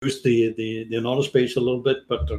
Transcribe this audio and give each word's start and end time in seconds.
the 0.00 0.54
the 0.56 0.86
the 0.90 1.00
knowledge 1.00 1.32
base 1.32 1.56
a 1.56 1.60
little 1.60 1.80
bit, 1.80 1.98
but 2.08 2.30
uh, 2.30 2.38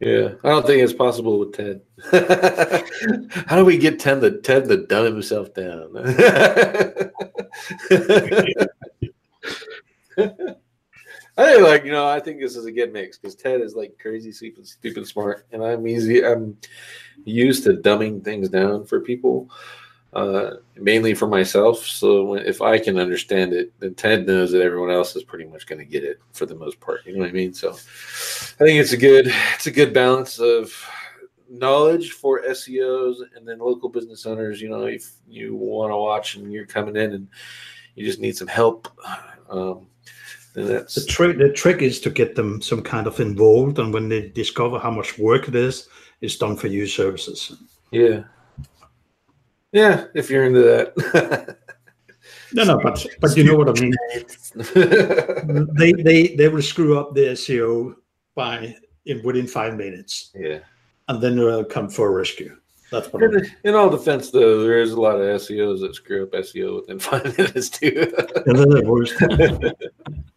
Yeah, 0.00 0.34
I 0.42 0.48
don't 0.48 0.66
think 0.66 0.82
it's 0.82 0.92
possible 0.92 1.38
with 1.38 1.54
Ted. 1.54 1.80
How 3.46 3.56
do 3.56 3.64
we 3.64 3.78
get 3.78 3.98
Ted 3.98 4.20
to 4.20 4.40
Ted 4.40 4.68
to 4.68 4.86
dumb 4.86 5.06
himself 5.06 5.54
down? 5.54 5.96
I 11.36 11.46
think, 11.46 11.66
like 11.66 11.84
you 11.84 11.90
know, 11.90 12.06
I 12.06 12.20
think 12.20 12.40
this 12.40 12.54
is 12.56 12.66
a 12.66 12.72
good 12.72 12.92
mix 12.92 13.18
because 13.18 13.34
Ted 13.34 13.60
is 13.60 13.74
like 13.74 13.98
crazy, 13.98 14.30
stupid, 14.30 14.68
stupid 14.68 15.06
smart, 15.06 15.46
and 15.50 15.64
I'm 15.64 15.88
easy. 15.88 16.24
I'm 16.24 16.56
used 17.24 17.64
to 17.64 17.72
dumbing 17.72 18.22
things 18.22 18.48
down 18.48 18.84
for 18.84 19.00
people, 19.00 19.50
uh, 20.14 20.56
mainly 20.76 21.14
for 21.14 21.26
myself. 21.26 21.84
So 21.84 22.34
if 22.34 22.62
I 22.62 22.78
can 22.78 22.98
understand 22.98 23.52
it, 23.52 23.72
then 23.80 23.94
Ted 23.94 24.26
knows 24.26 24.52
that 24.52 24.62
everyone 24.62 24.90
else 24.90 25.16
is 25.16 25.24
pretty 25.24 25.44
much 25.44 25.66
going 25.66 25.80
to 25.80 25.84
get 25.84 26.04
it 26.04 26.20
for 26.32 26.46
the 26.46 26.54
most 26.54 26.80
part. 26.80 27.04
You 27.04 27.14
know 27.14 27.20
what 27.20 27.30
I 27.30 27.32
mean? 27.32 27.52
So 27.52 27.70
I 27.70 28.64
think 28.64 28.80
it's 28.80 28.92
a 28.92 28.96
good, 28.96 29.32
it's 29.54 29.66
a 29.66 29.72
good 29.72 29.92
balance 29.92 30.38
of 30.38 30.72
knowledge 31.50 32.12
for 32.12 32.42
SEOs 32.42 33.16
and 33.36 33.46
then 33.46 33.58
local 33.58 33.88
business 33.88 34.24
owners. 34.26 34.60
You 34.60 34.70
know, 34.70 34.84
if 34.84 35.10
you 35.28 35.54
want 35.54 35.90
to 35.90 35.96
watch 35.96 36.36
and 36.36 36.52
you're 36.52 36.66
coming 36.66 36.96
in 36.96 37.12
and 37.12 37.28
you 37.94 38.06
just 38.06 38.20
need 38.20 38.36
some 38.36 38.48
help. 38.48 38.88
Um, 39.48 39.86
then 40.54 40.68
that's 40.68 40.94
the 40.94 41.04
trick 41.04 41.36
the 41.36 41.52
trick 41.52 41.82
is 41.82 42.00
to 42.00 42.10
get 42.10 42.36
them 42.36 42.62
some 42.62 42.80
kind 42.80 43.08
of 43.08 43.18
involved, 43.18 43.80
and 43.80 43.92
when 43.92 44.08
they 44.08 44.28
discover 44.28 44.78
how 44.78 44.90
much 44.90 45.18
work 45.18 45.48
it 45.48 45.56
is, 45.56 45.88
it's 46.20 46.36
done 46.36 46.56
for 46.56 46.68
you 46.68 46.86
services. 46.86 47.56
Yeah. 47.90 48.22
Yeah, 49.74 50.06
if 50.14 50.30
you're 50.30 50.44
into 50.44 50.62
that. 50.62 51.58
No, 52.54 52.62
no, 52.62 52.78
but 52.80 53.04
but 53.20 53.36
you 53.36 53.42
know 53.42 53.56
what 53.56 53.68
I 53.68 53.80
mean. 53.82 53.92
they 55.74 55.92
they 55.92 56.36
they 56.36 56.48
will 56.48 56.62
screw 56.62 56.96
up 56.96 57.12
the 57.12 57.32
SEO 57.32 57.96
by 58.36 58.76
in 59.06 59.20
within 59.24 59.48
five 59.48 59.76
minutes, 59.76 60.30
yeah. 60.36 60.60
and 61.08 61.20
then 61.20 61.36
they'll 61.36 61.64
come 61.64 61.90
for 61.90 62.08
a 62.08 62.12
rescue. 62.12 62.56
That's 62.92 63.12
what 63.12 63.24
I 63.24 63.26
mean. 63.26 63.38
In, 63.38 63.70
in 63.70 63.74
all 63.74 63.90
defense, 63.90 64.30
though, 64.30 64.62
there 64.62 64.80
is 64.80 64.92
a 64.92 65.00
lot 65.00 65.16
of 65.16 65.40
SEOs 65.40 65.80
that 65.80 65.96
screw 65.96 66.22
up 66.22 66.30
SEO 66.30 66.76
within 66.76 66.98
five 67.10 67.36
minutes, 67.36 67.70
too. 67.70 68.12
And 68.46 68.56
then 68.56 68.68
the 68.68 68.84
worst. 68.84 69.14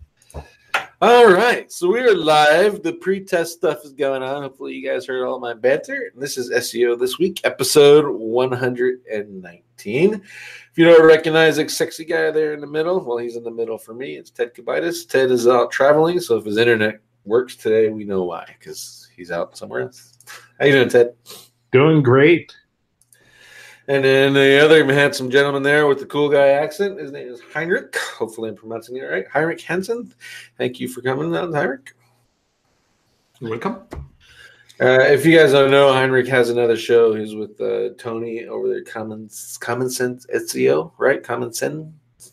all 0.99 1.31
right. 1.31 1.71
So 1.71 1.91
we 1.91 1.99
are 1.99 2.15
live. 2.15 2.81
The 2.81 2.93
pre 2.93 3.23
test 3.23 3.53
stuff 3.53 3.85
is 3.85 3.93
going 3.93 4.23
on. 4.23 4.41
Hopefully, 4.41 4.73
you 4.73 4.89
guys 4.89 5.05
heard 5.05 5.27
all 5.27 5.39
my 5.39 5.53
banter. 5.53 6.09
And 6.11 6.19
this 6.19 6.39
is 6.39 6.49
SEO 6.49 6.97
This 6.97 7.19
Week, 7.19 7.39
episode 7.43 8.09
119. 8.09 10.13
If 10.15 10.21
you 10.75 10.85
don't 10.85 11.05
recognize 11.05 11.57
the 11.57 11.69
sexy 11.69 12.03
guy 12.03 12.31
there 12.31 12.55
in 12.55 12.61
the 12.61 12.67
middle, 12.67 13.05
well, 13.05 13.19
he's 13.19 13.35
in 13.35 13.43
the 13.43 13.51
middle 13.51 13.77
for 13.77 13.93
me. 13.93 14.15
It's 14.15 14.31
Ted 14.31 14.55
Kubaitis. 14.55 15.07
Ted 15.07 15.29
is 15.29 15.47
out 15.47 15.69
traveling. 15.69 16.19
So 16.19 16.37
if 16.37 16.45
his 16.45 16.57
internet 16.57 16.99
works 17.25 17.55
today, 17.55 17.89
we 17.89 18.03
know 18.03 18.23
why, 18.23 18.55
because 18.57 19.07
he's 19.15 19.29
out 19.29 19.55
somewhere 19.55 19.81
else. 19.81 20.17
How 20.59 20.65
you 20.65 20.71
doing, 20.71 20.89
Ted? 20.89 21.13
Doing 21.71 22.01
great. 22.01 22.55
And 23.89 24.03
then 24.03 24.33
the 24.33 24.63
other 24.63 24.83
handsome 24.93 25.31
gentleman 25.31 25.63
there 25.63 25.87
with 25.87 25.99
the 25.99 26.05
cool 26.05 26.27
guy 26.27 26.49
accent, 26.49 26.99
his 26.99 27.11
name 27.11 27.29
is 27.29 27.39
Heinrich. 27.53 27.95
Hopefully, 28.17 28.49
I'm 28.49 28.55
pronouncing 28.55 28.97
it 28.97 29.03
right. 29.03 29.25
Heinrich 29.31 29.61
Hansen. 29.61 30.13
Thank 30.57 30.81
you 30.81 30.89
for 30.89 31.01
coming 31.01 31.33
on, 31.33 31.53
Heinrich. 31.53 31.95
Welcome. 33.39 33.83
Uh, 34.79 34.99
if 35.01 35.25
you 35.25 35.35
guys 35.37 35.53
don't 35.53 35.71
know, 35.71 35.93
Heinrich 35.93 36.27
has 36.27 36.49
another 36.49 36.75
show. 36.75 37.15
He's 37.15 37.33
with 37.33 37.59
uh, 37.61 37.89
Tony 37.97 38.45
over 38.45 38.67
there, 38.67 38.83
Common 38.83 39.29
Common 39.59 39.89
Sense 39.89 40.25
SEO, 40.35 40.91
right? 40.97 41.23
Common 41.23 41.53
Sense, 41.53 41.87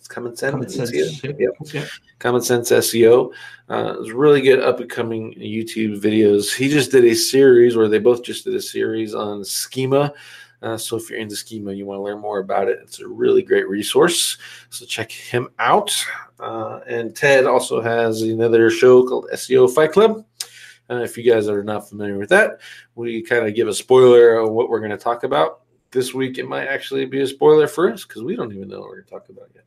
Common 0.08 0.36
Sense, 0.36 0.50
Common 0.50 0.68
sense. 0.68 0.90
SEO. 0.90 1.22
yeah. 1.24 1.32
Yep. 1.38 1.72
Yeah. 1.72 1.86
Common 2.18 2.42
Sense 2.42 2.70
SEO. 2.70 3.32
Uh, 3.68 3.94
it's 4.00 4.10
really 4.10 4.42
good 4.42 4.60
up 4.60 4.80
and 4.80 4.90
coming 4.90 5.34
YouTube 5.34 6.00
videos. 6.00 6.54
He 6.54 6.68
just 6.68 6.90
did 6.90 7.04
a 7.04 7.14
series, 7.14 7.76
or 7.76 7.88
they 7.88 7.98
both 7.98 8.24
just 8.24 8.44
did 8.44 8.54
a 8.54 8.60
series 8.60 9.14
on 9.14 9.44
schema. 9.44 10.12
Uh, 10.64 10.78
so 10.78 10.96
if 10.96 11.10
you're 11.10 11.18
into 11.18 11.36
schema, 11.36 11.72
you 11.72 11.84
want 11.84 11.98
to 11.98 12.02
learn 12.02 12.18
more 12.18 12.38
about 12.38 12.68
it. 12.68 12.78
It's 12.82 12.98
a 12.98 13.06
really 13.06 13.42
great 13.42 13.68
resource. 13.68 14.38
So 14.70 14.86
check 14.86 15.12
him 15.12 15.50
out. 15.58 15.94
Uh, 16.40 16.80
and 16.86 17.14
Ted 17.14 17.44
also 17.44 17.82
has 17.82 18.22
another 18.22 18.70
show 18.70 19.06
called 19.06 19.28
SEO 19.34 19.70
Fight 19.72 19.92
Club. 19.92 20.24
Uh, 20.88 21.02
if 21.02 21.18
you 21.18 21.30
guys 21.30 21.48
are 21.48 21.62
not 21.62 21.88
familiar 21.88 22.16
with 22.16 22.30
that, 22.30 22.60
we 22.94 23.22
kind 23.22 23.46
of 23.46 23.54
give 23.54 23.68
a 23.68 23.74
spoiler 23.74 24.36
of 24.36 24.52
what 24.52 24.70
we're 24.70 24.80
going 24.80 24.90
to 24.90 24.96
talk 24.96 25.22
about. 25.22 25.60
This 25.94 26.12
week, 26.12 26.38
it 26.38 26.48
might 26.48 26.66
actually 26.66 27.06
be 27.06 27.20
a 27.20 27.26
spoiler 27.26 27.68
for 27.68 27.88
us 27.88 28.04
because 28.04 28.24
we 28.24 28.34
don't 28.34 28.52
even 28.52 28.66
know 28.66 28.80
what 28.80 28.88
we're 28.88 29.02
talking 29.02 29.36
about 29.36 29.48
yet. 29.54 29.64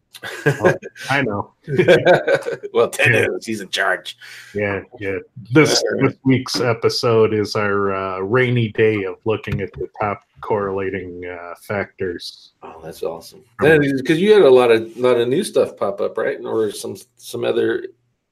I 1.10 1.22
know. 1.22 1.54
well, 2.74 2.90
Ted 2.90 3.30
is. 3.34 3.46
He's 3.46 3.62
in 3.62 3.70
charge. 3.70 4.18
Yeah, 4.54 4.82
yeah. 5.00 5.20
This 5.52 5.82
this 6.02 6.16
week's 6.26 6.60
episode 6.60 7.34
is 7.34 7.56
our 7.56 7.96
uh, 7.96 8.20
rainy 8.20 8.74
day 8.74 9.04
of 9.04 9.16
looking 9.24 9.62
at 9.62 9.72
the 9.72 9.88
top 10.02 10.24
correlating 10.42 11.26
uh, 11.26 11.56
factors. 11.62 12.52
Oh, 12.62 12.82
that's 12.84 13.04
awesome. 13.04 13.42
Because 13.60 14.20
you 14.20 14.34
had 14.34 14.42
a 14.42 14.50
lot 14.50 14.70
of 14.70 14.98
lot 14.98 15.18
of 15.18 15.30
new 15.30 15.46
stuff 15.46 15.78
pop 15.78 16.02
up, 16.02 16.18
right? 16.18 16.40
Or 16.44 16.72
some 16.72 16.98
some 17.16 17.46
other 17.46 17.86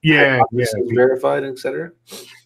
Yeah, 0.05 0.39
yeah. 0.51 0.65
verified, 0.93 1.43
etc. 1.43 1.91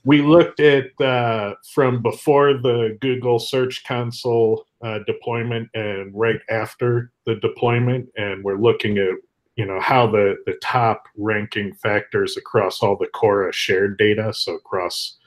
We 0.06 0.22
looked 0.22 0.62
at 0.62 1.00
uh, 1.02 1.56
from 1.74 2.02
before 2.02 2.53
the 2.53 2.97
Google 3.02 3.38
Search 3.38 3.84
Console 3.84 4.66
uh, 4.81 5.00
deployment 5.06 5.70
and 5.74 6.18
right 6.18 6.40
after 6.50 7.12
the 7.25 7.36
deployment, 7.36 8.08
and 8.16 8.46
we're 8.46 8.56
looking 8.56 8.97
at 8.97 9.16
you 9.58 9.66
know 9.66 9.78
how 9.81 10.08
the 10.08 10.38
the 10.46 10.53
top 10.64 11.03
ranking 11.18 11.74
factors 11.74 12.38
across 12.38 12.81
all 12.81 12.96
the 12.96 13.08
Cora 13.08 13.52
shared 13.52 13.97
data, 13.97 14.34
so 14.34 14.56
across 14.56 15.18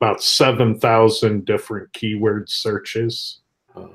about 0.00 0.20
seven 0.20 0.80
thousand 0.80 1.44
different 1.44 1.92
keyword 1.92 2.50
searches. 2.50 3.42
Uh, 3.76 3.86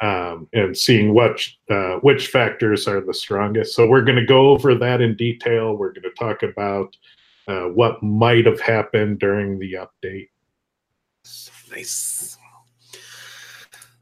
um, 0.00 0.48
and 0.52 0.76
seeing 0.76 1.14
what 1.14 1.40
uh, 1.70 1.94
which 2.02 2.28
factors 2.28 2.86
are 2.86 3.00
the 3.00 3.14
strongest. 3.14 3.74
So 3.74 3.86
we're 3.88 4.04
going 4.04 4.18
to 4.18 4.24
go 4.24 4.50
over 4.50 4.74
that 4.74 5.00
in 5.00 5.16
detail. 5.16 5.74
We're 5.74 5.92
going 5.92 6.02
to 6.02 6.10
talk 6.10 6.42
about 6.42 6.94
uh, 7.48 7.64
what 7.64 8.02
might 8.02 8.44
have 8.46 8.60
happened 8.60 9.18
during 9.18 9.58
the 9.58 9.72
update. 9.72 10.28
nice. 11.70 12.36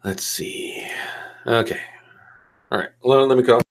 Let's 0.05 0.25
see. 0.25 0.87
Okay. 1.47 1.81
All 2.71 2.79
right. 2.79 2.91
Well, 3.03 3.27
let 3.27 3.39
me 3.39 3.45
call. 3.45 3.62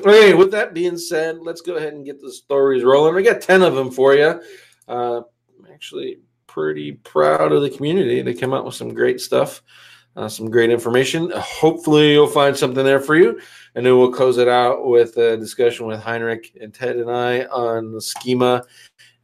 Okay. 0.00 0.32
With 0.32 0.50
that 0.52 0.74
being 0.74 0.96
said, 0.96 1.38
let's 1.40 1.60
go 1.60 1.76
ahead 1.76 1.92
and 1.92 2.04
get 2.06 2.20
the 2.20 2.32
stories 2.32 2.84
rolling. 2.84 3.14
We 3.14 3.22
got 3.22 3.42
ten 3.42 3.62
of 3.62 3.74
them 3.74 3.90
for 3.90 4.14
you. 4.14 4.40
Uh, 4.86 5.18
I'm 5.18 5.72
actually 5.72 6.20
pretty 6.46 6.92
proud 6.92 7.52
of 7.52 7.62
the 7.62 7.70
community. 7.70 8.22
They 8.22 8.34
came 8.34 8.54
out 8.54 8.64
with 8.64 8.74
some 8.74 8.94
great 8.94 9.20
stuff, 9.20 9.62
uh, 10.18 10.28
some 10.28 10.50
great 10.50 10.70
information. 10.70 11.30
Hopefully, 11.36 12.12
you'll 12.12 12.26
find 12.26 12.56
something 12.56 12.84
there 12.84 12.98
for 12.98 13.14
you. 13.14 13.40
And 13.76 13.86
then 13.86 13.96
we'll 13.96 14.12
close 14.12 14.36
it 14.36 14.48
out 14.48 14.84
with 14.84 15.16
a 15.16 15.36
discussion 15.36 15.86
with 15.86 16.00
Heinrich 16.00 16.56
and 16.60 16.74
Ted 16.74 16.96
and 16.96 17.08
I 17.08 17.44
on 17.44 17.92
the 17.92 18.00
schema 18.00 18.64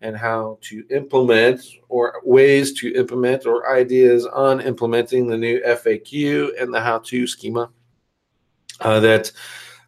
and 0.01 0.17
how 0.17 0.59
to 0.61 0.85
implement 0.91 1.63
or 1.89 2.21
ways 2.23 2.75
to 2.75 2.95
implement 2.95 3.45
or 3.45 3.75
ideas 3.75 4.25
on 4.25 4.61
implementing 4.61 5.27
the 5.27 5.37
new 5.37 5.61
FAQ 5.63 6.63
and 6.63 6.73
the 6.73 6.81
how 6.81 6.99
to 6.99 7.27
schema 7.27 7.71
uh, 8.81 9.01
that 9.01 9.33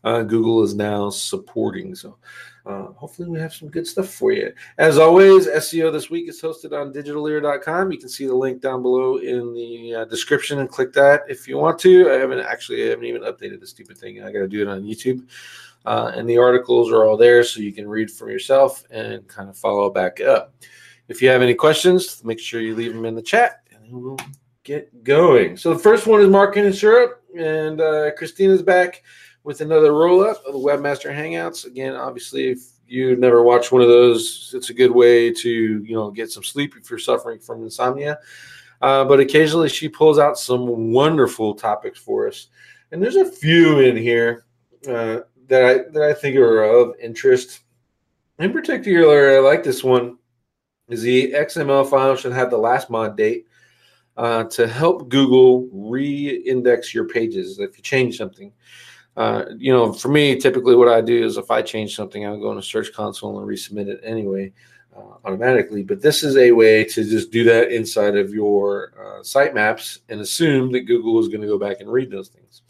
uh, 0.02 0.22
Google 0.22 0.64
is 0.64 0.74
now 0.74 1.10
supporting. 1.10 1.94
So, 1.94 2.18
uh, 2.66 2.92
hopefully, 2.94 3.28
we 3.28 3.38
have 3.38 3.54
some 3.54 3.68
good 3.68 3.86
stuff 3.86 4.08
for 4.08 4.32
you. 4.32 4.52
As 4.78 4.98
always, 4.98 5.46
SEO 5.46 5.92
this 5.92 6.10
week 6.10 6.28
is 6.28 6.42
hosted 6.42 6.72
on 6.72 6.92
digitaleer.com. 6.92 7.92
You 7.92 7.98
can 7.98 8.08
see 8.08 8.26
the 8.26 8.34
link 8.34 8.60
down 8.60 8.82
below 8.82 9.18
in 9.18 9.54
the 9.54 9.94
uh, 9.94 10.04
description 10.06 10.58
and 10.58 10.68
click 10.68 10.92
that 10.94 11.22
if 11.28 11.46
you 11.46 11.58
want 11.58 11.78
to. 11.80 12.10
I 12.10 12.14
haven't 12.14 12.40
actually, 12.40 12.84
I 12.84 12.88
haven't 12.88 13.04
even 13.04 13.22
updated 13.22 13.60
the 13.60 13.68
stupid 13.68 13.96
thing. 13.96 14.20
I 14.20 14.32
got 14.32 14.40
to 14.40 14.48
do 14.48 14.62
it 14.62 14.68
on 14.68 14.82
YouTube. 14.82 15.28
Uh, 15.84 16.10
and 16.16 16.28
the 16.28 16.38
articles 16.38 16.90
are 16.90 17.04
all 17.04 17.16
there 17.16 17.44
so 17.44 17.60
you 17.60 17.72
can 17.72 17.88
read 17.88 18.10
for 18.10 18.28
yourself 18.28 18.82
and 18.90 19.26
kind 19.28 19.48
of 19.48 19.56
follow 19.56 19.88
back 19.88 20.20
up. 20.20 20.52
If 21.06 21.22
you 21.22 21.28
have 21.28 21.42
any 21.42 21.54
questions, 21.54 22.24
make 22.24 22.40
sure 22.40 22.60
you 22.60 22.74
leave 22.74 22.92
them 22.92 23.04
in 23.04 23.14
the 23.14 23.22
chat 23.22 23.60
and 23.70 23.92
we'll 23.92 24.18
get 24.64 25.04
going. 25.04 25.56
So 25.56 25.72
the 25.72 25.78
first 25.78 26.08
one 26.08 26.20
is 26.20 26.28
marketing 26.28 26.72
syrup, 26.72 27.22
and 27.38 27.80
uh, 27.80 28.10
Christina's 28.16 28.62
back 28.62 29.04
with 29.46 29.60
another 29.60 29.92
roll 29.92 30.24
up 30.24 30.44
of 30.44 30.54
the 30.54 30.58
Webmaster 30.58 31.14
Hangouts. 31.14 31.66
Again, 31.66 31.94
obviously, 31.94 32.48
if 32.48 32.66
you 32.88 33.14
never 33.14 33.44
watched 33.44 33.70
one 33.70 33.80
of 33.80 33.86
those, 33.86 34.52
it's 34.56 34.70
a 34.70 34.74
good 34.74 34.90
way 34.90 35.32
to 35.32 35.48
you 35.48 35.94
know 35.94 36.10
get 36.10 36.32
some 36.32 36.42
sleep 36.42 36.74
if 36.76 36.90
you're 36.90 36.98
suffering 36.98 37.38
from 37.38 37.62
insomnia. 37.62 38.18
Uh, 38.82 39.04
but 39.04 39.20
occasionally, 39.20 39.68
she 39.68 39.88
pulls 39.88 40.18
out 40.18 40.36
some 40.36 40.92
wonderful 40.92 41.54
topics 41.54 41.96
for 41.96 42.26
us, 42.26 42.48
and 42.90 43.00
there's 43.00 43.14
a 43.14 43.24
few 43.24 43.78
in 43.78 43.96
here 43.96 44.46
uh, 44.88 45.20
that 45.46 45.64
I 45.64 45.74
that 45.92 46.02
I 46.02 46.12
think 46.12 46.36
are 46.36 46.64
of 46.64 46.96
interest. 47.00 47.60
In 48.40 48.52
particular, 48.52 49.36
I 49.36 49.38
like 49.38 49.62
this 49.62 49.84
one. 49.84 50.18
Is 50.88 51.02
the 51.02 51.32
XML 51.32 51.88
file 51.88 52.16
should 52.16 52.32
have 52.32 52.50
the 52.50 52.58
last 52.58 52.90
mod 52.90 53.16
date 53.16 53.46
uh, 54.16 54.44
to 54.44 54.66
help 54.66 55.08
Google 55.08 55.68
re-index 55.72 56.92
your 56.92 57.06
pages 57.06 57.60
if 57.60 57.76
you 57.76 57.82
change 57.82 58.16
something. 58.16 58.52
Uh, 59.16 59.44
you 59.56 59.72
know, 59.72 59.92
for 59.92 60.08
me, 60.08 60.36
typically 60.36 60.76
what 60.76 60.88
I 60.88 61.00
do 61.00 61.24
is 61.24 61.36
if 61.36 61.50
I 61.50 61.62
change 61.62 61.96
something, 61.96 62.26
I'll 62.26 62.40
go 62.40 62.52
in 62.52 62.60
search 62.62 62.92
console 62.92 63.38
and 63.38 63.48
resubmit 63.48 63.88
it 63.88 64.00
anyway 64.04 64.52
uh, 64.96 65.14
automatically. 65.24 65.82
But 65.82 66.02
this 66.02 66.22
is 66.22 66.36
a 66.36 66.52
way 66.52 66.84
to 66.84 67.04
just 67.04 67.30
do 67.30 67.42
that 67.44 67.72
inside 67.72 68.16
of 68.16 68.34
your 68.34 68.92
uh, 68.98 69.22
sitemaps 69.22 70.00
and 70.10 70.20
assume 70.20 70.70
that 70.72 70.82
Google 70.82 71.18
is 71.18 71.28
going 71.28 71.40
to 71.40 71.46
go 71.46 71.58
back 71.58 71.80
and 71.80 71.90
read 71.90 72.10
those 72.10 72.28
things. 72.28 72.62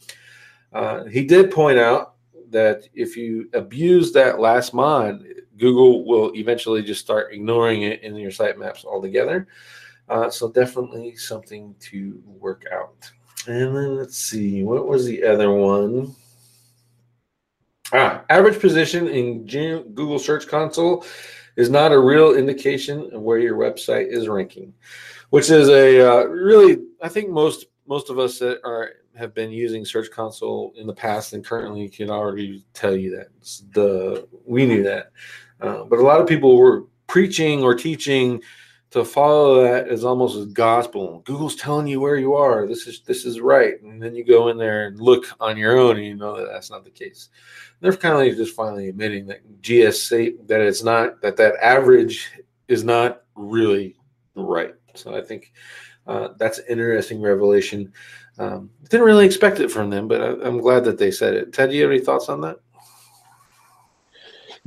Uh, 0.72 1.04
he 1.04 1.25
did 1.25 1.50
point 1.50 1.78
out 1.78 2.14
that 2.50 2.88
if 2.94 3.16
you 3.16 3.48
abuse 3.52 4.12
that 4.12 4.38
last 4.38 4.72
mod, 4.72 5.25
Google 5.58 6.04
will 6.04 6.32
eventually 6.37 6.82
just 6.82 7.00
start 7.00 7.32
ignoring 7.32 7.82
it 7.82 8.02
in 8.02 8.14
your 8.14 8.31
sitemaps 8.31 8.84
altogether. 8.84 9.48
Uh, 10.08 10.31
so 10.31 10.48
definitely 10.52 11.16
something 11.16 11.75
to 11.81 12.22
work 12.25 12.64
out. 12.72 13.10
And 13.48 13.76
then 13.76 13.96
let's 13.96 14.16
see, 14.16 14.62
what 14.62 14.87
was 14.87 15.06
the 15.06 15.25
other 15.25 15.50
one? 15.50 16.14
Ah, 17.96 18.25
average 18.28 18.60
position 18.60 19.08
in 19.08 19.46
Google 19.46 20.19
Search 20.19 20.46
Console 20.46 21.06
is 21.56 21.70
not 21.70 21.93
a 21.93 21.98
real 21.98 22.34
indication 22.34 23.08
of 23.14 23.22
where 23.22 23.38
your 23.38 23.56
website 23.56 24.12
is 24.12 24.28
ranking, 24.28 24.75
which 25.31 25.50
is 25.50 25.70
a 25.70 26.00
uh, 26.06 26.25
really 26.25 26.82
I 27.02 27.08
think 27.08 27.31
most 27.31 27.66
most 27.87 28.10
of 28.10 28.19
us 28.19 28.38
that 28.40 28.60
are 28.64 28.90
have 29.16 29.32
been 29.32 29.50
using 29.50 29.82
Search 29.87 30.10
Console 30.10 30.75
in 30.76 30.87
the 30.87 30.93
past 30.93 31.32
and 31.32 31.43
currently 31.43 31.88
can 31.88 32.10
already 32.10 32.66
tell 32.75 32.94
you 32.94 33.16
that. 33.16 33.28
It's 33.38 33.64
the 33.72 34.28
we 34.44 34.66
knew 34.66 34.82
that, 34.82 35.12
uh, 35.62 35.84
but 35.84 35.98
a 35.98 36.02
lot 36.02 36.20
of 36.20 36.28
people 36.28 36.58
were 36.58 36.84
preaching 37.06 37.62
or 37.62 37.75
teaching 37.75 38.43
to 38.91 39.05
follow 39.05 39.62
that 39.62 39.88
is 39.88 40.05
almost 40.05 40.53
gospel. 40.53 41.21
Google's 41.25 41.56
telling 41.56 41.87
you 41.87 42.00
where 42.00 42.17
you 42.17 42.35
are. 42.35 42.67
This 42.67 42.87
is 42.87 43.00
this 43.00 43.25
is 43.25 43.41
right, 43.41 43.81
and 43.83 44.00
then 44.00 44.15
you 44.15 44.25
go 44.25 44.49
in 44.49 44.56
there 44.56 44.87
and 44.87 45.00
look 45.00 45.27
on 45.41 45.56
your 45.56 45.79
own, 45.79 45.97
and 45.97 46.06
you 46.06 46.15
know 46.15 46.37
that 46.37 46.50
that's 46.53 46.71
not 46.71 46.85
the 46.85 46.91
case. 46.91 47.29
They're 47.81 47.97
kind 47.97 48.29
of 48.29 48.37
just 48.37 48.55
finally 48.55 48.88
admitting 48.88 49.27
that 49.27 49.61
GSC 49.61 50.47
that 50.47 50.61
it's 50.61 50.83
not 50.83 51.21
that 51.23 51.37
that 51.37 51.56
average 51.62 52.31
is 52.69 52.85
not 52.85 53.23
really 53.35 53.97
right. 54.35 54.75
So 54.94 55.17
I 55.17 55.23
think 55.23 55.53
uh, 56.06 56.29
that's 56.39 56.59
an 56.59 56.65
interesting 56.69 57.21
revelation. 57.21 57.93
Um, 58.39 58.71
didn't 58.89 59.06
really 59.06 59.27
expect 59.27 59.61
it 59.61 59.71
from 59.71 59.91
them, 59.91 60.09
but 60.09 60.21
I, 60.21 60.47
am 60.47 60.61
glad 60.61 60.85
that 60.85 60.99
they 60.99 61.11
said 61.11 61.35
it. 61.35 61.53
Ted, 61.53 61.71
do 61.71 61.77
you 61.77 61.82
have 61.82 61.91
any 61.91 62.00
thoughts 62.00 62.29
on 62.29 62.41
that? 62.43 62.61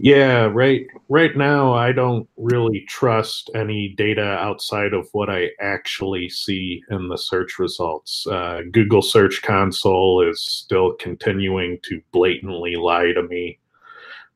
Yeah, 0.01 0.45
right. 0.53 0.87
Right 1.09 1.35
now, 1.35 1.73
I 1.73 1.91
don't 1.91 2.25
really 2.37 2.85
trust 2.87 3.51
any 3.53 3.89
data 3.97 4.23
outside 4.23 4.93
of 4.93 5.09
what 5.11 5.29
I 5.29 5.49
actually 5.59 6.29
see 6.29 6.81
in 6.89 7.09
the 7.09 7.17
search 7.17 7.59
results. 7.59 8.25
Uh, 8.25 8.61
Google 8.71 9.01
Search 9.01 9.41
Console 9.41 10.25
is 10.25 10.39
still 10.39 10.93
continuing 10.93 11.79
to 11.83 12.01
blatantly 12.13 12.77
lie 12.77 13.11
to 13.11 13.23
me. 13.23 13.59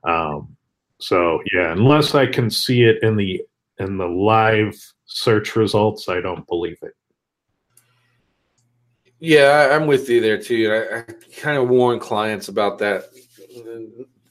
Um, 0.04 0.58
so 1.00 1.42
yeah, 1.54 1.72
unless 1.72 2.14
I 2.14 2.26
can 2.26 2.50
see 2.50 2.84
it 2.84 3.02
in 3.02 3.16
the 3.16 3.42
in 3.80 3.98
the 3.98 4.08
live 4.08 4.76
search 5.06 5.56
results, 5.56 6.10
I 6.10 6.20
don't 6.20 6.46
believe 6.46 6.80
it. 6.82 6.94
Yeah, 9.22 9.70
I'm 9.72 9.88
with 9.88 10.10
you 10.10 10.20
there 10.20 10.42
too. 10.42 10.74
I, 10.74 10.98
I 10.98 11.02
kind 11.40 11.58
of 11.58 11.70
warn 11.70 12.00
clients 12.00 12.50
about 12.50 12.80
that 12.80 13.06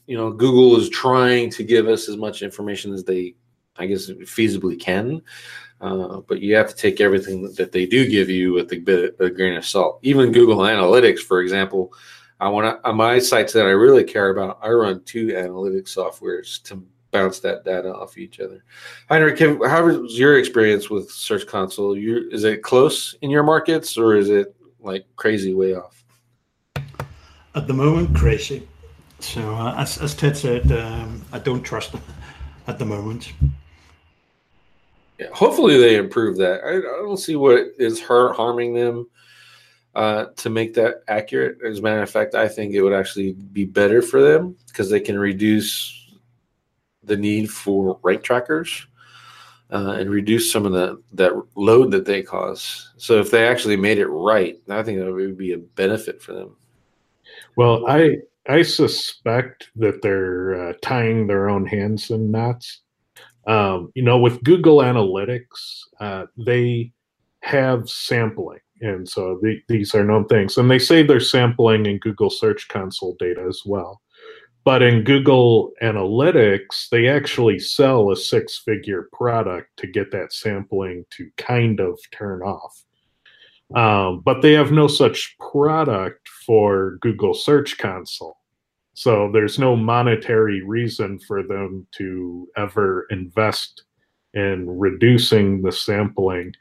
you 0.07 0.17
know, 0.17 0.31
Google 0.31 0.77
is 0.77 0.89
trying 0.89 1.49
to 1.51 1.63
give 1.63 1.87
us 1.87 2.09
as 2.09 2.17
much 2.17 2.41
information 2.41 2.93
as 2.93 3.03
they, 3.03 3.35
I 3.77 3.85
guess, 3.85 4.09
feasibly 4.09 4.79
can. 4.79 5.21
Uh, 5.81 6.21
but 6.21 6.39
you 6.39 6.55
have 6.55 6.69
to 6.69 6.75
take 6.75 7.01
everything 7.01 7.43
that 7.55 7.71
they 7.71 7.85
do 7.85 8.07
give 8.09 8.29
you 8.29 8.53
with 8.53 8.71
a 8.71 8.79
bit 8.79 9.15
a 9.19 9.29
grain 9.29 9.55
of 9.55 9.65
salt. 9.65 9.99
Even 10.01 10.31
Google 10.31 10.59
Analytics, 10.59 11.19
for 11.19 11.41
example, 11.41 11.93
I 12.39 12.49
want 12.49 12.79
on 12.83 12.95
my 12.95 13.19
sites 13.19 13.53
that 13.53 13.65
I 13.65 13.71
really 13.71 14.03
care 14.03 14.29
about. 14.29 14.59
I 14.61 14.69
run 14.69 15.03
two 15.03 15.27
analytics 15.27 15.95
softwares 15.95 16.61
to 16.63 16.85
bounce 17.11 17.39
that 17.39 17.63
data 17.63 17.93
off 17.93 18.17
each 18.17 18.39
other. 18.39 18.63
Heinrich, 19.09 19.39
how 19.39 19.85
was 19.85 20.17
your 20.17 20.39
experience 20.39 20.89
with 20.89 21.09
Search 21.11 21.45
Console? 21.45 21.97
You, 21.97 22.29
is 22.31 22.43
it 22.43 22.63
close 22.63 23.15
in 23.21 23.29
your 23.29 23.43
markets, 23.43 23.97
or 23.97 24.15
is 24.15 24.29
it 24.29 24.55
like 24.79 25.05
crazy 25.15 25.53
way 25.53 25.75
off? 25.75 26.03
At 27.55 27.67
the 27.67 27.73
moment, 27.73 28.15
crazy. 28.15 28.67
So 29.23 29.55
uh, 29.55 29.73
as, 29.77 29.97
as 29.99 30.13
Ted 30.13 30.35
said, 30.35 30.69
um, 30.73 31.23
I 31.31 31.39
don't 31.39 31.63
trust 31.63 31.93
them 31.93 32.01
at 32.67 32.77
the 32.77 32.85
moment. 32.85 33.31
Yeah, 35.17 35.27
hopefully 35.31 35.77
they 35.77 35.95
improve 35.95 36.37
that. 36.37 36.61
I, 36.63 36.77
I 36.77 36.81
don't 36.81 37.17
see 37.17 37.37
what 37.37 37.67
is 37.79 38.01
her 38.01 38.33
harming 38.33 38.73
them 38.73 39.07
uh, 39.95 40.25
to 40.35 40.49
make 40.49 40.73
that 40.73 41.03
accurate. 41.07 41.57
As 41.65 41.79
a 41.79 41.81
matter 41.81 42.01
of 42.01 42.09
fact, 42.09 42.35
I 42.35 42.49
think 42.49 42.73
it 42.73 42.81
would 42.81 42.93
actually 42.93 43.31
be 43.31 43.63
better 43.63 44.01
for 44.01 44.21
them 44.21 44.57
because 44.67 44.89
they 44.89 44.99
can 44.99 45.17
reduce 45.17 46.11
the 47.03 47.15
need 47.15 47.49
for 47.49 47.99
rank 48.03 48.23
trackers 48.23 48.87
uh, 49.71 49.95
and 49.99 50.09
reduce 50.09 50.51
some 50.51 50.65
of 50.65 50.73
the 50.73 51.01
that 51.13 51.31
load 51.55 51.91
that 51.91 52.05
they 52.05 52.23
cause. 52.23 52.91
So 52.97 53.19
if 53.19 53.31
they 53.31 53.47
actually 53.47 53.77
made 53.77 53.99
it 53.99 54.07
right, 54.07 54.59
I 54.69 54.83
think 54.83 54.99
that 54.99 55.11
would 55.11 55.37
be 55.37 55.53
a 55.53 55.57
benefit 55.57 56.21
for 56.21 56.33
them. 56.33 56.57
Well, 57.55 57.87
I 57.87 58.17
I 58.47 58.61
suspect 58.61 59.69
that 59.75 60.01
they're 60.01 60.69
uh, 60.69 60.73
tying 60.81 61.27
their 61.27 61.49
own 61.49 61.65
hands 61.65 62.09
in 62.09 62.31
knots. 62.31 62.81
Um, 63.47 63.91
you 63.95 64.03
know, 64.03 64.17
with 64.17 64.43
Google 64.43 64.77
Analytics, 64.77 65.81
uh, 65.99 66.25
they 66.37 66.91
have 67.41 67.89
sampling. 67.89 68.59
And 68.81 69.07
so 69.07 69.39
the, 69.41 69.61
these 69.69 69.95
are 69.95 70.03
known 70.03 70.27
things. 70.27 70.57
And 70.57 70.69
they 70.69 70.79
say 70.79 71.03
they're 71.03 71.19
sampling 71.19 71.85
in 71.85 71.99
Google 71.99 72.29
Search 72.29 72.67
Console 72.67 73.15
data 73.17 73.45
as 73.47 73.61
well. 73.65 74.01
But 74.65 74.81
in 74.81 75.03
Google 75.03 75.71
Analytics, 75.81 76.89
they 76.89 77.07
actually 77.07 77.59
sell 77.59 78.11
a 78.11 78.15
six 78.15 78.59
figure 78.59 79.09
product 79.11 79.69
to 79.77 79.87
get 79.87 80.11
that 80.11 80.31
sampling 80.31 81.05
to 81.11 81.29
kind 81.37 81.79
of 81.79 81.99
turn 82.11 82.41
off. 82.41 82.83
Um, 83.75 84.21
but 84.23 84.41
they 84.41 84.53
have 84.53 84.71
no 84.71 84.87
such 84.87 85.35
product 85.39 86.27
for 86.45 86.97
Google 87.01 87.33
Search 87.33 87.77
Console. 87.77 88.37
So 88.93 89.31
there's 89.31 89.57
no 89.57 89.75
monetary 89.75 90.61
reason 90.61 91.17
for 91.19 91.41
them 91.41 91.87
to 91.93 92.47
ever 92.55 93.07
invest 93.09 93.83
in 94.33 94.69
reducing 94.69 95.61
the 95.61 95.71
sampling. 95.71 96.53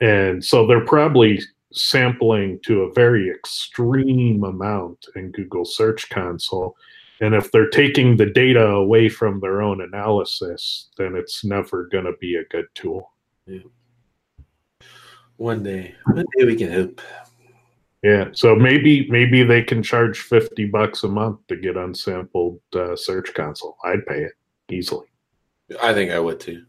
And 0.00 0.44
so 0.44 0.66
they're 0.66 0.84
probably 0.84 1.40
sampling 1.72 2.58
to 2.64 2.82
a 2.82 2.92
very 2.92 3.30
extreme 3.30 4.42
amount 4.42 5.06
in 5.14 5.30
Google 5.30 5.64
Search 5.64 6.08
Console. 6.10 6.74
And 7.20 7.34
if 7.34 7.52
they're 7.52 7.68
taking 7.68 8.16
the 8.16 8.26
data 8.26 8.66
away 8.66 9.08
from 9.08 9.40
their 9.40 9.62
own 9.62 9.82
analysis, 9.82 10.88
then 10.96 11.14
it's 11.14 11.44
never 11.44 11.86
going 11.86 12.06
to 12.06 12.14
be 12.20 12.36
a 12.36 12.44
good 12.44 12.66
tool. 12.74 13.12
Yeah. 13.46 13.60
One 15.40 15.62
day, 15.62 15.94
one 16.04 16.26
day 16.36 16.44
we 16.44 16.54
can 16.54 16.70
hope. 16.70 17.00
Yeah, 18.02 18.28
so 18.32 18.54
maybe 18.54 19.08
maybe 19.08 19.42
they 19.42 19.62
can 19.62 19.82
charge 19.82 20.20
fifty 20.20 20.66
bucks 20.66 21.02
a 21.04 21.08
month 21.08 21.38
to 21.48 21.56
get 21.56 21.78
unsampled 21.78 22.60
uh, 22.76 22.94
Search 22.94 23.32
Console. 23.32 23.78
I'd 23.82 24.04
pay 24.04 24.24
it 24.24 24.32
easily. 24.70 25.06
I 25.82 25.94
think 25.94 26.10
I 26.10 26.18
would 26.18 26.40
too. 26.40 26.66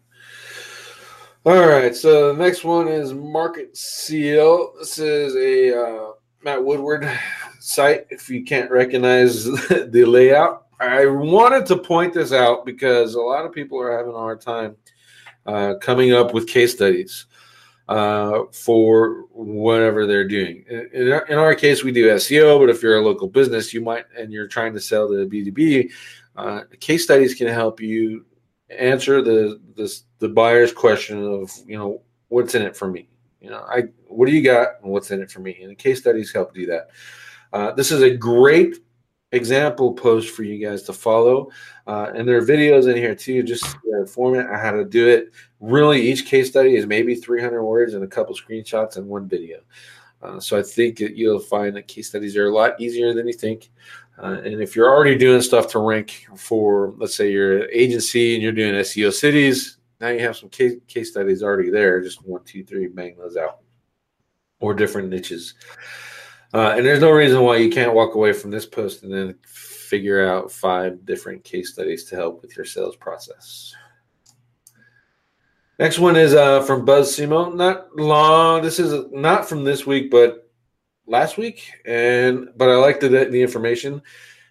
All 1.46 1.68
right, 1.68 1.94
so 1.94 2.32
the 2.32 2.42
next 2.42 2.64
one 2.64 2.88
is 2.88 3.14
Market 3.14 3.76
Seal. 3.76 4.72
This 4.80 4.98
is 5.00 5.36
a 5.36 5.78
uh, 5.78 6.12
Matt 6.42 6.64
Woodward 6.64 7.12
site. 7.60 8.08
If 8.10 8.30
you 8.30 8.46
can't 8.46 8.72
recognize 8.72 9.44
the 9.68 10.06
layout, 10.08 10.68
I 10.80 11.08
wanted 11.08 11.66
to 11.66 11.76
point 11.76 12.14
this 12.14 12.32
out 12.32 12.66
because 12.66 13.16
a 13.16 13.22
lot 13.22 13.46
of 13.46 13.52
people 13.52 13.82
are 13.82 13.98
having 13.98 14.14
a 14.14 14.18
hard 14.18 14.40
time 14.40 14.78
uh, 15.46 15.74
coming 15.82 16.14
up 16.14 16.34
with 16.34 16.48
case 16.48 16.72
studies 16.72 17.26
uh, 17.92 18.46
for 18.54 19.26
whatever 19.32 20.08
they're 20.08 20.28
doing. 20.28 20.64
In 20.94 21.12
our, 21.12 21.26
in 21.26 21.38
our, 21.38 21.54
case, 21.54 21.84
we 21.84 21.92
do 21.92 22.08
SEO, 22.12 22.58
but 22.58 22.70
if 22.70 22.82
you're 22.82 22.98
a 22.98 23.04
local 23.04 23.28
business, 23.28 23.74
you 23.74 23.82
might 23.82 24.06
and 24.18 24.32
you're 24.32 24.48
trying 24.48 24.72
to 24.72 24.80
sell 24.80 25.10
to 25.10 25.28
B2B, 25.28 25.92
uh, 26.38 26.62
case 26.80 27.04
studies 27.04 27.36
can 27.36 27.48
help 27.48 27.82
you 27.82 28.26
answer 28.70 29.22
the, 29.22 29.60
the 29.76 29.94
the 30.20 30.30
buyer's 30.30 30.72
question 30.72 31.22
of 31.22 31.52
you 31.66 31.78
know 31.78 32.02
what's 32.30 32.56
in 32.56 32.62
it 32.62 32.78
for 32.78 32.88
me. 32.88 33.10
You 33.42 33.50
know, 33.50 33.66
I 33.68 33.84
what 34.08 34.28
do 34.28 34.32
you 34.32 34.42
got 34.42 34.82
and 34.82 34.90
what's 34.90 35.12
in 35.12 35.22
it 35.22 35.30
for 35.30 35.42
me? 35.42 35.60
And 35.62 35.72
the 35.72 35.76
case 35.76 36.00
studies 36.00 36.32
help 36.32 36.54
do 36.54 36.66
that. 36.68 36.92
Uh, 37.52 37.74
this 37.74 37.92
is 37.92 38.02
a 38.02 38.16
great 38.16 38.78
example 39.32 39.94
post 39.94 40.30
for 40.30 40.44
you 40.44 40.66
guys 40.66 40.84
to 40.84 40.94
follow. 40.94 41.50
Uh, 41.88 42.12
and 42.16 42.28
there 42.28 42.38
are 42.38 42.46
videos 42.46 42.90
in 42.90 42.98
here 42.98 43.16
too, 43.16 43.44
just 43.44 43.66
uh, 43.66 44.06
format 44.06 44.48
how 44.60 44.72
to 44.72 44.86
do 44.86 45.08
it. 45.08 45.32
Really, 45.60 46.02
each 46.02 46.26
case 46.26 46.50
study 46.50 46.76
is 46.76 46.86
maybe 46.86 47.16
300 47.16 47.64
words 47.64 47.94
and 47.94 48.04
a 48.04 48.08
couple 48.08 48.36
screenshots 48.36 48.98
and 48.98 49.08
one 49.08 49.28
video. 49.28 49.60
Uh, 50.22 50.40
so 50.40 50.58
I 50.58 50.62
think 50.62 51.00
you'll 51.00 51.40
find 51.40 51.76
that 51.76 51.88
case 51.88 52.10
studies 52.10 52.38
are 52.38 52.48
a 52.48 52.54
lot 52.54 52.80
easier 52.80 53.14
than 53.14 53.28
you 53.28 53.34
think. 53.34 53.72
Uh, 54.22 54.40
and 54.44 54.62
if 54.62 54.76
you're 54.76 54.90
already 54.90 55.18
doing 55.18 55.42
stuff 55.42 55.68
to 55.70 55.80
rank 55.80 56.28
for, 56.36 56.94
let's 56.98 57.16
say, 57.16 57.32
your 57.32 57.68
agency 57.70 58.36
and 58.36 58.44
you're 58.44 58.52
doing 58.52 58.76
SEO 58.76 59.12
cities, 59.12 59.78
now 60.00 60.10
you 60.10 60.20
have 60.20 60.38
some 60.38 60.50
case, 60.50 60.74
case 60.88 61.10
studies 61.10 61.42
already 61.42 61.70
there. 61.70 62.02
Just 62.02 62.26
one, 62.26 62.44
two, 62.44 62.64
three, 62.64 62.88
bang 62.88 63.16
those 63.18 63.38
out, 63.38 63.60
or 64.60 64.74
different 64.74 65.10
niches. 65.10 65.56
Uh, 66.54 66.74
and 66.76 66.86
there's 66.86 67.00
no 67.00 67.12
reason 67.12 67.42
why 67.42 67.58
you 67.58 67.70
can't 67.70 67.94
walk 67.94 68.16
away 68.16 68.34
from 68.34 68.52
this 68.52 68.66
post 68.66 69.04
and 69.04 69.14
then 69.14 69.36
figure 69.46 70.28
out 70.28 70.52
five 70.52 71.06
different 71.06 71.44
case 71.44 71.74
studies 71.74 72.06
to 72.06 72.16
help 72.16 72.42
with 72.42 72.56
your 72.56 72.66
sales 72.66 72.96
process. 72.96 73.74
Next 75.80 75.98
one 75.98 76.16
is 76.16 76.34
uh, 76.34 76.62
from 76.62 76.86
BuzzSumo. 76.86 77.56
Not 77.56 77.96
long. 77.96 78.62
This 78.62 78.80
is 78.80 79.06
not 79.12 79.48
from 79.50 79.64
this 79.64 79.86
week, 79.86 80.12
but 80.12 80.50
last 81.08 81.38
week. 81.38 81.72
And 81.86 82.50
but 82.56 82.70
I 82.70 82.76
like 82.76 83.00
the 83.00 83.10
the 83.10 83.42
information. 83.42 84.02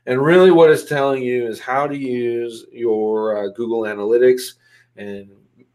And 0.07 0.21
really, 0.21 0.51
what 0.51 0.71
it's 0.71 0.85
telling 0.85 1.23
you 1.23 1.47
is 1.47 1.61
how 1.61 1.87
to 1.87 1.97
use 1.97 2.67
your 2.73 3.37
uh, 3.37 3.49
Google 3.53 3.83
Analytics 3.83 4.55
and 4.97 5.31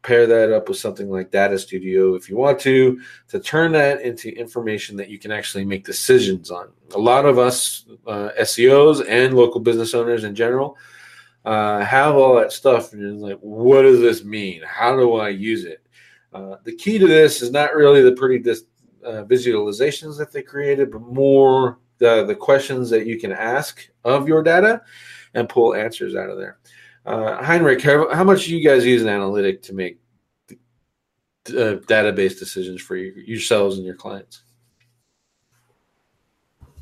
pair 0.05 0.27
that 0.27 0.53
up 0.53 0.69
with 0.69 0.77
something 0.77 1.09
like 1.09 1.31
Data 1.31 1.57
Studio 1.57 2.13
if 2.13 2.29
you 2.29 2.37
want 2.37 2.59
to, 2.59 3.01
to 3.29 3.39
turn 3.39 3.71
that 3.71 4.01
into 4.01 4.29
information 4.29 4.95
that 4.97 5.09
you 5.09 5.17
can 5.17 5.31
actually 5.31 5.65
make 5.65 5.83
decisions 5.83 6.51
on. 6.51 6.69
A 6.93 6.99
lot 6.99 7.25
of 7.25 7.39
us 7.39 7.85
uh, 8.05 8.29
SEOs 8.39 9.03
and 9.09 9.35
local 9.35 9.59
business 9.59 9.95
owners 9.95 10.23
in 10.23 10.35
general 10.35 10.77
uh, 11.43 11.83
have 11.83 12.15
all 12.15 12.35
that 12.35 12.51
stuff, 12.51 12.93
and 12.93 13.03
it's 13.03 13.21
like, 13.21 13.39
what 13.39 13.81
does 13.81 13.99
this 13.99 14.23
mean? 14.23 14.61
How 14.65 14.95
do 14.95 15.15
I 15.15 15.29
use 15.29 15.65
it? 15.65 15.85
Uh, 16.33 16.57
the 16.63 16.75
key 16.75 16.99
to 16.99 17.07
this 17.07 17.41
is 17.41 17.51
not 17.51 17.75
really 17.75 18.03
the 18.03 18.11
pretty 18.11 18.39
dis- 18.39 18.65
uh, 19.03 19.23
visualizations 19.23 20.17
that 20.17 20.31
they 20.31 20.41
created, 20.41 20.91
but 20.91 21.01
more 21.01 21.79
the, 21.97 22.25
the 22.25 22.35
questions 22.35 22.89
that 22.89 23.05
you 23.07 23.19
can 23.19 23.31
ask 23.31 23.89
of 24.03 24.27
your 24.27 24.43
data 24.43 24.81
and 25.33 25.49
pull 25.49 25.73
answers 25.73 26.15
out 26.15 26.29
of 26.29 26.37
there. 26.37 26.57
Uh, 27.05 27.43
Heinrich, 27.43 27.81
how, 27.81 28.11
how, 28.13 28.23
much 28.23 28.45
do 28.45 28.57
you 28.57 28.67
guys 28.67 28.85
use 28.85 29.03
an 29.03 29.09
analytic 29.09 29.61
to 29.63 29.73
make 29.73 29.99
uh, 31.49 31.77
database 31.87 32.39
decisions 32.39 32.81
for 32.81 32.95
you, 32.95 33.13
yourselves 33.25 33.77
and 33.77 33.85
your 33.85 33.95
clients? 33.95 34.41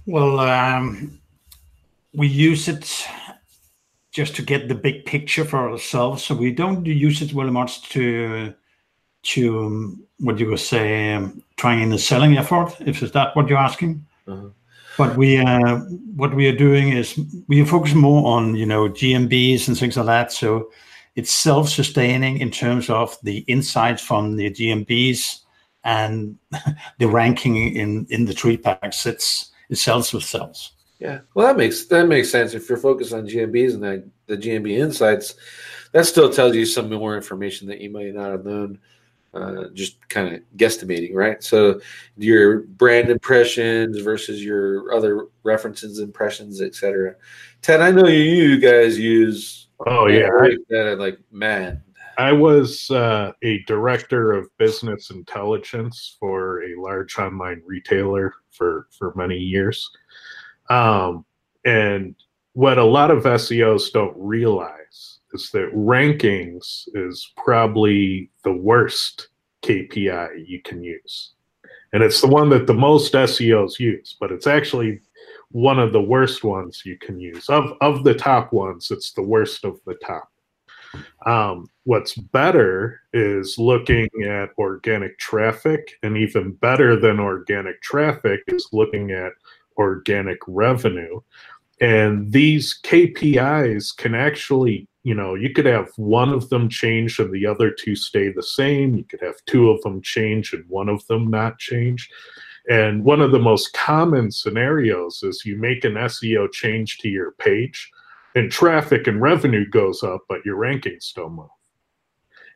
Well, 0.06 0.40
um, 0.40 1.20
we 2.14 2.28
use 2.28 2.68
it 2.68 3.06
just 4.12 4.36
to 4.36 4.42
get 4.42 4.68
the 4.68 4.76
big 4.76 5.06
picture 5.06 5.44
for 5.44 5.72
ourselves. 5.72 6.24
So 6.24 6.36
we 6.36 6.52
don't 6.52 6.86
use 6.86 7.22
it 7.22 7.32
very 7.32 7.52
much 7.52 7.90
to 7.90 8.54
to 9.24 9.60
um, 9.60 10.04
what 10.20 10.38
you 10.38 10.50
would 10.50 10.60
say 10.60 11.14
um, 11.14 11.42
trying 11.56 11.82
in 11.82 11.90
the 11.90 11.98
selling 11.98 12.38
effort. 12.38 12.76
If 12.82 13.02
is 13.02 13.12
that 13.14 13.36
what 13.36 13.48
you're 13.48 13.58
asking? 13.58 14.06
Uh-huh. 14.28 14.50
But 14.98 15.18
we, 15.18 15.38
uh, 15.38 15.78
what 16.16 16.36
we 16.36 16.48
are 16.48 16.56
doing 16.56 16.90
is 16.90 17.20
we 17.48 17.66
focus 17.66 17.94
more 17.94 18.38
on 18.38 18.56
you 18.56 18.66
know 18.66 18.90
GMBs 18.90 19.68
and 19.68 19.78
things 19.78 19.98
like 19.98 20.06
that. 20.06 20.32
So 20.32 20.70
it's 21.16 21.32
self-sustaining 21.32 22.40
in 22.40 22.52
terms 22.52 22.90
of 22.90 23.18
the 23.24 23.40
insights 23.48 24.02
from 24.02 24.36
the 24.36 24.50
GMBs 24.50 25.40
and 25.84 26.38
the 27.00 27.08
ranking 27.08 27.76
in 27.76 28.06
in 28.10 28.26
the 28.26 28.34
tree 28.34 28.58
packs. 28.58 29.06
It's 29.06 29.52
it 29.70 29.78
sells 29.78 30.14
with 30.14 30.24
cells. 30.24 30.74
Yeah, 31.00 31.20
well, 31.34 31.48
that 31.48 31.58
makes 31.58 31.86
that 31.86 32.08
makes 32.08 32.30
sense. 32.30 32.54
If 32.54 32.70
you're 32.70 32.78
focused 32.78 33.14
on 33.14 33.28
GMBs 33.28 33.74
and 33.74 33.84
the, 33.84 34.10
the 34.28 34.38
GMB 34.38 34.72
insights, 34.78 35.36
that 35.92 36.06
still 36.06 36.32
tells 36.32 36.56
you 36.56 36.66
some 36.66 36.90
more 36.90 37.16
information 37.16 37.68
that 37.68 37.82
you 37.82 37.90
might 37.90 38.14
not 38.14 38.32
have 38.32 38.46
known 38.46 38.80
uh, 39.34 39.66
just 39.74 40.08
kind 40.10 40.34
of 40.36 40.42
guesstimating, 40.58 41.14
right? 41.14 41.44
So 41.44 41.82
your 42.18 42.62
brand 42.62 43.10
impressions 43.10 44.00
versus 44.00 44.44
your 44.44 44.94
other 44.94 45.28
references, 45.44 46.00
impressions, 46.00 46.62
etc. 46.62 47.16
Ted, 47.62 47.82
I 47.82 47.92
know 47.92 48.08
you 48.08 48.60
guys 48.60 48.98
use. 48.98 49.68
Oh 49.88 50.08
yeah, 50.08 50.30
that 50.70 50.98
like 51.00 51.20
man. 51.32 51.82
I 52.16 52.32
was 52.32 52.92
uh, 52.92 53.32
a 53.42 53.64
director 53.64 54.34
of 54.34 54.56
business 54.58 55.10
intelligence 55.10 56.16
for 56.20 56.64
a 56.64 56.80
large 56.80 57.18
online 57.18 57.62
retailer 57.66 58.34
for 58.52 58.88
for 58.98 59.14
many 59.16 59.38
years, 59.38 59.90
um, 60.70 61.26
and 61.66 62.16
what 62.54 62.78
a 62.78 62.84
lot 62.84 63.10
of 63.10 63.24
SEOs 63.24 63.92
don't 63.92 64.16
realize 64.16 65.20
is 65.34 65.50
that 65.52 65.74
rankings 65.74 66.88
is 66.94 67.32
probably 67.38 68.30
the 68.44 68.54
worst 68.54 69.30
KPI 69.64 70.48
you 70.48 70.62
can 70.62 70.84
use. 70.84 71.32
And 71.94 72.02
it's 72.02 72.22
the 72.22 72.28
one 72.28 72.50
that 72.50 72.68
the 72.68 72.74
most 72.74 73.14
SEOs 73.14 73.80
use, 73.80 74.18
but 74.20 74.32
it's 74.32 74.48
actually 74.48 75.00
one 75.52 75.78
of 75.78 75.94
the 75.94 76.02
worst 76.02 76.44
ones 76.44 76.82
you 76.86 76.98
can 76.98 77.20
use. 77.20 77.48
Of 77.50 77.74
of 77.82 78.04
the 78.04 78.16
top 78.16 78.52
ones, 78.52 78.90
it's 78.90 79.14
the 79.14 79.22
worst 79.22 79.64
of 79.64 79.80
the 79.86 79.96
top. 79.96 80.30
Um, 81.26 81.68
what's 81.86 82.16
better 82.16 83.02
is 83.14 83.58
looking 83.58 84.10
at 84.26 84.50
organic 84.58 85.18
traffic, 85.20 85.98
and 86.04 86.18
even 86.18 86.54
better 86.54 87.00
than 87.00 87.20
organic 87.20 87.82
traffic 87.82 88.42
is 88.48 88.68
looking 88.72 89.12
at 89.12 89.34
organic 89.78 90.38
revenue. 90.48 91.20
And 91.84 92.32
these 92.32 92.80
KPIs 92.84 93.96
can 93.96 94.16
actually 94.16 94.88
you 95.04 95.14
know, 95.14 95.36
you 95.36 95.50
could 95.50 95.66
have 95.66 95.90
one 95.98 96.30
of 96.30 96.50
them 96.50 96.70
change 96.70 97.20
and 97.20 97.32
the 97.34 97.46
other 97.46 97.70
two 97.70 97.96
stay 97.96 98.32
the 98.32 98.42
same. 98.42 98.96
You 98.96 99.04
could 99.04 99.20
have 99.22 99.36
two 99.46 99.70
of 99.70 99.82
them 99.82 100.02
change 100.02 100.54
and 100.54 100.64
one 100.70 100.88
of 100.88 101.06
them 101.08 101.30
not 101.30 101.60
change. 101.60 102.10
And 102.70 103.04
one 103.04 103.20
of 103.20 103.32
the 103.32 103.40
most 103.40 103.74
common 103.74 104.32
scenarios 104.32 105.22
is 105.22 105.44
you 105.46 105.58
make 105.58 105.84
an 105.84 105.96
SEO 105.96 106.50
change 106.54 107.00
to 107.00 107.10
your 107.10 107.32
page 107.34 107.92
and 108.36 108.50
traffic 108.50 109.06
and 109.06 109.22
revenue 109.22 109.70
goes 109.70 110.02
up, 110.04 110.22
but 110.30 110.46
your 110.46 110.58
rankings 110.58 111.04
still 111.04 111.30
move. 111.30 111.50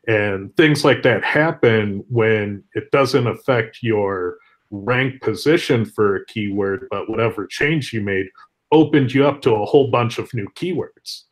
And 0.07 0.55
things 0.55 0.85
like 0.85 1.03
that 1.03 1.25
happen 1.25 2.05
when 2.07 2.63
it 2.75 2.89
doesn't 2.91 3.27
affect 3.27 3.79
your 3.81 4.37
rank 4.71 5.21
position 5.21 5.83
for 5.83 6.15
a 6.15 6.25
keyword, 6.27 6.87
but 6.89 7.09
whatever 7.09 7.45
change 7.45 7.91
you 7.91 7.99
made 7.99 8.27
opened 8.71 9.13
you 9.13 9.27
up 9.27 9.41
to 9.41 9.55
a 9.55 9.65
whole 9.65 9.89
bunch 9.89 10.17
of 10.17 10.33
new 10.33 10.47
keywords. 10.55 11.23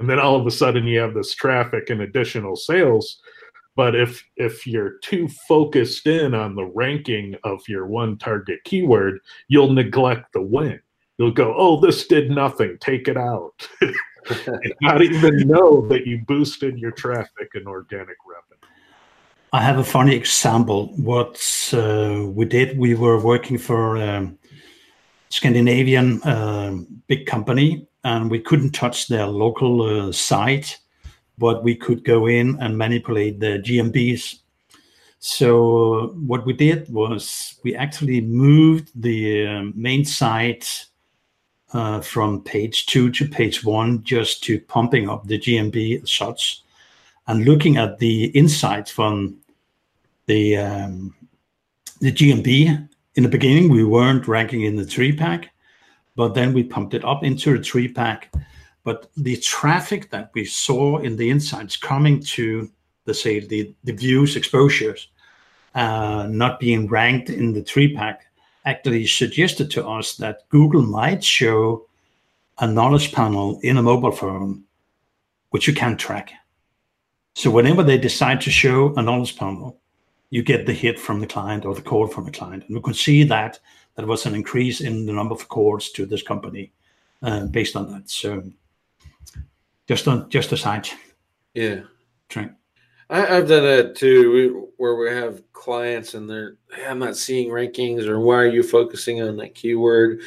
And 0.00 0.08
then 0.08 0.18
all 0.18 0.36
of 0.36 0.46
a 0.46 0.50
sudden 0.50 0.86
you 0.86 0.98
have 1.00 1.14
this 1.14 1.34
traffic 1.34 1.90
and 1.90 2.02
additional 2.02 2.56
sales. 2.56 3.20
But 3.76 3.94
if 3.94 4.24
if 4.36 4.66
you're 4.66 4.98
too 5.02 5.28
focused 5.46 6.06
in 6.06 6.34
on 6.34 6.54
the 6.54 6.64
ranking 6.64 7.36
of 7.44 7.60
your 7.68 7.86
one 7.86 8.18
target 8.18 8.58
keyword 8.64 9.20
you'll 9.48 9.72
neglect 9.72 10.32
the 10.32 10.42
win. 10.42 10.80
You'll 11.16 11.32
go 11.32 11.54
oh 11.56 11.80
this 11.80 12.06
did 12.06 12.30
nothing. 12.30 12.78
Take 12.80 13.08
it 13.08 13.16
out. 13.16 13.68
Not 14.82 15.02
even 15.02 15.48
know 15.48 15.86
that 15.88 16.06
you 16.06 16.22
boosted 16.26 16.78
your 16.78 16.90
traffic 16.90 17.50
and 17.54 17.66
organic 17.66 18.16
revenue. 18.26 18.48
I 19.52 19.62
have 19.62 19.78
a 19.78 19.84
funny 19.84 20.14
example. 20.14 20.88
What 20.96 21.40
uh, 21.72 22.26
we 22.26 22.44
did 22.44 22.78
we 22.78 22.94
were 22.94 23.18
working 23.18 23.58
for 23.58 23.96
um, 23.96 24.37
scandinavian 25.30 26.22
uh, 26.22 26.76
big 27.06 27.26
company 27.26 27.86
and 28.04 28.30
we 28.30 28.40
couldn't 28.40 28.72
touch 28.72 29.08
their 29.08 29.26
local 29.26 29.82
uh, 29.82 30.12
site, 30.12 30.78
but 31.36 31.62
we 31.62 31.74
could 31.74 32.04
go 32.04 32.26
in 32.26 32.56
and 32.60 32.78
manipulate 32.78 33.40
the 33.40 33.58
GMBs. 33.58 34.38
So 35.20 36.14
what 36.26 36.46
we 36.46 36.52
did 36.52 36.92
was 36.92 37.58
we 37.64 37.74
actually 37.74 38.20
moved 38.20 38.90
the 38.94 39.46
uh, 39.46 39.62
main 39.74 40.04
site 40.04 40.86
uh, 41.72 42.00
from 42.00 42.42
page 42.42 42.86
two 42.86 43.10
to 43.10 43.28
page 43.28 43.64
one 43.64 44.02
just 44.04 44.42
to 44.44 44.60
pumping 44.60 45.10
up 45.10 45.26
the 45.26 45.38
GMB 45.38 46.02
as 46.02 46.10
such, 46.10 46.62
and 47.26 47.44
looking 47.44 47.76
at 47.76 47.98
the 47.98 48.26
insights 48.26 48.90
from 48.90 49.38
the 50.26 50.56
um, 50.56 51.14
the 52.00 52.12
GMB. 52.12 52.87
In 53.18 53.24
the 53.24 53.28
beginning, 53.28 53.68
we 53.68 53.82
weren't 53.82 54.28
ranking 54.28 54.62
in 54.62 54.76
the 54.76 54.86
tree 54.86 55.10
pack, 55.10 55.50
but 56.14 56.34
then 56.34 56.52
we 56.52 56.62
pumped 56.62 56.94
it 56.94 57.04
up 57.04 57.24
into 57.24 57.52
a 57.52 57.58
tree 57.58 57.88
pack. 57.88 58.32
But 58.84 59.10
the 59.16 59.36
traffic 59.38 60.10
that 60.10 60.30
we 60.34 60.44
saw 60.44 60.98
in 60.98 61.16
the 61.16 61.28
insights 61.28 61.76
coming 61.76 62.22
to 62.36 62.70
the 63.06 63.14
say 63.14 63.40
the, 63.40 63.74
the 63.82 63.92
views 63.92 64.36
exposures 64.36 65.08
uh, 65.74 66.28
not 66.30 66.60
being 66.60 66.86
ranked 66.86 67.28
in 67.28 67.52
the 67.52 67.60
tree 67.60 67.92
pack 67.92 68.24
actually 68.64 69.04
suggested 69.08 69.68
to 69.72 69.88
us 69.88 70.14
that 70.18 70.48
Google 70.48 70.82
might 70.82 71.24
show 71.24 71.88
a 72.58 72.68
knowledge 72.68 73.10
panel 73.10 73.58
in 73.64 73.78
a 73.78 73.82
mobile 73.82 74.12
phone 74.12 74.62
which 75.50 75.66
you 75.66 75.74
can't 75.74 75.98
track. 75.98 76.30
So 77.34 77.50
whenever 77.50 77.82
they 77.82 77.98
decide 77.98 78.40
to 78.42 78.52
show 78.52 78.94
a 78.94 79.02
knowledge 79.02 79.36
panel, 79.36 79.80
you 80.30 80.42
get 80.42 80.66
the 80.66 80.72
hit 80.72 80.98
from 80.98 81.20
the 81.20 81.26
client 81.26 81.64
or 81.64 81.74
the 81.74 81.82
call 81.82 82.06
from 82.06 82.24
the 82.24 82.30
client. 82.30 82.64
And 82.66 82.76
we 82.76 82.82
could 82.82 82.96
see 82.96 83.24
that 83.24 83.58
there 83.96 84.06
was 84.06 84.26
an 84.26 84.34
increase 84.34 84.80
in 84.80 85.06
the 85.06 85.12
number 85.12 85.34
of 85.34 85.48
calls 85.48 85.90
to 85.90 86.06
this 86.06 86.22
company 86.22 86.72
uh, 87.22 87.46
based 87.46 87.76
on 87.76 87.90
that. 87.92 88.10
So 88.10 88.42
just 89.86 90.06
on 90.06 90.28
just 90.28 90.52
a 90.52 90.56
side. 90.56 90.88
Yeah. 91.54 91.80
Try. 92.28 92.50
I, 93.10 93.20
have 93.20 93.48
done 93.48 93.64
that 93.64 93.96
too, 93.96 94.32
we, 94.32 94.48
where 94.76 94.96
we 94.96 95.08
have 95.08 95.42
clients 95.54 96.12
and 96.12 96.28
they're, 96.28 96.58
hey, 96.74 96.84
I'm 96.86 96.98
not 96.98 97.16
seeing 97.16 97.48
rankings, 97.48 98.06
or 98.06 98.20
why 98.20 98.34
are 98.34 98.46
you 98.46 98.62
focusing 98.62 99.22
on 99.22 99.36
that 99.38 99.54
keyword? 99.54 100.20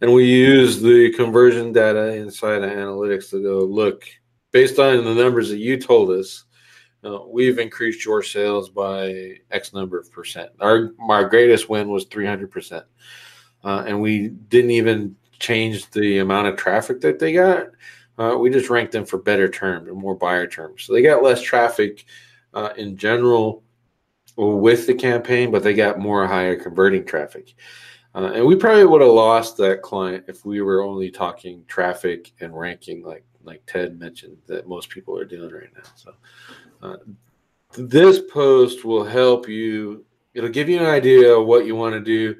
And 0.00 0.12
we 0.12 0.24
use 0.26 0.80
the 0.80 1.12
conversion 1.14 1.72
data 1.72 2.14
inside 2.14 2.62
of 2.62 2.70
analytics 2.70 3.30
to 3.30 3.42
go, 3.42 3.58
look, 3.64 4.04
based 4.52 4.78
on 4.78 5.04
the 5.04 5.14
numbers 5.14 5.48
that 5.48 5.58
you 5.58 5.78
told 5.78 6.10
us, 6.10 6.44
uh, 7.08 7.20
we've 7.26 7.58
increased 7.58 8.04
your 8.04 8.22
sales 8.22 8.68
by 8.68 9.36
X 9.50 9.72
number 9.72 9.98
of 9.98 10.10
percent. 10.12 10.50
Our 10.60 10.92
our 11.08 11.28
greatest 11.28 11.68
win 11.68 11.88
was 11.88 12.04
300 12.04 12.50
percent. 12.50 12.84
uh, 13.64 13.84
and 13.86 14.00
we 14.00 14.28
didn't 14.28 14.72
even 14.72 15.16
change 15.38 15.90
the 15.90 16.18
amount 16.18 16.48
of 16.48 16.56
traffic 16.56 17.00
that 17.00 17.18
they 17.18 17.32
got. 17.32 17.68
Uh, 18.18 18.36
we 18.36 18.50
just 18.50 18.70
ranked 18.70 18.92
them 18.92 19.06
for 19.06 19.18
better 19.18 19.48
terms 19.48 19.88
and 19.88 19.96
more 19.96 20.16
buyer 20.16 20.46
terms. 20.46 20.82
So 20.82 20.92
they 20.92 21.02
got 21.02 21.22
less 21.22 21.40
traffic 21.40 22.04
uh, 22.52 22.70
in 22.76 22.96
general 22.96 23.62
with 24.36 24.86
the 24.86 24.94
campaign, 24.94 25.50
but 25.50 25.62
they 25.62 25.74
got 25.74 25.98
more 25.98 26.26
higher 26.26 26.56
converting 26.56 27.04
traffic. 27.04 27.54
Uh, 28.14 28.32
and 28.34 28.44
we 28.44 28.56
probably 28.56 28.86
would 28.86 29.00
have 29.00 29.10
lost 29.10 29.56
that 29.58 29.82
client 29.82 30.24
if 30.26 30.44
we 30.44 30.60
were 30.60 30.82
only 30.82 31.10
talking 31.10 31.64
traffic 31.68 32.32
and 32.40 32.58
ranking, 32.58 33.02
like 33.04 33.24
like 33.44 33.62
Ted 33.66 33.98
mentioned 33.98 34.36
that 34.46 34.68
most 34.68 34.90
people 34.90 35.16
are 35.16 35.24
doing 35.24 35.50
right 35.50 35.72
now. 35.74 35.90
So 35.94 36.12
uh, 36.82 36.96
this 37.76 38.20
post 38.32 38.84
will 38.84 39.04
help 39.04 39.48
you. 39.48 40.04
It'll 40.34 40.50
give 40.50 40.68
you 40.68 40.78
an 40.78 40.86
idea 40.86 41.34
of 41.34 41.46
what 41.46 41.66
you 41.66 41.76
want 41.76 41.94
to 41.94 42.00
do 42.00 42.36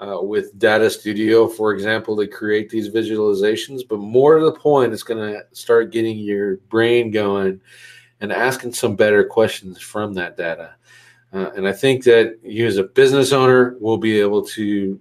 uh, 0.00 0.18
with 0.20 0.58
Data 0.58 0.90
Studio, 0.90 1.48
for 1.48 1.72
example, 1.72 2.16
to 2.16 2.26
create 2.26 2.70
these 2.70 2.88
visualizations. 2.90 3.82
But 3.88 3.98
more 3.98 4.38
to 4.38 4.44
the 4.44 4.52
point, 4.52 4.92
it's 4.92 5.02
going 5.02 5.32
to 5.32 5.44
start 5.52 5.92
getting 5.92 6.18
your 6.18 6.56
brain 6.68 7.10
going 7.10 7.60
and 8.20 8.32
asking 8.32 8.72
some 8.72 8.96
better 8.96 9.24
questions 9.24 9.80
from 9.80 10.14
that 10.14 10.36
data. 10.36 10.74
Uh, 11.32 11.50
and 11.56 11.66
I 11.66 11.72
think 11.72 12.04
that 12.04 12.38
you, 12.42 12.66
as 12.66 12.76
a 12.76 12.84
business 12.84 13.32
owner, 13.32 13.76
will 13.80 13.98
be 13.98 14.20
able 14.20 14.44
to 14.46 15.00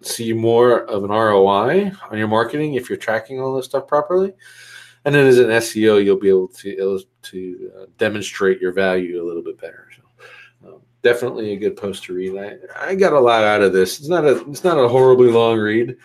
see 0.00 0.32
more 0.32 0.84
of 0.84 1.04
an 1.04 1.10
ROI 1.10 1.92
on 2.10 2.18
your 2.18 2.28
marketing 2.28 2.74
if 2.74 2.88
you're 2.88 2.98
tracking 2.98 3.40
all 3.40 3.54
this 3.54 3.66
stuff 3.66 3.86
properly. 3.86 4.32
And 5.04 5.14
then 5.14 5.26
as 5.26 5.38
an 5.38 5.48
SEO, 5.48 6.02
you'll 6.02 6.18
be 6.18 6.30
able 6.30 6.48
to 6.48 7.00
to 7.22 7.72
uh, 7.76 7.84
demonstrate 7.98 8.60
your 8.60 8.72
value 8.72 9.22
a 9.22 9.26
little 9.26 9.42
bit 9.42 9.60
better. 9.60 9.88
So, 9.94 10.68
um, 10.68 10.80
definitely 11.02 11.52
a 11.52 11.58
good 11.58 11.76
post 11.76 12.04
to 12.04 12.14
read. 12.14 12.36
I, 12.38 12.56
I 12.88 12.94
got 12.94 13.12
a 13.12 13.20
lot 13.20 13.44
out 13.44 13.62
of 13.62 13.72
this. 13.72 13.98
It's 13.98 14.08
not 14.08 14.24
a 14.24 14.48
it's 14.48 14.64
not 14.64 14.78
a 14.78 14.88
horribly 14.88 15.30
long 15.30 15.58
read. 15.58 15.96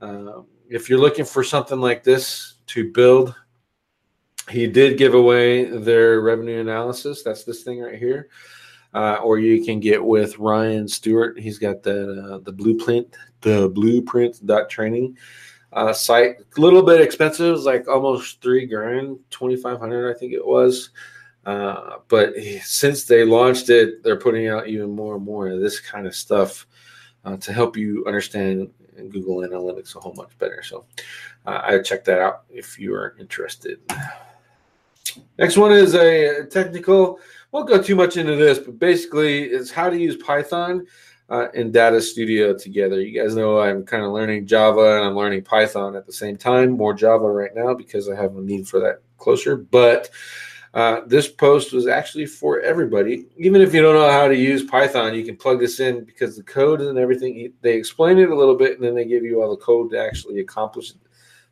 Uh, 0.00 0.42
if 0.68 0.88
you're 0.88 0.98
looking 0.98 1.24
for 1.24 1.44
something 1.44 1.80
like 1.80 2.02
this 2.02 2.54
to 2.68 2.90
build, 2.92 3.34
he 4.50 4.66
did 4.66 4.98
give 4.98 5.14
away 5.14 5.64
their 5.64 6.20
revenue 6.20 6.60
analysis. 6.60 7.22
That's 7.22 7.44
this 7.44 7.62
thing 7.62 7.80
right 7.80 7.98
here. 7.98 8.28
Uh, 8.94 9.16
or 9.16 9.38
you 9.38 9.62
can 9.62 9.80
get 9.80 10.02
with 10.02 10.38
Ryan 10.38 10.88
Stewart. 10.88 11.38
He's 11.38 11.58
got 11.58 11.82
the 11.82 12.36
uh, 12.36 12.38
the 12.38 12.52
blueprint, 12.52 13.14
the 13.42 13.68
blueprint 13.68 14.44
dot 14.46 14.70
training 14.70 15.18
uh, 15.76 15.92
site. 15.92 16.36
A 16.56 16.60
little 16.60 16.82
bit 16.82 17.00
expensive, 17.00 17.60
like 17.60 17.86
almost 17.86 18.42
three 18.42 18.66
grand, 18.66 19.18
twenty 19.30 19.56
five 19.56 19.78
hundred, 19.78 20.10
I 20.10 20.18
think 20.18 20.32
it 20.32 20.44
was. 20.44 20.90
Uh, 21.44 21.98
but 22.08 22.34
since 22.64 23.04
they 23.04 23.24
launched 23.24 23.70
it, 23.70 24.02
they're 24.02 24.18
putting 24.18 24.48
out 24.48 24.66
even 24.66 24.90
more 24.90 25.14
and 25.14 25.24
more 25.24 25.46
of 25.48 25.60
this 25.60 25.78
kind 25.78 26.06
of 26.06 26.14
stuff 26.14 26.66
uh, 27.24 27.36
to 27.36 27.52
help 27.52 27.76
you 27.76 28.04
understand 28.06 28.68
Google 29.10 29.36
Analytics 29.36 29.94
a 29.94 30.00
whole 30.00 30.14
much 30.14 30.36
better. 30.38 30.62
So 30.64 30.86
uh, 31.46 31.60
I 31.62 31.78
check 31.82 32.04
that 32.06 32.20
out 32.20 32.44
if 32.50 32.78
you 32.80 32.94
are 32.94 33.14
interested. 33.20 33.78
Next 35.38 35.56
one 35.56 35.72
is 35.72 35.94
a 35.94 36.46
technical. 36.46 37.20
Won't 37.52 37.68
go 37.68 37.80
too 37.80 37.94
much 37.94 38.16
into 38.16 38.34
this, 38.34 38.58
but 38.58 38.78
basically, 38.78 39.44
it's 39.44 39.70
how 39.70 39.88
to 39.88 39.96
use 39.96 40.16
Python 40.16 40.86
uh, 41.28 41.48
and 41.54 41.72
Data 41.72 42.00
Studio 42.00 42.56
together. 42.56 43.00
You 43.00 43.20
guys 43.20 43.34
know 43.34 43.60
I'm 43.60 43.84
kind 43.84 44.04
of 44.04 44.12
learning 44.12 44.46
Java 44.46 44.96
and 44.96 45.04
I'm 45.04 45.16
learning 45.16 45.42
Python 45.42 45.96
at 45.96 46.06
the 46.06 46.12
same 46.12 46.36
time. 46.36 46.72
More 46.72 46.94
Java 46.94 47.28
right 47.28 47.54
now 47.54 47.74
because 47.74 48.08
I 48.08 48.14
have 48.14 48.36
a 48.36 48.40
need 48.40 48.68
for 48.68 48.80
that 48.80 49.02
closer. 49.18 49.56
But 49.56 50.10
uh, 50.74 51.00
this 51.06 51.26
post 51.26 51.72
was 51.72 51.86
actually 51.86 52.26
for 52.26 52.60
everybody. 52.60 53.26
Even 53.38 53.60
if 53.60 53.74
you 53.74 53.82
don't 53.82 53.94
know 53.94 54.10
how 54.10 54.28
to 54.28 54.36
use 54.36 54.62
Python, 54.62 55.14
you 55.14 55.24
can 55.24 55.36
plug 55.36 55.58
this 55.58 55.80
in 55.80 56.04
because 56.04 56.36
the 56.36 56.42
code 56.42 56.80
and 56.80 56.98
everything, 56.98 57.52
they 57.60 57.74
explain 57.74 58.18
it 58.18 58.30
a 58.30 58.36
little 58.36 58.56
bit 58.56 58.74
and 58.74 58.84
then 58.84 58.94
they 58.94 59.04
give 59.04 59.24
you 59.24 59.42
all 59.42 59.50
the 59.50 59.56
code 59.56 59.90
to 59.90 59.98
actually 59.98 60.40
accomplish 60.40 60.92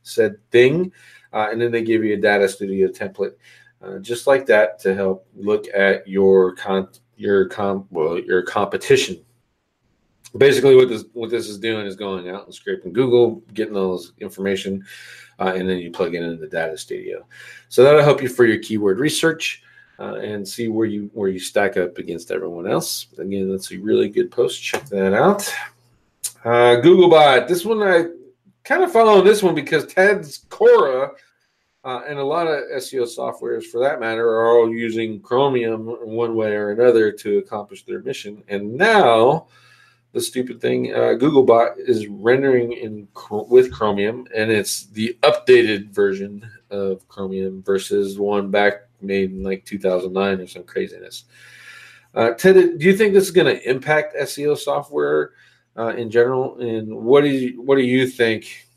said 0.02 0.37
thing. 0.50 0.93
Uh, 1.33 1.49
and 1.50 1.61
then 1.61 1.73
they 1.73 1.83
give 1.83 2.04
you 2.04 2.14
a 2.14 2.21
Data 2.21 2.49
Studio 2.49 2.88
template. 2.88 3.35
Uh, 3.83 3.99
just 3.99 4.26
like 4.26 4.47
that 4.47 4.78
to 4.78 4.95
help 4.95 5.26
look 5.35 5.66
at 5.75 6.07
your 6.07 6.54
con 6.54 6.88
your 7.16 7.49
com 7.49 7.87
well 7.91 8.19
your 8.19 8.43
competition 8.43 9.25
basically 10.36 10.76
what 10.76 10.88
this 10.88 11.04
what 11.12 11.30
this 11.30 11.49
is 11.49 11.58
doing 11.58 11.86
is 11.86 11.97
going 11.97 12.28
out 12.28 12.44
and 12.44 12.54
scraping 12.54 12.92
Google, 12.92 13.42
getting 13.54 13.75
this 13.75 14.12
information, 14.20 14.84
uh, 15.38 15.52
and 15.54 15.68
then 15.68 15.78
you 15.78 15.90
plug 15.90 16.14
it 16.14 16.23
into 16.23 16.36
the 16.36 16.49
Data 16.49 16.76
Studio. 16.76 17.26
So 17.68 17.82
that'll 17.82 18.02
help 18.02 18.23
you 18.23 18.28
for 18.28 18.44
your 18.44 18.58
keyword 18.58 18.99
research 18.99 19.62
uh, 19.99 20.16
and 20.16 20.47
see 20.47 20.68
where 20.68 20.86
you 20.86 21.10
where 21.14 21.28
you 21.28 21.38
stack 21.38 21.76
up 21.76 21.99
against 21.99 22.30
everyone 22.30 22.66
else. 22.66 23.06
Again, 23.18 23.50
that's 23.50 23.73
a 23.73 23.78
really 23.78 24.08
good 24.08 24.30
post. 24.30 24.62
Check 24.62 24.86
that 24.86 25.12
out. 25.12 25.52
Uh, 26.44 26.80
Googlebot. 26.82 27.49
This 27.49 27.64
one 27.64 27.82
I 27.82 28.06
kind 28.64 28.82
of 28.82 28.92
follow 28.92 29.23
this 29.23 29.42
one 29.42 29.54
because 29.54 29.86
Ted's 29.86 30.38
Cora. 30.49 31.12
Uh, 31.84 32.00
and 32.08 32.18
a 32.18 32.25
lot 32.25 32.47
of 32.47 32.62
SEO 32.76 33.02
softwares, 33.02 33.64
for 33.64 33.78
that 33.78 34.00
matter, 34.00 34.26
are 34.26 34.47
all 34.47 34.70
using 34.70 35.20
Chromium 35.20 35.84
one 35.84 36.34
way 36.34 36.52
or 36.52 36.70
another 36.70 37.12
to 37.12 37.36
accomplish 37.36 37.84
their 37.84 38.00
mission. 38.00 38.42
And 38.49 38.73
now, 38.73 39.49
the 40.15 40.21
stupid 40.21 40.61
thing. 40.61 40.95
Uh, 40.95 41.17
Googlebot 41.19 41.75
is 41.77 42.07
rendering 42.07 42.73
in 42.73 43.09
with 43.49 43.73
Chromium, 43.73 44.27
and 44.35 44.50
it's 44.50 44.87
the 44.87 45.19
updated 45.23 45.91
version 45.91 46.49
of 46.71 47.07
Chromium 47.09 47.63
versus 47.63 48.19
one 48.19 48.50
back 48.50 48.75
made 49.03 49.33
in 49.33 49.43
like 49.43 49.65
2009 49.65 50.41
or 50.41 50.47
some 50.47 50.63
craziness. 50.63 51.25
Uh, 52.15 52.31
Ted, 52.31 52.55
do 52.79 52.87
you 52.87 52.97
think 52.97 53.13
this 53.13 53.25
is 53.25 53.33
going 53.33 53.55
to 53.55 53.69
impact 53.69 54.17
SEO 54.17 54.57
software 54.57 55.33
uh, 55.77 55.89
in 55.97 56.11
general? 56.11 56.61
And 56.61 56.95
what 56.95 57.23
do 57.23 57.29
you 57.29 57.61
what 57.61 57.77
do 57.77 57.83
you 57.83 58.07
think? 58.07 58.69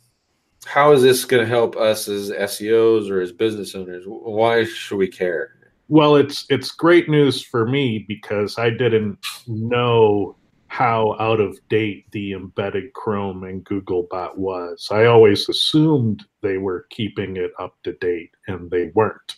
How 0.65 0.91
is 0.91 1.03
this 1.03 1.23
going 1.23 1.45
to 1.45 1.49
help 1.49 1.77
us 1.77 2.07
as 2.07 2.31
SEOs 2.31 3.09
or 3.09 3.21
as 3.21 3.31
business 3.31 3.75
owners? 3.75 4.03
Why 4.07 4.65
should 4.65 4.97
we 4.97 5.07
care? 5.07 5.51
Well, 5.87 6.15
it's 6.15 6.45
it's 6.49 6.71
great 6.71 7.09
news 7.09 7.43
for 7.43 7.67
me 7.67 8.05
because 8.07 8.57
I 8.57 8.71
didn't 8.71 9.19
know 9.45 10.35
how 10.77 11.15
out 11.19 11.39
of 11.39 11.57
date 11.69 12.05
the 12.11 12.33
embedded 12.33 12.93
Chrome 12.93 13.45
and 13.45 13.65
Googlebot 13.65 14.37
was. 14.37 14.89
I 14.91 15.05
always 15.05 15.49
assumed 15.49 16.23
they 16.43 16.59
were 16.59 16.85
keeping 16.91 17.35
it 17.35 17.49
up 17.57 17.73
to 17.83 17.93
date, 17.93 18.29
and 18.47 18.69
they 18.69 18.91
weren't. 18.93 19.37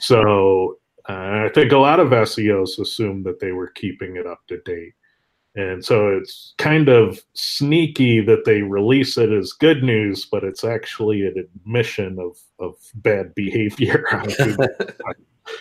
So 0.00 0.78
uh, 1.08 1.46
I 1.46 1.50
think 1.54 1.70
a 1.70 1.78
lot 1.78 2.00
of 2.00 2.08
SEOs 2.08 2.80
assumed 2.80 3.24
that 3.26 3.38
they 3.38 3.52
were 3.52 3.68
keeping 3.68 4.16
it 4.16 4.26
up 4.26 4.40
to 4.48 4.60
date. 4.62 4.94
And 5.54 5.84
so 5.84 6.08
it's 6.08 6.54
kind 6.58 6.88
of 6.88 7.20
sneaky 7.34 8.20
that 8.22 8.44
they 8.44 8.62
release 8.62 9.16
it 9.16 9.30
as 9.30 9.52
good 9.52 9.84
news, 9.84 10.26
but 10.26 10.42
it's 10.42 10.64
actually 10.64 11.24
an 11.24 11.38
admission 11.38 12.18
of, 12.18 12.36
of 12.58 12.74
bad 12.96 13.32
behavior. 13.36 14.04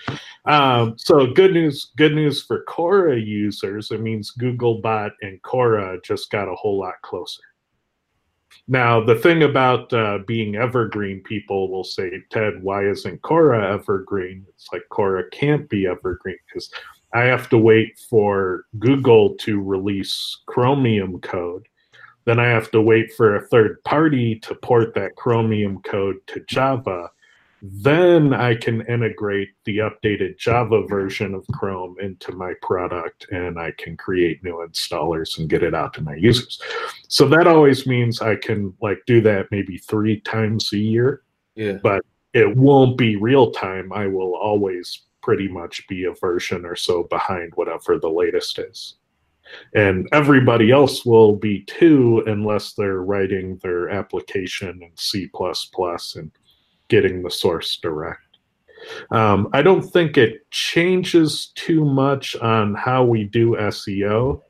Um, 0.46 0.96
so 0.98 1.28
good 1.28 1.54
news, 1.54 1.92
good 1.96 2.14
news 2.14 2.44
for 2.44 2.64
Cora 2.64 3.18
users. 3.18 3.92
It 3.92 4.02
means 4.02 4.34
Googlebot 4.38 5.12
and 5.22 5.42
Cora 5.42 6.00
just 6.04 6.30
got 6.32 6.50
a 6.50 6.56
whole 6.56 6.78
lot 6.78 7.02
closer. 7.02 7.42
Now, 8.68 9.04
the 9.04 9.16
thing 9.16 9.44
about 9.44 9.92
uh, 9.94 10.20
being 10.28 10.56
evergreen, 10.56 11.22
people 11.24 11.70
will 11.70 11.84
say, 11.84 12.12
Ted, 12.30 12.62
why 12.62 12.86
isn't 12.88 13.22
Cora 13.22 13.74
evergreen? 13.74 14.46
It's 14.50 14.68
like 14.72 14.84
Cora 14.90 15.30
can't 15.32 15.68
be 15.70 15.88
evergreen 15.88 16.38
because 16.48 16.72
I 17.14 17.22
have 17.24 17.50
to 17.50 17.58
wait 17.58 18.00
for 18.10 18.66
Google 18.80 19.36
to 19.36 19.62
release 19.62 20.42
Chromium 20.46 21.20
code. 21.22 21.68
Then 22.26 22.40
I 22.40 22.46
have 22.46 22.72
to 22.72 22.82
wait 22.82 23.14
for 23.14 23.36
a 23.36 23.48
third 23.48 23.84
party 23.84 24.40
to 24.40 24.56
port 24.56 24.94
that 24.96 25.16
Chromium 25.16 25.82
code 25.82 26.18
to 26.28 26.40
Java 26.48 27.10
then 27.66 28.34
I 28.34 28.56
can 28.56 28.86
integrate 28.88 29.52
the 29.64 29.78
updated 29.78 30.38
Java 30.38 30.86
version 30.86 31.34
of 31.34 31.48
Chrome 31.54 31.96
into 32.02 32.34
my 32.34 32.54
product 32.62 33.26
and 33.32 33.58
I 33.58 33.72
can 33.78 33.96
create 33.96 34.44
new 34.44 34.68
installers 34.68 35.40
and 35.40 35.48
get 35.48 35.64
it 35.64 35.74
out 35.74 35.94
to 35.94 36.02
my 36.02 36.16
users. 36.16 36.62
So 37.08 37.26
that 37.30 37.48
always 37.48 37.88
means 37.88 38.22
I 38.22 38.36
can 38.36 38.74
like 38.82 39.02
do 39.08 39.22
that 39.22 39.48
maybe 39.50 39.78
three 39.78 40.20
times 40.20 40.74
a 40.74 40.78
year. 40.78 41.22
Yeah. 41.56 41.78
But 41.82 42.02
it 42.34 42.54
won't 42.58 42.98
be 42.98 43.16
real 43.16 43.52
time. 43.52 43.94
I 43.94 44.08
will 44.08 44.36
always 44.36 45.04
pretty 45.22 45.48
much 45.48 45.88
be 45.88 46.04
a 46.04 46.12
version 46.12 46.66
or 46.66 46.76
so 46.76 47.04
behind 47.04 47.54
whatever 47.56 47.98
the 47.98 48.10
latest 48.10 48.60
is. 48.60 48.96
And 49.74 50.10
everybody 50.12 50.72
else 50.72 51.06
will 51.06 51.34
be 51.34 51.62
too, 51.62 52.24
unless 52.28 52.74
they're 52.74 53.04
writing 53.04 53.58
their 53.58 53.90
application 53.90 54.82
in 54.84 54.92
C 54.98 55.30
and 56.16 56.32
getting 56.88 57.24
the 57.24 57.32
source 57.32 57.78
direct. 57.78 58.20
Um, 59.12 59.50
I 59.54 59.62
don't 59.62 59.82
think 59.82 60.18
it 60.18 60.50
changes 60.52 61.52
too 61.56 61.86
much 61.86 62.36
on 62.38 62.76
how 62.76 63.04
we 63.04 63.24
do 63.24 63.52
SEO. 63.52 64.42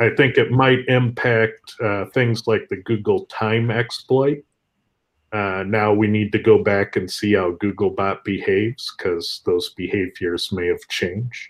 I 0.00 0.10
think 0.10 0.36
it 0.36 0.50
might 0.50 0.86
impact 0.88 1.74
uh, 1.82 2.06
things 2.06 2.46
like 2.46 2.68
the 2.68 2.76
Google 2.76 3.26
time 3.26 3.70
exploit. 3.70 4.44
Uh, 5.32 5.64
now 5.66 5.92
we 5.92 6.06
need 6.06 6.32
to 6.32 6.38
go 6.38 6.62
back 6.62 6.96
and 6.96 7.10
see 7.10 7.34
how 7.34 7.52
Googlebot 7.52 8.24
behaves 8.24 8.94
because 8.96 9.42
those 9.44 9.70
behaviors 9.70 10.50
may 10.52 10.66
have 10.68 10.86
changed. 10.88 11.48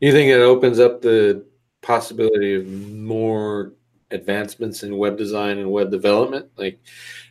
You 0.00 0.12
think 0.12 0.30
it 0.30 0.40
opens 0.40 0.78
up 0.78 1.02
the 1.02 1.44
possibility 1.82 2.54
of 2.54 2.66
more 2.66 3.72
advancements 4.10 4.82
in 4.82 4.96
web 4.96 5.16
design 5.16 5.58
and 5.58 5.70
web 5.70 5.90
development. 5.90 6.48
Like 6.56 6.78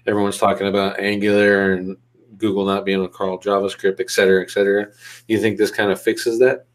everyone's 0.05 0.37
talking 0.37 0.67
about 0.67 0.99
Angular 0.99 1.73
and 1.73 1.97
Google 2.37 2.65
not 2.65 2.85
being 2.85 2.97
able 2.97 3.07
to 3.07 3.13
crawl 3.13 3.39
JavaScript, 3.39 3.99
et 3.99 4.09
cetera, 4.09 4.41
et 4.41 4.49
cetera. 4.49 4.85
Do 4.85 5.33
you 5.33 5.39
think 5.39 5.57
this 5.57 5.71
kind 5.71 5.91
of 5.91 6.01
fixes 6.01 6.39
that? 6.39 6.65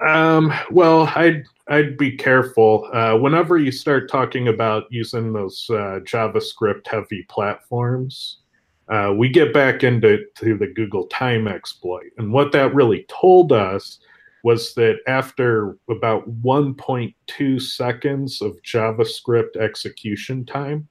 Um, 0.00 0.52
well, 0.70 1.12
I'd 1.14 1.44
I'd 1.68 1.96
be 1.96 2.16
careful. 2.16 2.88
Uh, 2.92 3.16
whenever 3.16 3.58
you 3.58 3.72
start 3.72 4.10
talking 4.10 4.48
about 4.48 4.84
using 4.90 5.32
those 5.32 5.66
uh, 5.70 6.00
JavaScript 6.04 6.86
heavy 6.86 7.24
platforms, 7.28 8.38
uh, 8.88 9.14
we 9.16 9.28
get 9.28 9.54
back 9.54 9.82
into 9.82 10.24
to 10.36 10.58
the 10.58 10.66
Google 10.66 11.06
time 11.06 11.48
exploit. 11.48 12.10
And 12.18 12.32
what 12.32 12.52
that 12.52 12.74
really 12.74 13.06
told 13.08 13.52
us 13.52 13.98
was 14.44 14.74
that 14.74 14.98
after 15.06 15.78
about 15.88 16.28
1.2 16.42 17.62
seconds 17.62 18.42
of 18.42 18.60
JavaScript 18.62 19.56
execution 19.56 20.44
time, 20.44 20.86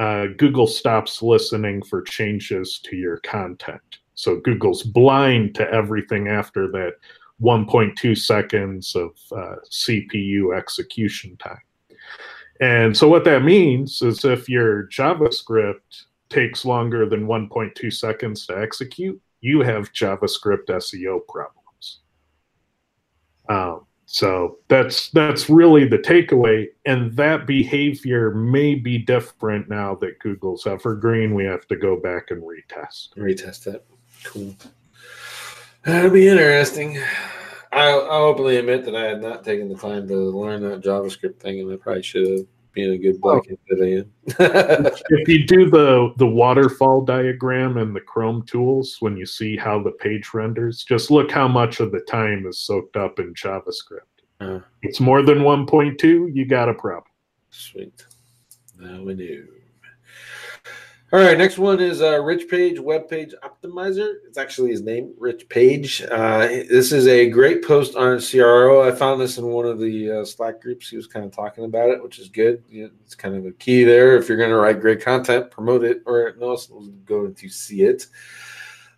uh, 0.00 0.26
Google 0.36 0.66
stops 0.66 1.22
listening 1.22 1.82
for 1.82 2.02
changes 2.02 2.80
to 2.84 2.96
your 2.96 3.18
content. 3.18 3.80
So 4.14 4.40
Google's 4.40 4.82
blind 4.82 5.54
to 5.54 5.70
everything 5.70 6.26
after 6.26 6.68
that 6.72 6.94
1.2 7.40 8.18
seconds 8.18 8.96
of 8.96 9.10
uh, 9.30 9.56
CPU 9.70 10.56
execution 10.58 11.36
time. 11.36 11.62
And 12.60 12.94
so 12.94 13.08
what 13.08 13.24
that 13.24 13.44
means 13.44 14.02
is 14.02 14.24
if 14.24 14.48
your 14.48 14.88
JavaScript 14.88 16.06
takes 16.28 16.64
longer 16.64 17.08
than 17.08 17.28
1.2 17.28 17.92
seconds 17.92 18.46
to 18.46 18.58
execute, 18.58 19.20
you 19.40 19.60
have 19.60 19.92
JavaScript 19.92 20.66
SEO 20.66 21.20
problems. 21.28 21.59
Um, 23.50 23.86
so 24.06 24.58
that's 24.68 25.10
that's 25.10 25.50
really 25.50 25.86
the 25.86 25.98
takeaway, 25.98 26.66
and 26.86 27.14
that 27.16 27.46
behavior 27.46 28.32
may 28.34 28.74
be 28.74 28.98
different 28.98 29.68
now 29.68 29.94
that 29.96 30.18
Google's 30.20 30.66
evergreen. 30.66 31.34
We 31.34 31.44
have 31.44 31.66
to 31.68 31.76
go 31.76 31.96
back 31.96 32.30
and 32.30 32.42
retest. 32.42 33.10
Retest 33.16 33.66
it. 33.72 33.84
Cool. 34.24 34.56
That'll 35.84 36.10
be 36.10 36.28
interesting. 36.28 36.98
I'll, 37.72 38.02
I'll 38.10 38.24
openly 38.24 38.56
admit 38.56 38.84
that 38.84 38.96
I 38.96 39.04
had 39.04 39.22
not 39.22 39.44
taken 39.44 39.68
the 39.68 39.76
time 39.78 40.08
to 40.08 40.14
learn 40.16 40.62
that 40.62 40.82
JavaScript 40.82 41.38
thing, 41.38 41.60
and 41.60 41.72
I 41.72 41.76
probably 41.76 42.02
should 42.02 42.28
have 42.28 42.46
been 42.72 42.92
a 42.92 42.98
good 42.98 43.20
boy 43.20 43.38
oh. 43.38 43.56
today. 43.68 44.04
if 44.26 45.28
you 45.28 45.46
do 45.46 45.70
the 45.70 46.12
the 46.16 46.26
waterfall 46.26 47.04
diagram 47.04 47.76
and 47.76 47.94
the 47.94 48.00
Chrome 48.00 48.44
tools, 48.46 48.96
when 49.00 49.16
you 49.16 49.26
see 49.26 49.56
how 49.56 49.82
the 49.82 49.92
page 49.92 50.30
renders, 50.34 50.84
just 50.84 51.10
look 51.10 51.30
how 51.30 51.48
much 51.48 51.80
of 51.80 51.92
the 51.92 52.00
time 52.00 52.46
is 52.46 52.58
soaked 52.58 52.96
up 52.96 53.18
in 53.18 53.34
JavaScript. 53.34 54.00
Uh, 54.40 54.60
it's 54.82 55.00
more 55.00 55.22
than 55.22 55.40
1.2, 55.40 56.34
you 56.34 56.46
got 56.46 56.68
a 56.68 56.74
problem. 56.74 57.04
Sweet. 57.50 58.04
Now 58.78 59.02
we 59.02 59.14
knew. 59.14 59.46
All 61.12 61.18
right, 61.18 61.36
next 61.36 61.58
one 61.58 61.80
is 61.80 62.02
uh, 62.02 62.22
Rich 62.22 62.48
Page 62.48 62.78
Web 62.78 63.08
Page 63.08 63.34
Optimizer. 63.42 64.18
It's 64.28 64.38
actually 64.38 64.70
his 64.70 64.82
name, 64.82 65.12
Rich 65.18 65.48
Page. 65.48 66.02
Uh, 66.02 66.46
this 66.46 66.92
is 66.92 67.08
a 67.08 67.28
great 67.28 67.64
post 67.64 67.96
on 67.96 68.20
CRO. 68.20 68.88
I 68.88 68.94
found 68.94 69.20
this 69.20 69.36
in 69.36 69.44
one 69.44 69.66
of 69.66 69.80
the 69.80 70.20
uh, 70.20 70.24
Slack 70.24 70.62
groups. 70.62 70.88
He 70.88 70.94
was 70.94 71.08
kind 71.08 71.26
of 71.26 71.32
talking 71.32 71.64
about 71.64 71.90
it, 71.90 72.00
which 72.00 72.20
is 72.20 72.28
good. 72.28 72.62
It's 72.70 73.16
kind 73.16 73.34
of 73.34 73.44
a 73.44 73.50
key 73.50 73.82
there. 73.82 74.16
If 74.16 74.28
you're 74.28 74.38
going 74.38 74.50
to 74.50 74.56
write 74.56 74.80
great 74.80 75.02
content, 75.02 75.50
promote 75.50 75.82
it, 75.82 76.00
or 76.06 76.32
no 76.38 76.56
go 77.04 77.26
to 77.26 77.48
see 77.48 77.82
it. 77.82 78.06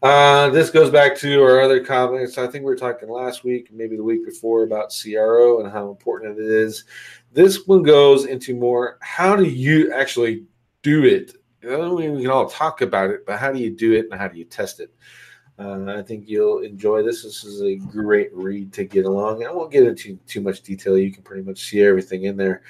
Uh, 0.03 0.51
this 0.51 0.69
goes 0.69 0.91
back 0.91 1.17
to 1.17 1.43
our 1.43 1.63
other 1.63 1.83
comments. 1.83 2.37
I 2.37 2.47
think 2.47 2.57
we 2.57 2.73
were 2.73 2.77
talking 2.77 3.09
last 3.09 3.43
week, 3.43 3.73
maybe 3.73 3.97
the 3.97 4.05
week 4.05 4.27
before, 4.27 4.65
about 4.65 4.93
CRO 4.93 5.61
and 5.63 5.73
how 5.73 5.89
important 5.89 6.39
it 6.39 6.45
is. 6.45 6.85
This 7.33 7.67
one 7.67 7.83
goes 7.83 8.27
into 8.27 8.55
more 8.55 8.99
how 9.01 9.35
do 9.35 9.45
you 9.45 9.91
actually 9.95 10.45
do 10.83 11.05
it 11.05 11.37
we 11.63 12.23
can 12.23 12.31
all 12.31 12.49
talk 12.49 12.81
about 12.81 13.11
it, 13.11 13.25
but 13.27 13.39
how 13.39 13.53
do 13.53 13.59
you 13.59 13.71
do 13.71 13.93
it 13.93 14.07
and 14.11 14.21
how 14.21 14.29
do 14.29 14.39
you 14.39 14.45
test 14.45 14.81
it? 14.81 14.93
Uh, 15.59 15.85
I 15.99 16.03
think 16.03 16.29
you'll 16.29 16.61
enjoy 16.61 17.03
this. 17.03 17.23
This 17.23 17.45
is 17.45 17.63
a 17.63 17.77
great 17.77 18.35
read 18.35 18.73
to 18.73 18.85
get 18.85 19.05
along. 19.05 19.45
I 19.45 19.53
won't 19.53 19.71
get 19.71 19.85
into 19.85 20.17
too 20.27 20.41
much 20.41 20.63
detail. 20.63 20.99
You 20.99 21.13
can 21.13 21.23
pretty 21.23 21.43
much 21.43 21.63
see 21.69 21.83
everything 21.83 22.25
in 22.25 22.37
there. 22.37 22.63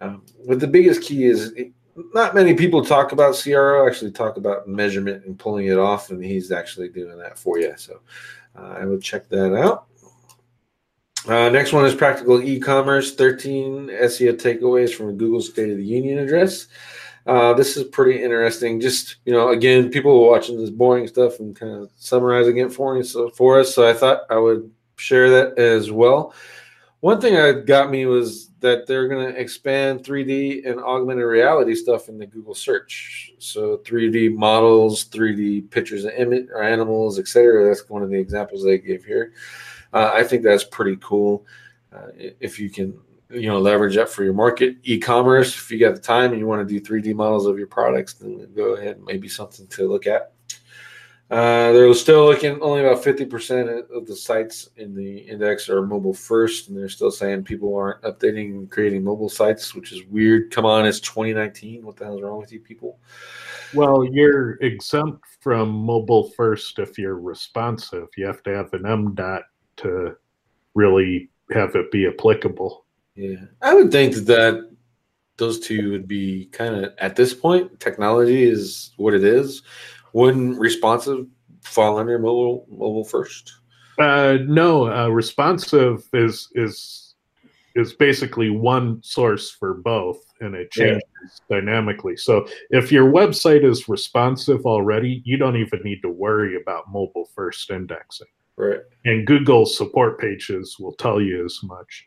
Um, 0.00 0.22
but 0.46 0.60
the 0.60 0.66
biggest 0.66 1.02
key 1.02 1.24
is 1.24 1.52
it, 1.52 1.72
not 2.14 2.34
many 2.34 2.54
people 2.54 2.84
talk 2.84 3.12
about 3.12 3.36
CRO, 3.36 3.86
actually 3.86 4.12
talk 4.12 4.36
about 4.36 4.68
measurement 4.68 5.24
and 5.26 5.38
pulling 5.38 5.66
it 5.66 5.78
off, 5.78 6.10
and 6.10 6.24
he's 6.24 6.52
actually 6.52 6.88
doing 6.88 7.18
that 7.18 7.38
for 7.38 7.58
you. 7.58 7.74
So 7.76 8.00
uh, 8.56 8.76
I 8.78 8.84
would 8.84 9.02
check 9.02 9.28
that 9.28 9.54
out. 9.54 9.86
Uh, 11.28 11.50
next 11.50 11.72
one 11.74 11.84
is 11.84 11.94
practical 11.94 12.40
e-commerce 12.40 13.14
13 13.14 13.88
SEO 13.88 14.32
takeaways 14.32 14.94
from 14.94 15.18
Google 15.18 15.42
State 15.42 15.70
of 15.70 15.76
the 15.76 15.84
Union 15.84 16.18
address. 16.18 16.68
Uh, 17.26 17.52
this 17.52 17.76
is 17.76 17.84
pretty 17.84 18.22
interesting. 18.22 18.80
Just 18.80 19.16
you 19.24 19.32
know, 19.32 19.50
again, 19.50 19.90
people 19.90 20.28
watching 20.28 20.58
this 20.58 20.70
boring 20.70 21.06
stuff 21.06 21.38
and 21.38 21.54
kind 21.54 21.72
of 21.72 21.90
summarizing 21.96 22.58
it 22.58 22.72
for 22.72 22.94
me, 22.94 23.02
so 23.02 23.30
for 23.30 23.60
us. 23.60 23.74
So 23.74 23.88
I 23.88 23.92
thought 23.92 24.22
I 24.30 24.36
would 24.36 24.70
share 24.96 25.30
that 25.30 25.58
as 25.58 25.90
well. 25.90 26.34
One 27.00 27.20
thing 27.20 27.34
that 27.34 27.64
got 27.66 27.90
me 27.90 28.04
was 28.04 28.50
that 28.60 28.86
they're 28.86 29.08
going 29.08 29.32
to 29.32 29.40
expand 29.40 30.04
3D 30.04 30.68
and 30.68 30.80
augmented 30.80 31.24
reality 31.24 31.74
stuff 31.74 32.10
in 32.10 32.18
the 32.18 32.26
Google 32.26 32.54
search. 32.54 33.32
So 33.38 33.78
3D 33.78 34.34
models, 34.34 35.06
3D 35.06 35.70
pictures 35.70 36.04
of 36.04 36.12
image 36.12 36.48
or 36.52 36.62
animals, 36.62 37.18
etc. 37.18 37.66
That's 37.66 37.88
one 37.88 38.02
of 38.02 38.10
the 38.10 38.18
examples 38.18 38.62
they 38.62 38.76
gave 38.76 39.04
here. 39.04 39.32
Uh, 39.94 40.10
I 40.12 40.24
think 40.24 40.42
that's 40.42 40.64
pretty 40.64 40.98
cool. 41.00 41.46
Uh, 41.90 42.08
if 42.38 42.60
you 42.60 42.68
can 42.68 42.98
you 43.30 43.48
know 43.48 43.58
leverage 43.58 43.96
that 43.96 44.08
for 44.08 44.24
your 44.24 44.32
market. 44.32 44.76
E-commerce 44.82 45.54
if 45.54 45.70
you 45.70 45.78
got 45.78 45.94
the 45.94 46.00
time 46.00 46.30
and 46.30 46.38
you 46.38 46.46
want 46.46 46.66
to 46.66 46.80
do 46.80 46.80
3d 46.80 47.14
models 47.14 47.46
of 47.46 47.58
your 47.58 47.66
products 47.66 48.14
then 48.14 48.48
go 48.54 48.74
ahead 48.74 49.00
maybe 49.04 49.28
something 49.28 49.66
to 49.68 49.88
look 49.88 50.06
at. 50.06 50.32
Uh, 51.30 51.70
they're 51.70 51.94
still 51.94 52.24
looking 52.24 52.60
only 52.60 52.80
about 52.80 53.04
50% 53.04 53.88
of 53.94 54.04
the 54.04 54.16
sites 54.16 54.70
in 54.78 54.96
the 54.96 55.18
index 55.18 55.68
are 55.68 55.86
mobile 55.86 56.12
first 56.12 56.68
and 56.68 56.76
they're 56.76 56.88
still 56.88 57.12
saying 57.12 57.44
people 57.44 57.76
aren't 57.76 58.02
updating 58.02 58.50
and 58.50 58.68
creating 58.68 59.04
mobile 59.04 59.28
sites 59.28 59.72
which 59.74 59.92
is 59.92 60.04
weird. 60.06 60.50
Come 60.50 60.66
on 60.66 60.86
it's 60.86 60.98
2019 60.98 61.84
what 61.84 61.96
the 61.96 62.04
hell's 62.04 62.22
wrong 62.22 62.38
with 62.38 62.52
you 62.52 62.58
people? 62.58 62.98
Well 63.74 64.04
you're 64.04 64.54
exempt 64.56 65.24
from 65.40 65.70
mobile 65.70 66.30
first 66.30 66.80
if 66.80 66.98
you're 66.98 67.20
responsive. 67.20 68.08
You 68.16 68.26
have 68.26 68.42
to 68.42 68.50
have 68.50 68.74
an 68.74 68.84
m 68.84 69.14
dot 69.14 69.42
to 69.76 70.16
really 70.74 71.30
have 71.52 71.76
it 71.76 71.92
be 71.92 72.08
applicable 72.08 72.86
yeah, 73.14 73.44
I 73.62 73.74
would 73.74 73.90
think 73.90 74.14
that 74.14 74.70
those 75.36 75.58
two 75.58 75.90
would 75.90 76.06
be 76.06 76.46
kind 76.52 76.74
of 76.74 76.92
at 76.98 77.16
this 77.16 77.34
point. 77.34 77.80
Technology 77.80 78.44
is 78.44 78.92
what 78.96 79.14
it 79.14 79.24
is. 79.24 79.62
Wouldn't 80.12 80.58
responsive 80.58 81.26
fall 81.62 81.98
under 81.98 82.18
mobile 82.18 82.66
mobile 82.70 83.04
first? 83.04 83.52
Uh, 83.98 84.38
no, 84.46 84.90
uh, 84.90 85.08
responsive 85.08 86.08
is 86.12 86.48
is 86.54 87.14
is 87.74 87.92
basically 87.92 88.50
one 88.50 89.02
source 89.02 89.50
for 89.50 89.74
both, 89.74 90.18
and 90.40 90.54
it 90.54 90.70
changes 90.70 91.02
yeah. 91.48 91.56
dynamically. 91.60 92.16
So 92.16 92.46
if 92.70 92.90
your 92.90 93.10
website 93.10 93.64
is 93.64 93.88
responsive 93.88 94.66
already, 94.66 95.22
you 95.24 95.36
don't 95.36 95.56
even 95.56 95.80
need 95.84 96.00
to 96.02 96.10
worry 96.10 96.60
about 96.60 96.90
mobile 96.90 97.28
first 97.34 97.70
indexing. 97.70 98.26
Right. 98.56 98.80
And 99.04 99.26
Google 99.26 99.64
support 99.64 100.18
pages 100.18 100.76
will 100.78 100.92
tell 100.94 101.20
you 101.20 101.44
as 101.44 101.58
much. 101.62 102.06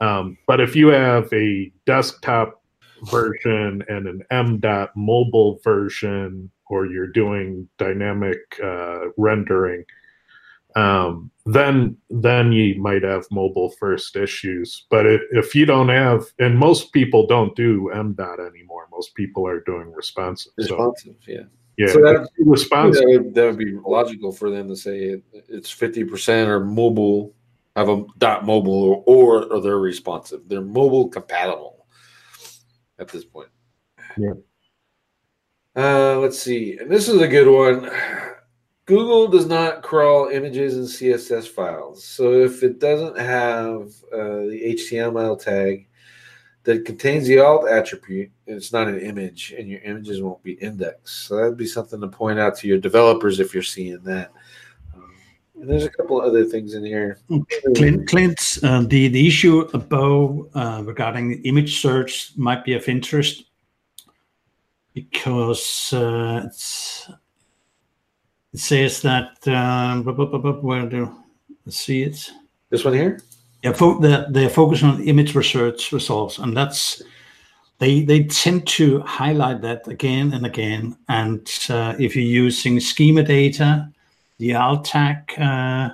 Um, 0.00 0.38
but 0.46 0.60
if 0.60 0.76
you 0.76 0.88
have 0.88 1.32
a 1.32 1.72
desktop 1.86 2.62
version 3.10 3.82
and 3.88 4.06
an 4.06 4.22
M 4.30 4.58
dot 4.58 4.90
mobile 4.96 5.60
version, 5.62 6.50
or 6.70 6.86
you're 6.86 7.06
doing 7.06 7.68
dynamic 7.78 8.38
uh, 8.62 9.06
rendering, 9.16 9.84
um, 10.76 11.30
then 11.46 11.96
then 12.10 12.52
you 12.52 12.80
might 12.80 13.02
have 13.02 13.24
mobile 13.30 13.70
first 13.70 14.16
issues. 14.16 14.86
But 14.90 15.06
it, 15.06 15.22
if 15.32 15.54
you 15.54 15.66
don't 15.66 15.88
have, 15.88 16.26
and 16.38 16.58
most 16.58 16.92
people 16.92 17.26
don't 17.26 17.56
do 17.56 17.90
M 17.90 18.12
dot 18.12 18.38
anymore. 18.40 18.86
Most 18.92 19.14
people 19.14 19.46
are 19.46 19.60
doing 19.60 19.92
responsive. 19.92 20.52
Responsive, 20.56 21.16
so, 21.24 21.32
yeah. 21.32 21.42
Yeah, 21.76 21.92
so 21.92 22.00
that, 22.00 22.28
responsive. 22.38 23.02
That 23.02 23.08
would, 23.08 23.34
that 23.36 23.44
would 23.46 23.58
be 23.58 23.72
logical 23.86 24.32
for 24.32 24.50
them 24.50 24.66
to 24.66 24.74
say 24.74 24.98
it, 24.98 25.22
it's 25.48 25.70
fifty 25.70 26.02
percent 26.02 26.50
or 26.50 26.58
mobile 26.64 27.32
have 27.78 27.88
a 27.88 28.04
dot 28.18 28.44
mobile 28.44 29.02
or, 29.06 29.44
or 29.44 29.60
they're 29.60 29.78
responsive. 29.78 30.40
They're 30.48 30.60
mobile 30.60 31.08
compatible 31.08 31.86
at 32.98 33.08
this 33.08 33.24
point. 33.24 33.48
Yeah. 34.16 34.32
Uh, 35.76 36.18
let's 36.18 36.38
see. 36.38 36.76
And 36.78 36.90
this 36.90 37.08
is 37.08 37.20
a 37.20 37.28
good 37.28 37.48
one. 37.48 37.90
Google 38.86 39.28
does 39.28 39.46
not 39.46 39.82
crawl 39.82 40.28
images 40.28 40.76
and 40.76 40.86
CSS 40.86 41.46
files. 41.46 42.04
So 42.04 42.32
if 42.32 42.62
it 42.62 42.80
doesn't 42.80 43.18
have 43.18 43.92
uh, 44.12 44.48
the 44.48 44.76
HTML 44.76 45.40
tag 45.40 45.86
that 46.64 46.84
contains 46.84 47.28
the 47.28 47.38
alt 47.38 47.68
attribute, 47.68 48.32
it's 48.46 48.72
not 48.72 48.88
an 48.88 48.98
image, 48.98 49.54
and 49.56 49.68
your 49.68 49.80
images 49.82 50.20
won't 50.20 50.42
be 50.42 50.54
indexed. 50.54 51.26
So 51.26 51.36
that'd 51.36 51.56
be 51.56 51.66
something 51.66 52.00
to 52.00 52.08
point 52.08 52.38
out 52.40 52.56
to 52.56 52.66
your 52.66 52.78
developers 52.78 53.38
if 53.38 53.54
you're 53.54 53.62
seeing 53.62 54.00
that 54.04 54.32
there's 55.60 55.84
a 55.84 55.90
couple 55.90 56.20
other 56.20 56.44
things 56.44 56.74
in 56.74 56.84
here. 56.84 57.18
Clint, 57.76 58.08
Clint 58.08 58.58
uh, 58.62 58.82
the, 58.82 59.08
the 59.08 59.26
issue 59.26 59.60
above 59.74 60.48
uh, 60.54 60.82
regarding 60.84 61.42
image 61.44 61.80
search 61.80 62.32
might 62.36 62.64
be 62.64 62.74
of 62.74 62.88
interest 62.88 63.44
because 64.94 65.92
uh, 65.92 66.48
it 68.52 68.60
says 68.60 69.02
that 69.02 69.46
um, 69.48 70.04
where 70.62 70.86
do 70.86 71.14
I 71.66 71.70
see 71.70 72.02
it? 72.02 72.30
This 72.70 72.84
one 72.84 72.94
here. 72.94 73.20
Yeah, 73.62 73.72
fo- 73.72 74.00
they're, 74.00 74.26
they're 74.30 74.48
focused 74.48 74.84
on 74.84 75.02
image 75.02 75.34
research 75.34 75.92
results, 75.92 76.38
and 76.38 76.56
that's 76.56 77.02
they 77.78 78.02
they 78.02 78.24
tend 78.24 78.66
to 78.68 79.00
highlight 79.00 79.62
that 79.62 79.86
again 79.88 80.32
and 80.32 80.46
again. 80.46 80.96
And 81.08 81.48
uh, 81.68 81.94
if 81.98 82.14
you're 82.14 82.24
using 82.24 82.80
schema 82.80 83.22
data, 83.22 83.90
the 84.38 84.54
alt 84.54 84.84
tag, 84.84 85.32
uh, 85.38 85.90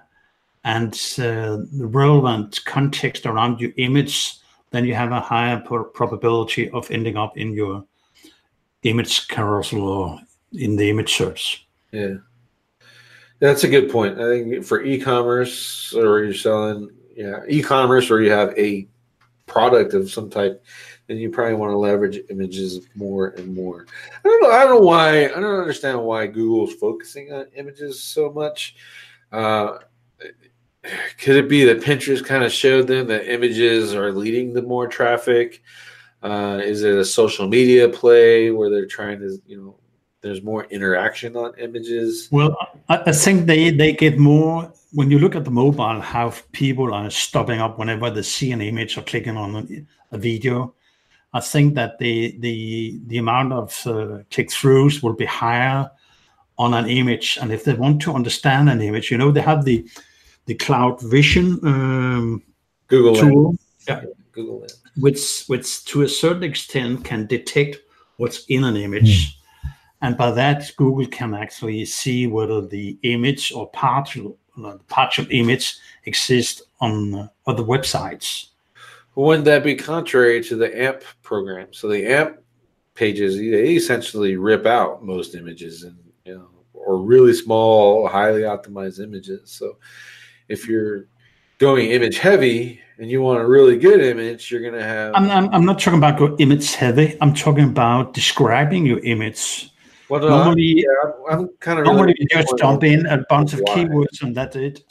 and 0.64 0.94
uh, 1.18 1.58
the 1.72 1.86
relevant 1.86 2.64
context 2.64 3.26
around 3.26 3.60
your 3.60 3.72
image, 3.76 4.38
then 4.70 4.84
you 4.84 4.94
have 4.94 5.12
a 5.12 5.20
higher 5.20 5.60
probability 5.60 6.70
of 6.70 6.90
ending 6.90 7.16
up 7.16 7.36
in 7.36 7.52
your 7.52 7.84
image 8.82 9.28
carousel 9.28 9.82
or 9.82 10.20
in 10.52 10.76
the 10.76 10.88
image 10.88 11.14
search. 11.14 11.66
Yeah. 11.92 12.14
That's 13.40 13.64
a 13.64 13.68
good 13.68 13.90
point. 13.90 14.18
I 14.18 14.24
think 14.24 14.64
for 14.64 14.82
e-commerce 14.82 15.92
or 15.94 16.24
you're 16.24 16.34
selling, 16.34 16.90
yeah, 17.14 17.40
e-commerce 17.48 18.10
or 18.10 18.22
you 18.22 18.30
have 18.30 18.56
a 18.58 18.88
product 19.46 19.92
of 19.92 20.10
some 20.10 20.30
type, 20.30 20.64
then 21.06 21.18
you 21.18 21.30
probably 21.30 21.54
want 21.54 21.70
to 21.70 21.76
leverage 21.76 22.20
images 22.30 22.86
more 22.94 23.28
and 23.28 23.54
more. 23.54 23.86
I 24.24 24.28
don't 24.28 24.42
know. 24.42 24.50
I 24.50 24.64
don't 24.64 24.76
know 24.76 24.86
why. 24.86 25.24
I 25.24 25.28
don't 25.28 25.60
understand 25.60 26.02
why 26.02 26.26
Google's 26.26 26.74
focusing 26.74 27.32
on 27.32 27.46
images 27.54 28.02
so 28.02 28.32
much. 28.32 28.76
Uh, 29.30 29.78
could 31.18 31.36
it 31.36 31.48
be 31.48 31.64
that 31.64 31.80
Pinterest 31.80 32.24
kind 32.24 32.44
of 32.44 32.52
showed 32.52 32.86
them 32.86 33.06
that 33.08 33.32
images 33.32 33.94
are 33.94 34.12
leading 34.12 34.54
to 34.54 34.62
more 34.62 34.86
traffic? 34.86 35.62
Uh, 36.22 36.60
is 36.62 36.82
it 36.82 36.94
a 36.96 37.04
social 37.04 37.46
media 37.46 37.88
play 37.88 38.50
where 38.50 38.70
they're 38.70 38.86
trying 38.86 39.18
to, 39.20 39.38
you 39.46 39.58
know, 39.58 39.76
there's 40.24 40.42
more 40.42 40.64
interaction 40.70 41.36
on 41.36 41.52
images. 41.58 42.28
Well, 42.32 42.56
I, 42.88 43.12
think 43.12 43.44
they 43.44 43.68
they 43.68 43.92
get 43.92 44.18
more 44.18 44.72
when 44.94 45.10
you 45.10 45.18
look 45.18 45.36
at 45.36 45.44
the 45.44 45.50
mobile, 45.50 46.00
how 46.00 46.32
people 46.52 46.94
are 46.94 47.10
stopping 47.10 47.60
up 47.60 47.78
whenever 47.78 48.08
they 48.08 48.22
see 48.22 48.50
an 48.52 48.62
image 48.62 48.96
or 48.96 49.02
clicking 49.02 49.36
on 49.36 49.54
a, 49.54 50.16
a 50.16 50.18
video. 50.18 50.74
I 51.34 51.40
think 51.40 51.74
that 51.74 51.98
the 51.98 52.36
the 52.38 53.00
the 53.06 53.18
amount 53.18 53.52
of 53.52 53.86
uh, 53.86 54.22
click 54.30 54.48
throughs 54.48 55.02
will 55.02 55.12
be 55.12 55.26
higher 55.26 55.90
on 56.56 56.72
an 56.72 56.88
image, 56.88 57.38
and 57.42 57.52
if 57.52 57.64
they 57.64 57.74
want 57.74 58.00
to 58.02 58.14
understand 58.14 58.70
an 58.70 58.80
image, 58.80 59.10
you 59.10 59.18
know, 59.18 59.30
they 59.30 59.42
have 59.42 59.64
the 59.64 59.86
the 60.46 60.54
cloud 60.54 61.02
vision 61.02 61.58
um, 61.64 62.42
Google 62.88 63.16
tool, 63.16 63.56
yeah, 63.86 64.04
Google 64.32 64.66
which 64.96 65.44
which 65.48 65.84
to 65.86 66.02
a 66.02 66.08
certain 66.08 66.44
extent 66.44 67.04
can 67.04 67.26
detect 67.26 67.76
what's 68.16 68.44
in 68.46 68.64
an 68.64 68.76
image. 68.76 69.34
Mm 69.34 69.40
and 70.04 70.18
by 70.18 70.32
that, 70.32 70.70
Google 70.76 71.06
can 71.06 71.32
actually 71.32 71.86
see 71.86 72.26
whether 72.26 72.60
the 72.60 72.98
image 73.04 73.52
or 73.52 73.70
partial, 73.70 74.36
partial 74.86 75.24
image 75.30 75.78
exists 76.04 76.60
on 76.78 77.14
uh, 77.14 77.28
other 77.46 77.62
websites. 77.62 78.48
Wouldn't 79.14 79.44
that 79.44 79.62
be 79.62 79.74
contrary 79.74 80.42
to 80.44 80.56
the 80.56 80.82
AMP 80.82 81.02
program? 81.22 81.72
So 81.72 81.88
the 81.88 82.06
AMP 82.06 82.38
pages, 82.94 83.36
they 83.36 83.74
essentially 83.74 84.36
rip 84.36 84.66
out 84.66 85.04
most 85.04 85.34
images 85.34 85.84
and 85.84 85.96
you 86.24 86.34
know, 86.34 86.48
or 86.72 86.98
really 86.98 87.32
small, 87.32 88.08
highly 88.08 88.42
optimized 88.42 89.02
images. 89.02 89.52
So 89.52 89.78
if 90.48 90.68
you're 90.68 91.06
going 91.58 91.90
image 91.90 92.18
heavy 92.18 92.80
and 92.98 93.10
you 93.10 93.22
want 93.22 93.40
a 93.40 93.46
really 93.46 93.78
good 93.78 94.00
image, 94.00 94.50
you're 94.50 94.60
going 94.60 94.74
to 94.74 94.82
have. 94.82 95.14
I'm, 95.14 95.30
I'm, 95.30 95.48
I'm 95.50 95.64
not 95.64 95.78
talking 95.78 95.98
about 95.98 96.40
image 96.40 96.74
heavy. 96.74 97.16
I'm 97.20 97.34
talking 97.34 97.64
about 97.64 98.14
describing 98.14 98.84
your 98.84 98.98
image 99.00 99.70
well, 100.08 100.20
no, 100.20 100.28
normally, 100.28 100.86
I'm, 101.02 101.12
yeah, 101.28 101.34
I'm 101.34 101.48
kind 101.60 101.78
of 101.78 101.86
normally 101.86 102.14
really 102.18 102.26
just 102.30 102.58
jump 102.58 102.84
in 102.84 103.06
a 103.06 103.24
bunch 103.28 103.54
of 103.54 103.60
why. 103.60 103.74
keywords 103.74 104.22
and 104.22 104.34
that's 104.34 104.56
it. 104.56 104.84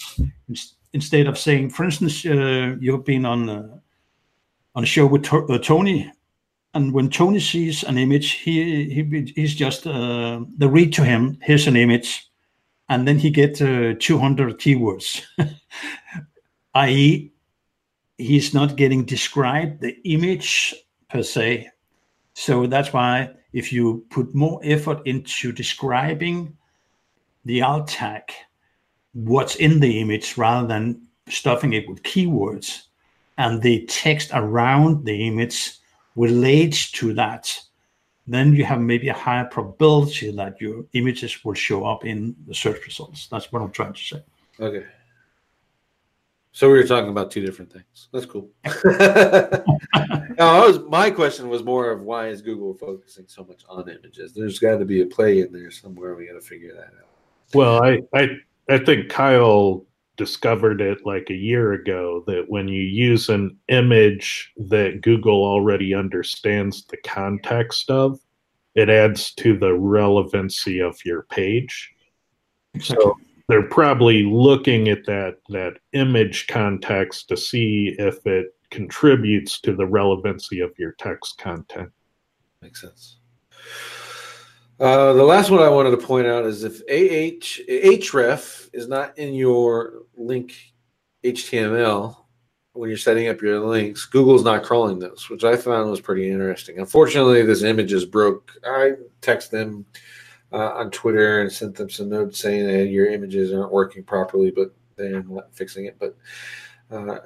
Instead 0.94 1.28
of 1.28 1.38
saying, 1.38 1.70
for 1.70 1.84
instance, 1.84 2.26
uh, 2.26 2.76
you've 2.80 3.06
been 3.06 3.26
on 3.26 3.50
uh, 3.50 3.78
on 4.76 4.84
a 4.84 4.88
show 4.88 5.06
with 5.06 5.32
uh, 5.32 5.58
Tony, 5.60 6.12
and 6.74 6.94
when 6.94 7.10
Tony 7.10 7.40
sees 7.40 7.84
an 7.84 7.98
image, 7.98 8.32
he, 8.32 8.90
he 8.90 9.32
he's 9.36 9.54
just 9.54 9.86
uh, 9.86 10.42
the 10.58 10.68
read 10.68 10.94
to 10.94 11.04
him. 11.04 11.38
Here's 11.42 11.68
an 11.68 11.76
image, 11.76 12.28
and 12.90 13.08
then 13.08 13.20
he 13.20 13.30
gets 13.30 13.62
uh, 13.62 13.94
200 14.00 14.60
keywords, 14.60 15.22
i.e., 16.74 17.32
he's 18.18 18.54
not 18.54 18.76
getting 18.76 19.06
described 19.06 19.82
the 19.82 19.96
image 20.06 20.74
per 21.10 21.24
se. 21.24 21.70
So 22.34 22.66
that's 22.66 22.92
why 22.92 23.32
if 23.54 23.72
you 23.72 24.06
put 24.10 24.34
more 24.34 24.60
effort 24.64 25.06
into 25.06 25.52
describing 25.52 26.58
the 27.46 27.62
alt 27.62 27.88
tag, 27.88 28.24
what's 29.14 29.56
in 29.56 29.80
the 29.80 30.00
image 30.00 30.38
rather 30.38 30.68
than 30.68 31.08
stuffing 31.30 31.74
it 31.74 31.88
with 31.88 32.04
keywords, 32.04 32.84
and 33.38 33.62
the 33.62 33.86
text 33.86 34.32
around 34.34 35.06
the 35.06 35.28
image 35.28 35.78
relates 36.16 36.92
to 36.92 37.14
that, 37.14 37.58
then 38.28 38.54
you 38.54 38.64
have 38.64 38.80
maybe 38.80 39.10
a 39.10 39.14
higher 39.14 39.46
probability 39.46 40.32
that 40.32 40.60
your 40.62 40.86
images 40.94 41.44
will 41.44 41.54
show 41.54 41.86
up 41.86 42.06
in 42.06 42.36
the 42.48 42.54
search 42.54 42.86
results. 42.86 43.28
That's 43.28 43.52
what 43.52 43.62
I'm 43.62 43.72
trying 43.72 43.94
to 43.94 44.00
say. 44.00 44.24
Okay. 44.60 44.86
So 46.52 46.68
we 46.68 46.78
were 46.78 46.88
talking 46.88 47.10
about 47.10 47.32
two 47.32 47.44
different 47.44 47.74
things. 47.74 48.10
That's 48.14 48.28
cool. 48.28 48.48
no, 48.66 49.64
was, 50.38 50.80
my 50.88 51.10
question 51.10 51.50
was 51.50 51.64
more 51.64 51.90
of 51.90 52.02
why 52.02 52.28
is 52.28 52.44
Google 52.44 52.76
focusing 52.76 53.26
so 53.28 53.44
much 53.44 53.64
on 53.68 53.90
images? 53.90 54.34
There's 54.34 54.60
got 54.60 54.78
to 54.78 54.86
be 54.86 55.02
a 55.02 55.06
play 55.08 55.42
in 55.42 55.52
there 55.52 55.72
somewhere. 55.72 56.14
We 56.16 56.28
got 56.28 56.34
to 56.34 56.42
figure 56.42 56.76
that 56.76 56.94
out. 57.02 57.10
Well, 57.56 57.84
I, 57.84 58.02
I 58.14 58.38
I 58.70 58.78
think 58.78 59.10
Kyle 59.10 59.86
discovered 60.18 60.82
it 60.82 61.06
like 61.06 61.30
a 61.30 61.36
year 61.36 61.74
ago 61.74 62.24
that 62.28 62.46
when 62.48 62.68
you 62.68 62.82
use 62.82 63.30
an 63.30 63.58
image 63.68 64.54
that 64.58 65.02
Google 65.02 65.44
already 65.44 65.94
understands 65.94 66.86
the 66.86 66.98
context 66.98 67.90
of, 67.90 68.20
it 68.76 68.90
adds 68.90 69.34
to 69.36 69.58
the 69.58 69.74
relevancy 69.74 70.80
of 70.80 71.04
your 71.06 71.24
page. 71.24 71.94
Exactly. 72.74 73.06
So 73.06 73.16
they're 73.48 73.68
probably 73.68 74.24
looking 74.24 74.88
at 74.88 75.06
that 75.06 75.38
that 75.50 75.74
image 75.94 76.48
context 76.48 77.28
to 77.30 77.38
see 77.38 77.96
if 78.00 78.26
it 78.26 78.56
contributes 78.72 79.60
to 79.62 79.76
the 79.76 79.86
relevancy 79.86 80.60
of 80.60 80.72
your 80.80 80.94
text 80.94 81.38
content. 81.38 81.92
Makes 82.62 82.82
sense. 82.82 83.18
Uh, 84.84 85.14
the 85.14 85.24
last 85.24 85.50
one 85.50 85.62
I 85.62 85.70
wanted 85.70 85.92
to 85.92 86.06
point 86.06 86.28
out 86.28 86.46
is 86.46 86.66
if 86.66 86.82
AH 86.82 87.64
href 88.12 88.70
is 88.74 88.90
not 88.90 89.18
in 89.18 89.34
your 89.34 90.04
link 90.18 90.74
HTML 91.24 92.18
when 92.74 92.90
you're 92.90 92.98
setting 92.98 93.30
up 93.30 93.42
your 93.42 93.62
links, 93.62 94.06
Google's 94.06 94.44
not 94.44 94.64
crawling 94.64 95.00
those, 95.00 95.30
which 95.30 95.46
I 95.46 95.56
found 95.56 95.90
was 95.90 96.02
pretty 96.02 96.30
interesting. 96.30 96.80
Unfortunately, 96.80 97.44
this 97.44 97.64
image 97.64 97.94
is 97.94 98.04
broke. 98.04 98.52
I 98.66 98.96
text 99.22 99.52
them 99.52 99.86
uh, 100.52 100.74
on 100.74 100.92
Twitter 100.92 101.40
and 101.40 101.50
sent 101.50 101.76
them 101.76 101.90
some 101.90 102.10
notes 102.10 102.42
saying 102.42 102.68
that 102.68 102.88
your 102.88 103.06
images 103.06 103.54
aren't 103.54 103.72
working 103.72 104.04
properly, 104.04 104.52
but 104.52 104.76
they're 104.98 105.24
not 105.24 105.56
fixing 105.56 105.86
it. 105.86 105.96
But 105.98 106.18
uh, 106.92 107.20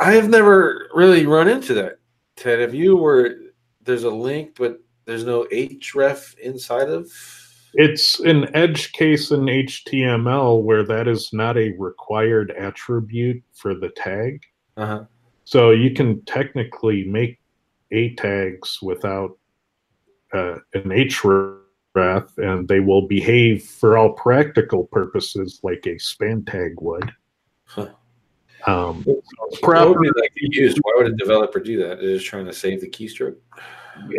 I 0.00 0.12
have 0.12 0.28
never 0.28 0.88
really 0.94 1.26
run 1.26 1.48
into 1.48 1.74
that. 1.74 1.98
Ted, 2.36 2.60
have 2.60 2.74
you 2.74 2.96
were 2.96 3.38
there's 3.82 4.04
a 4.04 4.10
link, 4.10 4.54
but 4.56 4.78
there's 5.06 5.24
no 5.24 5.44
href 5.44 6.36
inside 6.38 6.88
of? 6.88 7.10
It's 7.74 8.20
an 8.20 8.54
edge 8.54 8.92
case 8.92 9.30
in 9.30 9.40
HTML 9.40 10.62
where 10.62 10.82
that 10.84 11.08
is 11.08 11.32
not 11.32 11.56
a 11.56 11.74
required 11.78 12.50
attribute 12.52 13.42
for 13.52 13.74
the 13.74 13.90
tag. 13.90 14.42
Uh-huh. 14.76 15.04
So 15.44 15.70
you 15.70 15.92
can 15.92 16.24
technically 16.24 17.04
make 17.04 17.38
a 17.92 18.14
tags 18.14 18.80
without 18.82 19.38
uh, 20.32 20.56
an 20.74 20.90
href 20.90 22.38
and 22.38 22.66
they 22.66 22.80
will 22.80 23.06
behave 23.06 23.62
for 23.62 23.96
all 23.96 24.12
practical 24.12 24.84
purposes 24.84 25.60
like 25.62 25.86
a 25.86 25.98
span 25.98 26.44
tag 26.44 26.74
would. 26.80 27.12
Huh. 27.64 27.88
Um, 28.66 29.04
property 29.62 30.10
that 30.16 30.30
used. 30.34 30.78
Why 30.82 30.94
would 30.96 31.06
a 31.06 31.16
developer 31.16 31.60
do 31.60 31.78
that? 31.86 31.98
It 31.98 32.04
is 32.04 32.24
trying 32.24 32.46
to 32.46 32.52
save 32.52 32.80
the 32.80 32.88
keystroke. 32.88 33.36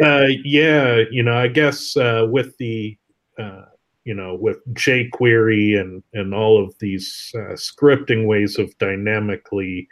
Uh, 0.03 0.27
yeah, 0.43 1.01
you 1.11 1.23
know, 1.23 1.37
I 1.37 1.47
guess 1.47 1.95
uh, 1.97 2.27
with 2.29 2.57
the 2.57 2.97
uh, 3.39 3.65
you 4.03 4.13
know 4.13 4.35
with 4.35 4.65
jQuery 4.73 5.79
and 5.79 6.03
and 6.13 6.33
all 6.33 6.63
of 6.63 6.73
these 6.79 7.31
uh, 7.35 7.53
scripting 7.53 8.25
ways 8.25 8.57
of 8.57 8.77
dynamically 8.77 9.87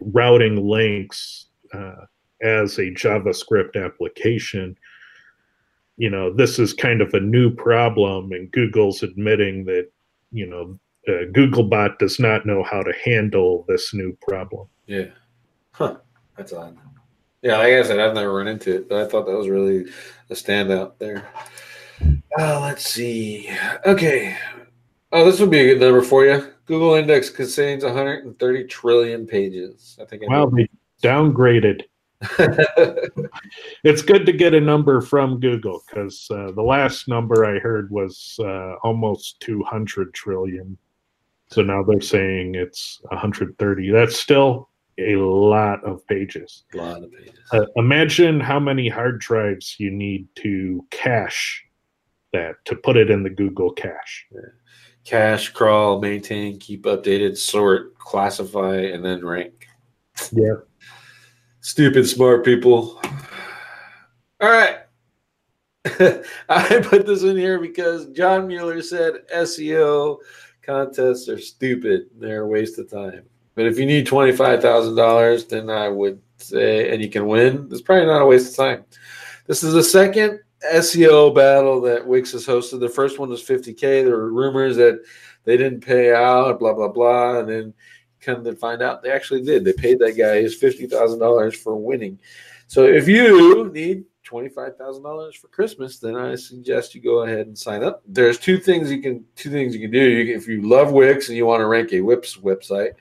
routing 0.00 0.66
links 0.66 1.46
uh, 1.72 2.04
as 2.42 2.78
a 2.78 2.90
JavaScript 2.90 3.82
application, 3.82 4.76
you 5.96 6.10
know, 6.10 6.32
this 6.32 6.58
is 6.58 6.72
kind 6.72 7.00
of 7.00 7.14
a 7.14 7.20
new 7.20 7.50
problem, 7.50 8.32
and 8.32 8.50
Google's 8.52 9.02
admitting 9.02 9.64
that, 9.64 9.90
you 10.32 10.46
know, 10.46 10.78
uh, 11.08 11.24
Googlebot 11.32 11.98
does 11.98 12.18
not 12.18 12.46
know 12.46 12.62
how 12.62 12.82
to 12.82 12.92
handle 13.04 13.64
this 13.68 13.94
new 13.94 14.16
problem. 14.20 14.68
Yeah. 14.86 15.06
Huh. 15.72 15.98
That's 16.36 16.52
odd. 16.52 16.76
Yeah, 17.42 17.58
like 17.58 17.72
I 17.72 17.82
said, 17.82 18.00
I've 18.00 18.14
never 18.14 18.34
run 18.34 18.48
into 18.48 18.74
it, 18.74 18.88
but 18.88 19.02
I 19.02 19.08
thought 19.08 19.26
that 19.26 19.36
was 19.36 19.48
really 19.48 19.86
a 20.30 20.34
standout 20.34 20.98
there. 20.98 21.28
Uh, 22.38 22.60
let's 22.60 22.84
see. 22.84 23.50
Okay. 23.84 24.36
Oh, 25.12 25.24
this 25.24 25.40
would 25.40 25.50
be 25.50 25.60
a 25.60 25.74
good 25.74 25.80
number 25.80 26.02
for 26.02 26.24
you. 26.24 26.52
Google 26.66 26.94
Index 26.94 27.30
contains 27.30 27.84
130 27.84 28.64
trillion 28.64 29.26
pages. 29.26 29.96
I 30.00 30.04
think. 30.04 30.24
I 30.24 30.26
Wow, 30.28 30.46
they 30.46 30.68
downgraded. 31.02 31.82
It's 33.84 34.02
good 34.02 34.26
to 34.26 34.32
get 34.32 34.54
a 34.54 34.60
number 34.60 35.00
from 35.00 35.38
Google 35.38 35.82
because 35.86 36.26
uh, 36.30 36.50
the 36.52 36.62
last 36.62 37.06
number 37.06 37.44
I 37.44 37.60
heard 37.60 37.90
was 37.90 38.36
uh, 38.40 38.74
almost 38.82 39.38
200 39.40 40.12
trillion. 40.12 40.76
So 41.48 41.62
now 41.62 41.84
they're 41.84 42.00
saying 42.00 42.56
it's 42.56 43.00
130. 43.10 43.90
That's 43.92 44.18
still 44.18 44.70
a 44.98 45.16
lot 45.16 45.84
of 45.84 46.06
pages. 46.06 46.64
a 46.74 46.76
lot 46.76 47.02
of 47.02 47.12
pages. 47.12 47.34
Uh, 47.52 47.66
imagine 47.76 48.40
how 48.40 48.58
many 48.58 48.88
hard 48.88 49.20
drives 49.20 49.76
you 49.78 49.90
need 49.90 50.26
to 50.36 50.84
cache 50.90 51.64
that 52.32 52.56
to 52.64 52.76
put 52.76 52.96
it 52.96 53.10
in 53.10 53.22
the 53.22 53.30
Google 53.30 53.72
cache. 53.72 54.26
Cache, 55.04 55.50
crawl, 55.50 56.00
maintain, 56.00 56.58
keep 56.58 56.84
updated, 56.84 57.36
sort, 57.36 57.96
classify, 57.98 58.76
and 58.76 59.04
then 59.04 59.24
rank. 59.24 59.68
Yeah. 60.32 60.56
Stupid 61.60 62.08
smart 62.08 62.44
people. 62.44 63.00
All 64.40 64.50
right. 64.50 64.78
I 66.48 66.80
put 66.82 67.06
this 67.06 67.22
in 67.22 67.36
here 67.36 67.60
because 67.60 68.06
John 68.10 68.48
Mueller 68.48 68.82
said 68.82 69.14
SEO 69.32 70.18
contests 70.62 71.28
are 71.28 71.38
stupid. 71.38 72.06
They're 72.18 72.42
a 72.42 72.48
waste 72.48 72.78
of 72.78 72.90
time. 72.90 73.22
But 73.56 73.66
if 73.66 73.78
you 73.78 73.86
need 73.86 74.06
$25,000, 74.06 75.48
then 75.48 75.70
I 75.70 75.88
would 75.88 76.20
say, 76.36 76.92
and 76.92 77.02
you 77.02 77.10
can 77.10 77.26
win, 77.26 77.68
it's 77.72 77.80
probably 77.80 78.06
not 78.06 78.22
a 78.22 78.26
waste 78.26 78.50
of 78.50 78.56
time. 78.56 78.84
This 79.46 79.64
is 79.64 79.72
the 79.72 79.82
second 79.82 80.40
SEO 80.72 81.34
battle 81.34 81.80
that 81.80 82.06
Wix 82.06 82.32
has 82.32 82.46
hosted. 82.46 82.80
The 82.80 82.88
first 82.88 83.18
one 83.18 83.30
was 83.30 83.42
50K. 83.42 83.80
There 83.80 84.16
were 84.16 84.30
rumors 84.30 84.76
that 84.76 85.02
they 85.44 85.56
didn't 85.56 85.80
pay 85.80 86.14
out, 86.14 86.58
blah, 86.58 86.74
blah, 86.74 86.88
blah. 86.88 87.38
And 87.38 87.48
then 87.48 87.74
come 88.20 88.44
to 88.44 88.54
find 88.54 88.82
out 88.82 89.02
they 89.02 89.10
actually 89.10 89.42
did. 89.42 89.64
They 89.64 89.72
paid 89.72 89.98
that 90.00 90.18
guy 90.18 90.42
his 90.42 90.60
$50,000 90.60 91.56
for 91.56 91.76
winning. 91.76 92.18
So 92.66 92.84
if 92.84 93.08
you 93.08 93.70
need 93.72 94.04
$25,000 94.26 95.36
for 95.36 95.48
Christmas, 95.48 95.98
then 95.98 96.16
I 96.16 96.34
suggest 96.34 96.94
you 96.94 97.00
go 97.00 97.22
ahead 97.22 97.46
and 97.46 97.56
sign 97.56 97.82
up. 97.82 98.02
There's 98.06 98.38
two 98.38 98.58
things 98.58 98.90
you 98.90 99.00
can 99.00 99.24
two 99.36 99.50
things 99.50 99.74
you 99.74 99.80
can 99.80 99.92
do. 99.92 100.00
You 100.00 100.26
can, 100.26 100.34
if 100.34 100.48
you 100.48 100.68
love 100.68 100.90
Wix 100.92 101.28
and 101.28 101.36
you 101.36 101.46
want 101.46 101.60
to 101.60 101.66
rank 101.66 101.92
a 101.92 102.00
Wix 102.00 102.36
website, 102.36 102.92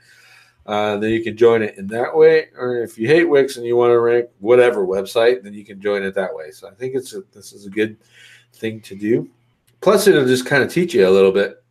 uh, 0.65 0.97
then 0.97 1.11
you 1.11 1.23
can 1.23 1.37
join 1.37 1.61
it 1.61 1.77
in 1.77 1.87
that 1.87 2.15
way. 2.15 2.47
Or 2.57 2.81
if 2.81 2.97
you 2.97 3.07
hate 3.07 3.25
Wix 3.25 3.57
and 3.57 3.65
you 3.65 3.75
want 3.75 3.91
to 3.91 3.99
rank 3.99 4.29
whatever 4.39 4.85
website, 4.85 5.43
then 5.43 5.53
you 5.53 5.63
can 5.63 5.79
join 5.79 6.03
it 6.03 6.15
that 6.15 6.33
way. 6.33 6.51
So 6.51 6.67
I 6.67 6.73
think 6.73 6.95
it's 6.95 7.13
a, 7.13 7.23
this 7.33 7.53
is 7.53 7.65
a 7.65 7.69
good 7.69 7.97
thing 8.53 8.81
to 8.81 8.95
do. 8.95 9.29
Plus, 9.81 10.07
it'll 10.07 10.25
just 10.25 10.45
kind 10.45 10.63
of 10.63 10.71
teach 10.71 10.93
you 10.93 11.07
a 11.07 11.09
little 11.09 11.31
bit. 11.31 11.63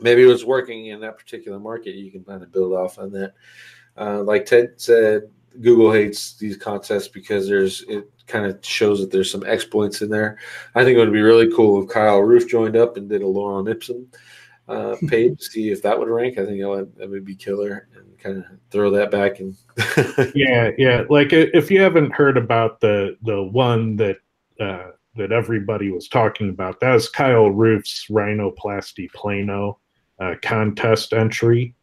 Maybe 0.00 0.22
it 0.22 0.26
was 0.26 0.44
working 0.44 0.86
in 0.86 1.00
that 1.00 1.18
particular 1.18 1.58
market. 1.58 1.94
You 1.94 2.10
can 2.10 2.24
kind 2.24 2.42
of 2.42 2.52
build 2.52 2.72
off 2.72 2.98
on 2.98 3.12
that. 3.12 3.34
Uh, 3.96 4.22
like 4.22 4.44
Ted 4.44 4.74
said, 4.76 5.30
Google 5.60 5.92
hates 5.92 6.34
these 6.34 6.56
contests 6.56 7.08
because 7.08 7.48
there's 7.48 7.82
it 7.88 8.10
kind 8.26 8.44
of 8.44 8.58
shows 8.64 9.00
that 9.00 9.10
there's 9.10 9.30
some 9.30 9.44
exploits 9.46 10.02
in 10.02 10.10
there. 10.10 10.38
I 10.74 10.84
think 10.84 10.96
it 10.96 11.00
would 11.00 11.12
be 11.12 11.22
really 11.22 11.50
cool 11.54 11.82
if 11.82 11.88
Kyle 11.88 12.18
Roof 12.18 12.48
joined 12.48 12.76
up 12.76 12.96
and 12.96 13.08
did 13.08 13.22
a 13.22 13.24
Lorem 13.24 13.70
Ipsum 13.70 14.06
uh, 14.68 14.96
page, 15.08 15.40
see 15.40 15.70
if 15.70 15.82
that 15.82 15.98
would 15.98 16.08
rank. 16.08 16.38
I 16.38 16.46
think 16.46 16.60
that 16.60 16.68
would, 16.68 16.96
that 16.96 17.10
would 17.10 17.24
be 17.24 17.34
killer 17.34 17.88
and 17.96 18.18
kind 18.18 18.38
of 18.38 18.44
throw 18.70 18.90
that 18.90 19.10
back 19.10 19.40
and 19.40 19.56
yeah, 20.34 20.70
yeah. 20.78 21.04
Like 21.08 21.32
if 21.32 21.70
you 21.70 21.80
haven't 21.80 22.12
heard 22.12 22.36
about 22.36 22.80
the 22.80 23.16
the 23.22 23.42
one 23.42 23.96
that 23.96 24.16
uh, 24.60 24.90
that 25.16 25.32
everybody 25.32 25.90
was 25.90 26.08
talking 26.08 26.50
about, 26.50 26.80
that 26.80 26.94
was 26.94 27.08
Kyle 27.08 27.50
Roof's 27.50 28.06
rhinoplasty 28.10 29.10
plano 29.12 29.78
uh, 30.20 30.34
contest 30.42 31.12
entry, 31.12 31.74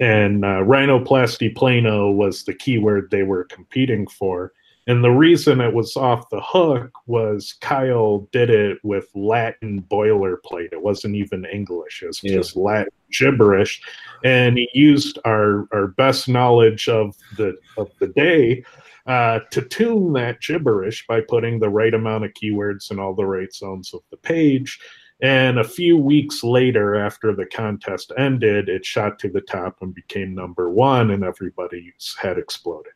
and 0.00 0.44
uh, 0.44 0.62
rhinoplasty 0.62 1.54
plano 1.54 2.10
was 2.10 2.44
the 2.44 2.54
keyword 2.54 3.10
they 3.10 3.22
were 3.22 3.44
competing 3.44 4.06
for. 4.06 4.52
And 4.88 5.02
the 5.02 5.10
reason 5.10 5.60
it 5.60 5.74
was 5.74 5.96
off 5.96 6.30
the 6.30 6.40
hook 6.40 6.92
was 7.06 7.54
Kyle 7.60 8.28
did 8.30 8.50
it 8.50 8.78
with 8.84 9.08
Latin 9.16 9.82
boilerplate. 9.90 10.72
It 10.72 10.82
wasn't 10.82 11.16
even 11.16 11.44
English. 11.44 12.02
It 12.02 12.06
was 12.06 12.20
Yeah. 12.22 12.34
just 12.34 12.56
Latin 12.56 12.92
gibberish 13.10 13.80
and 14.24 14.58
he 14.58 14.68
used 14.74 15.18
our 15.24 15.68
our 15.72 15.86
best 15.86 16.28
knowledge 16.28 16.88
of 16.88 17.16
the 17.36 17.56
of 17.76 17.90
the 18.00 18.08
day 18.08 18.64
uh, 19.06 19.38
to 19.52 19.62
tune 19.62 20.12
that 20.12 20.40
gibberish 20.40 21.06
by 21.06 21.20
putting 21.20 21.58
the 21.60 21.68
right 21.68 21.94
amount 21.94 22.24
of 22.24 22.32
keywords 22.32 22.90
in 22.90 22.98
all 22.98 23.14
the 23.14 23.24
right 23.24 23.52
zones 23.54 23.94
of 23.94 24.00
the 24.10 24.16
page. 24.16 24.80
And 25.22 25.58
a 25.60 25.64
few 25.64 25.96
weeks 25.96 26.42
later, 26.42 26.96
after 26.96 27.32
the 27.34 27.46
contest 27.46 28.12
ended, 28.18 28.68
it 28.68 28.84
shot 28.84 29.18
to 29.20 29.28
the 29.30 29.40
top 29.40 29.76
and 29.80 29.94
became 29.94 30.34
number 30.34 30.68
one, 30.68 31.12
and 31.12 31.22
everybody's 31.24 32.16
head 32.20 32.36
exploded. 32.36 32.92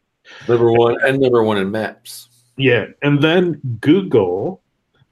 Number 0.48 0.72
one 0.72 0.96
and 1.04 1.20
number 1.20 1.42
one 1.42 1.58
in 1.58 1.70
maps. 1.70 2.28
Yeah, 2.56 2.86
and 3.02 3.22
then 3.22 3.60
Google 3.80 4.62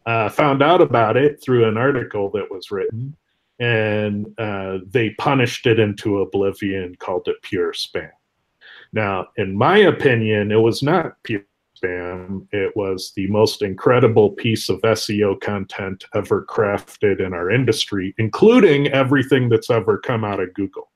uh, 0.06 0.28
found 0.28 0.62
out 0.62 0.80
about 0.80 1.16
it 1.16 1.42
through 1.42 1.68
an 1.68 1.76
article 1.76 2.30
that 2.30 2.50
was 2.50 2.70
written, 2.70 3.16
and 3.58 4.26
uh, 4.38 4.78
they 4.90 5.10
punished 5.10 5.66
it 5.66 5.78
into 5.78 6.20
oblivion, 6.20 6.94
called 6.96 7.28
it 7.28 7.40
pure 7.42 7.72
spam. 7.72 8.10
Now, 8.92 9.28
in 9.36 9.56
my 9.56 9.78
opinion, 9.78 10.50
it 10.50 10.60
was 10.60 10.82
not 10.82 11.22
pure 11.22 11.42
spam. 11.76 12.46
It 12.52 12.74
was 12.76 13.12
the 13.16 13.26
most 13.28 13.62
incredible 13.62 14.30
piece 14.30 14.68
of 14.68 14.80
SEO 14.80 15.40
content 15.40 16.04
ever 16.14 16.44
crafted 16.48 17.20
in 17.24 17.32
our 17.32 17.50
industry, 17.50 18.14
including 18.18 18.88
everything 18.88 19.48
that's 19.48 19.70
ever 19.70 19.98
come 19.98 20.24
out 20.24 20.40
of 20.40 20.54
Google 20.54 20.90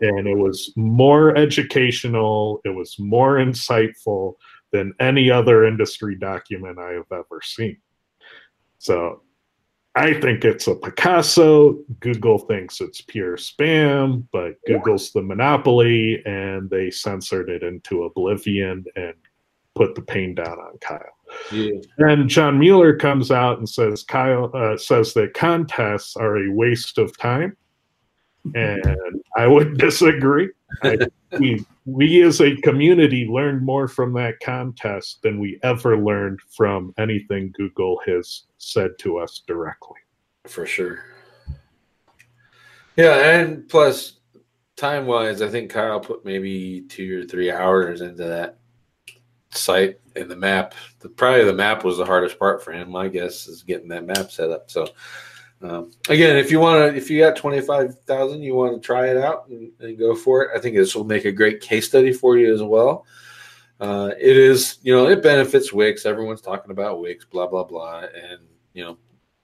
and 0.00 0.26
it 0.26 0.36
was 0.36 0.72
more 0.76 1.36
educational 1.36 2.60
it 2.64 2.70
was 2.70 2.98
more 2.98 3.36
insightful 3.36 4.34
than 4.72 4.92
any 5.00 5.30
other 5.30 5.64
industry 5.64 6.16
document 6.16 6.78
i 6.78 6.90
have 6.90 7.10
ever 7.12 7.40
seen. 7.42 7.76
So 8.78 9.22
i 9.94 10.12
think 10.20 10.44
it's 10.44 10.66
a 10.66 10.74
picasso 10.74 11.78
google 12.00 12.38
thinks 12.38 12.80
it's 12.80 13.00
pure 13.00 13.36
spam 13.36 14.26
but 14.32 14.54
google's 14.66 15.12
the 15.12 15.22
monopoly 15.22 16.20
and 16.26 16.68
they 16.68 16.90
censored 16.90 17.48
it 17.48 17.62
into 17.62 18.04
oblivion 18.04 18.84
and 18.96 19.14
put 19.74 19.94
the 19.94 20.02
pain 20.02 20.34
down 20.34 20.58
on 20.58 20.78
kyle. 20.80 21.00
Yeah. 21.52 21.80
and 21.98 22.28
John 22.28 22.58
Mueller 22.58 22.96
comes 22.96 23.30
out 23.30 23.58
and 23.58 23.68
says 23.68 24.04
Kyle 24.04 24.50
uh, 24.54 24.76
says 24.76 25.14
that 25.14 25.34
contests 25.34 26.16
are 26.16 26.36
a 26.36 26.52
waste 26.52 26.98
of 26.98 27.16
time, 27.18 27.56
and 28.54 29.22
I 29.36 29.46
would 29.46 29.78
disagree. 29.78 30.50
I, 30.82 30.98
we 31.38 31.64
we 31.86 32.22
as 32.22 32.40
a 32.40 32.56
community 32.56 33.26
learned 33.26 33.64
more 33.64 33.88
from 33.88 34.12
that 34.14 34.40
contest 34.40 35.22
than 35.22 35.38
we 35.38 35.58
ever 35.62 35.96
learned 35.98 36.40
from 36.56 36.92
anything 36.98 37.52
Google 37.56 38.00
has 38.06 38.42
said 38.58 38.92
to 39.00 39.18
us 39.18 39.42
directly. 39.46 39.98
for 40.46 40.66
sure. 40.66 41.04
Yeah, 42.96 43.38
and 43.38 43.68
plus 43.68 44.20
time 44.76 45.06
wise, 45.06 45.42
I 45.42 45.48
think 45.48 45.70
Kyle 45.70 46.00
put 46.00 46.24
maybe 46.24 46.82
two 46.88 47.22
or 47.22 47.24
three 47.24 47.50
hours 47.50 48.00
into 48.00 48.24
that 48.24 48.58
site 49.50 49.98
and 50.16 50.30
the 50.30 50.36
map. 50.36 50.74
The 51.00 51.08
probably 51.08 51.44
the 51.44 51.52
map 51.52 51.84
was 51.84 51.98
the 51.98 52.06
hardest 52.06 52.38
part 52.38 52.62
for 52.62 52.72
him. 52.72 52.90
My 52.90 53.08
guess 53.08 53.46
is 53.46 53.62
getting 53.62 53.88
that 53.88 54.06
map 54.06 54.30
set 54.30 54.50
up. 54.50 54.70
So 54.70 54.88
um, 55.64 55.92
again, 56.10 56.36
if 56.36 56.50
you 56.50 56.60
want 56.60 56.92
to, 56.92 56.96
if 56.96 57.08
you 57.08 57.20
got 57.20 57.36
twenty 57.36 57.60
five 57.62 57.98
thousand, 58.00 58.42
you 58.42 58.54
want 58.54 58.74
to 58.74 58.86
try 58.86 59.08
it 59.08 59.16
out 59.16 59.48
and, 59.48 59.72
and 59.80 59.98
go 59.98 60.14
for 60.14 60.42
it. 60.42 60.50
I 60.54 60.60
think 60.60 60.76
this 60.76 60.94
will 60.94 61.04
make 61.04 61.24
a 61.24 61.32
great 61.32 61.62
case 61.62 61.88
study 61.88 62.12
for 62.12 62.36
you 62.36 62.52
as 62.52 62.62
well. 62.62 63.06
Uh, 63.80 64.10
it 64.20 64.36
is, 64.36 64.78
you 64.82 64.94
know, 64.94 65.08
it 65.08 65.22
benefits 65.22 65.72
Wix. 65.72 66.04
Everyone's 66.04 66.42
talking 66.42 66.70
about 66.70 67.00
Wix, 67.00 67.24
blah 67.24 67.46
blah 67.46 67.64
blah, 67.64 68.00
and 68.00 68.40
you 68.74 68.84
know, 68.84 68.98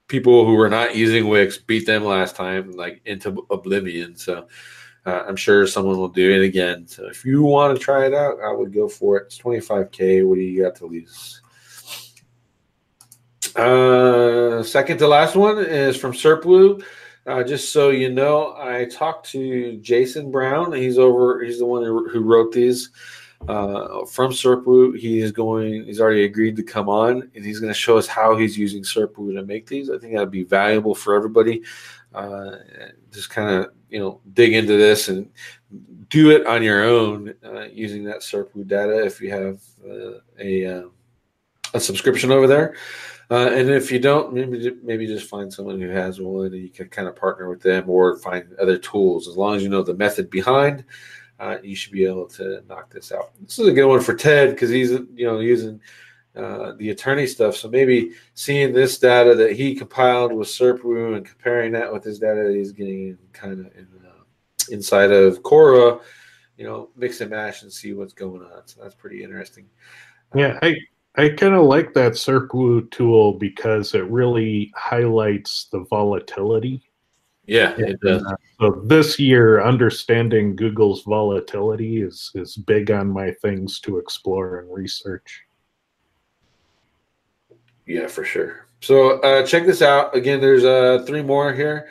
people 0.07 0.45
who 0.45 0.53
were 0.53 0.69
not 0.69 0.95
using 0.95 1.27
Wix 1.27 1.57
beat 1.57 1.87
them 1.87 2.05
last 2.05 2.35
time, 2.35 2.71
like 2.73 3.01
into 3.05 3.43
oblivion. 3.49 4.15
So 4.15 4.47
uh, 5.07 5.23
I'm 5.27 5.35
sure 5.35 5.65
someone 5.65 5.97
will 5.97 6.07
do 6.07 6.31
it 6.31 6.45
again. 6.45 6.87
So 6.87 7.07
if 7.07 7.25
you 7.25 7.41
want 7.41 7.75
to 7.75 7.83
try 7.83 8.05
it 8.05 8.13
out, 8.13 8.39
I 8.43 8.51
would 8.51 8.71
go 8.71 8.87
for 8.87 9.17
it. 9.17 9.25
It's 9.25 9.39
25k. 9.39 10.27
What 10.27 10.35
do 10.35 10.41
you 10.41 10.61
got 10.61 10.75
to 10.75 10.85
lose? 10.85 11.40
Uh, 13.55 14.63
second 14.63 14.97
to 14.99 15.07
last 15.07 15.35
one 15.35 15.57
is 15.59 15.97
from 15.97 16.13
SERPWOO. 16.13 16.83
Uh, 17.27 17.43
just 17.43 17.71
so 17.71 17.89
you 17.89 18.09
know, 18.09 18.55
I 18.57 18.85
talked 18.85 19.29
to 19.31 19.77
Jason 19.77 20.31
Brown. 20.31 20.73
He's 20.73 20.97
over. 20.97 21.43
He's 21.43 21.59
the 21.59 21.65
one 21.65 21.83
who, 21.83 22.21
wrote 22.21 22.51
these 22.51 22.89
uh, 23.47 24.05
from 24.05 24.31
SERPWOO. 24.31 24.97
He 24.97 25.19
is 25.19 25.31
going. 25.31 25.85
He's 25.85 26.01
already 26.01 26.23
agreed 26.23 26.55
to 26.55 26.63
come 26.63 26.89
on, 26.89 27.29
and 27.35 27.45
he's 27.45 27.59
going 27.59 27.71
to 27.71 27.79
show 27.79 27.97
us 27.97 28.07
how 28.07 28.35
he's 28.35 28.57
using 28.57 28.81
SERPWOO 28.81 29.35
to 29.35 29.43
make 29.43 29.67
these. 29.67 29.89
I 29.89 29.99
think 29.99 30.13
that'd 30.13 30.31
be 30.31 30.43
valuable 30.43 30.95
for 30.95 31.15
everybody. 31.15 31.61
uh, 32.13 32.57
just 33.11 33.29
kind 33.29 33.49
of 33.49 33.71
you 33.89 33.99
know 33.99 34.21
dig 34.33 34.53
into 34.53 34.77
this 34.77 35.09
and 35.09 35.29
do 36.09 36.31
it 36.31 36.45
on 36.47 36.63
your 36.63 36.83
own 36.83 37.33
uh, 37.43 37.67
using 37.71 38.03
that 38.05 38.21
SERPWOO 38.21 38.67
data 38.67 39.05
if 39.05 39.21
you 39.21 39.31
have 39.31 39.61
uh, 39.87 40.19
a 40.39 40.65
uh, 40.65 40.83
a 41.73 41.79
subscription 41.79 42.31
over 42.31 42.47
there. 42.47 42.75
Uh, 43.31 43.49
and 43.53 43.69
if 43.69 43.89
you 43.89 43.97
don't, 43.97 44.33
maybe 44.33 44.75
maybe 44.83 45.07
just 45.07 45.29
find 45.29 45.51
someone 45.51 45.79
who 45.79 45.87
has 45.87 46.19
one, 46.19 46.47
and 46.47 46.55
you 46.55 46.69
can 46.69 46.89
kind 46.89 47.07
of 47.07 47.15
partner 47.15 47.49
with 47.49 47.61
them 47.61 47.89
or 47.89 48.17
find 48.17 48.53
other 48.61 48.77
tools. 48.77 49.25
As 49.25 49.37
long 49.37 49.55
as 49.55 49.63
you 49.63 49.69
know 49.69 49.81
the 49.81 49.93
method 49.93 50.29
behind, 50.29 50.83
uh, 51.39 51.57
you 51.63 51.73
should 51.73 51.93
be 51.93 52.05
able 52.05 52.27
to 52.27 52.61
knock 52.67 52.91
this 52.91 53.13
out. 53.13 53.31
This 53.39 53.57
is 53.57 53.69
a 53.69 53.71
good 53.71 53.87
one 53.87 54.01
for 54.01 54.15
Ted 54.15 54.49
because 54.49 54.69
he's 54.69 54.91
you 54.91 55.25
know 55.25 55.39
using 55.39 55.79
uh, 56.35 56.73
the 56.77 56.89
attorney 56.89 57.25
stuff. 57.25 57.55
So 57.55 57.69
maybe 57.69 58.11
seeing 58.33 58.73
this 58.73 58.99
data 58.99 59.33
that 59.35 59.53
he 59.53 59.75
compiled 59.75 60.33
with 60.33 60.49
SERPWOO 60.49 61.15
and 61.15 61.25
comparing 61.25 61.71
that 61.71 61.91
with 61.91 62.03
his 62.03 62.19
data 62.19 62.43
that 62.43 62.55
he's 62.55 62.73
getting 62.73 63.17
kind 63.31 63.53
of 63.53 63.59
in, 63.77 63.87
uh, 64.05 64.23
inside 64.71 65.11
of 65.11 65.41
Cora, 65.41 65.99
you 66.57 66.65
know, 66.65 66.89
mix 66.97 67.21
and 67.21 67.31
mash 67.31 67.63
and 67.63 67.71
see 67.71 67.93
what's 67.93 68.13
going 68.13 68.41
on. 68.41 68.65
So 68.65 68.81
that's 68.81 68.95
pretty 68.95 69.23
interesting. 69.23 69.69
Yeah, 70.35 70.59
I 70.61 70.75
I 71.15 71.29
kind 71.29 71.53
of 71.53 71.63
like 71.63 71.93
that 71.93 72.13
SERPWOO 72.13 72.89
tool 72.91 73.33
because 73.33 73.93
it 73.93 74.09
really 74.09 74.71
highlights 74.75 75.65
the 75.71 75.79
volatility. 75.89 76.81
Yeah, 77.47 77.73
it 77.77 77.99
does. 77.99 78.23
Uh, 78.23 78.35
so 78.59 78.81
this 78.85 79.19
year, 79.19 79.61
understanding 79.61 80.55
Google's 80.55 81.03
volatility 81.03 82.01
is 82.01 82.31
is 82.35 82.55
big 82.55 82.91
on 82.91 83.09
my 83.09 83.31
things 83.31 83.79
to 83.81 83.97
explore 83.97 84.59
and 84.59 84.73
research. 84.73 85.41
Yeah, 87.85 88.07
for 88.07 88.23
sure. 88.23 88.67
So 88.79 89.19
uh, 89.19 89.45
check 89.45 89.65
this 89.65 89.81
out. 89.81 90.15
Again, 90.15 90.39
there's 90.39 90.63
uh, 90.63 91.03
three 91.05 91.21
more 91.21 91.51
here. 91.53 91.89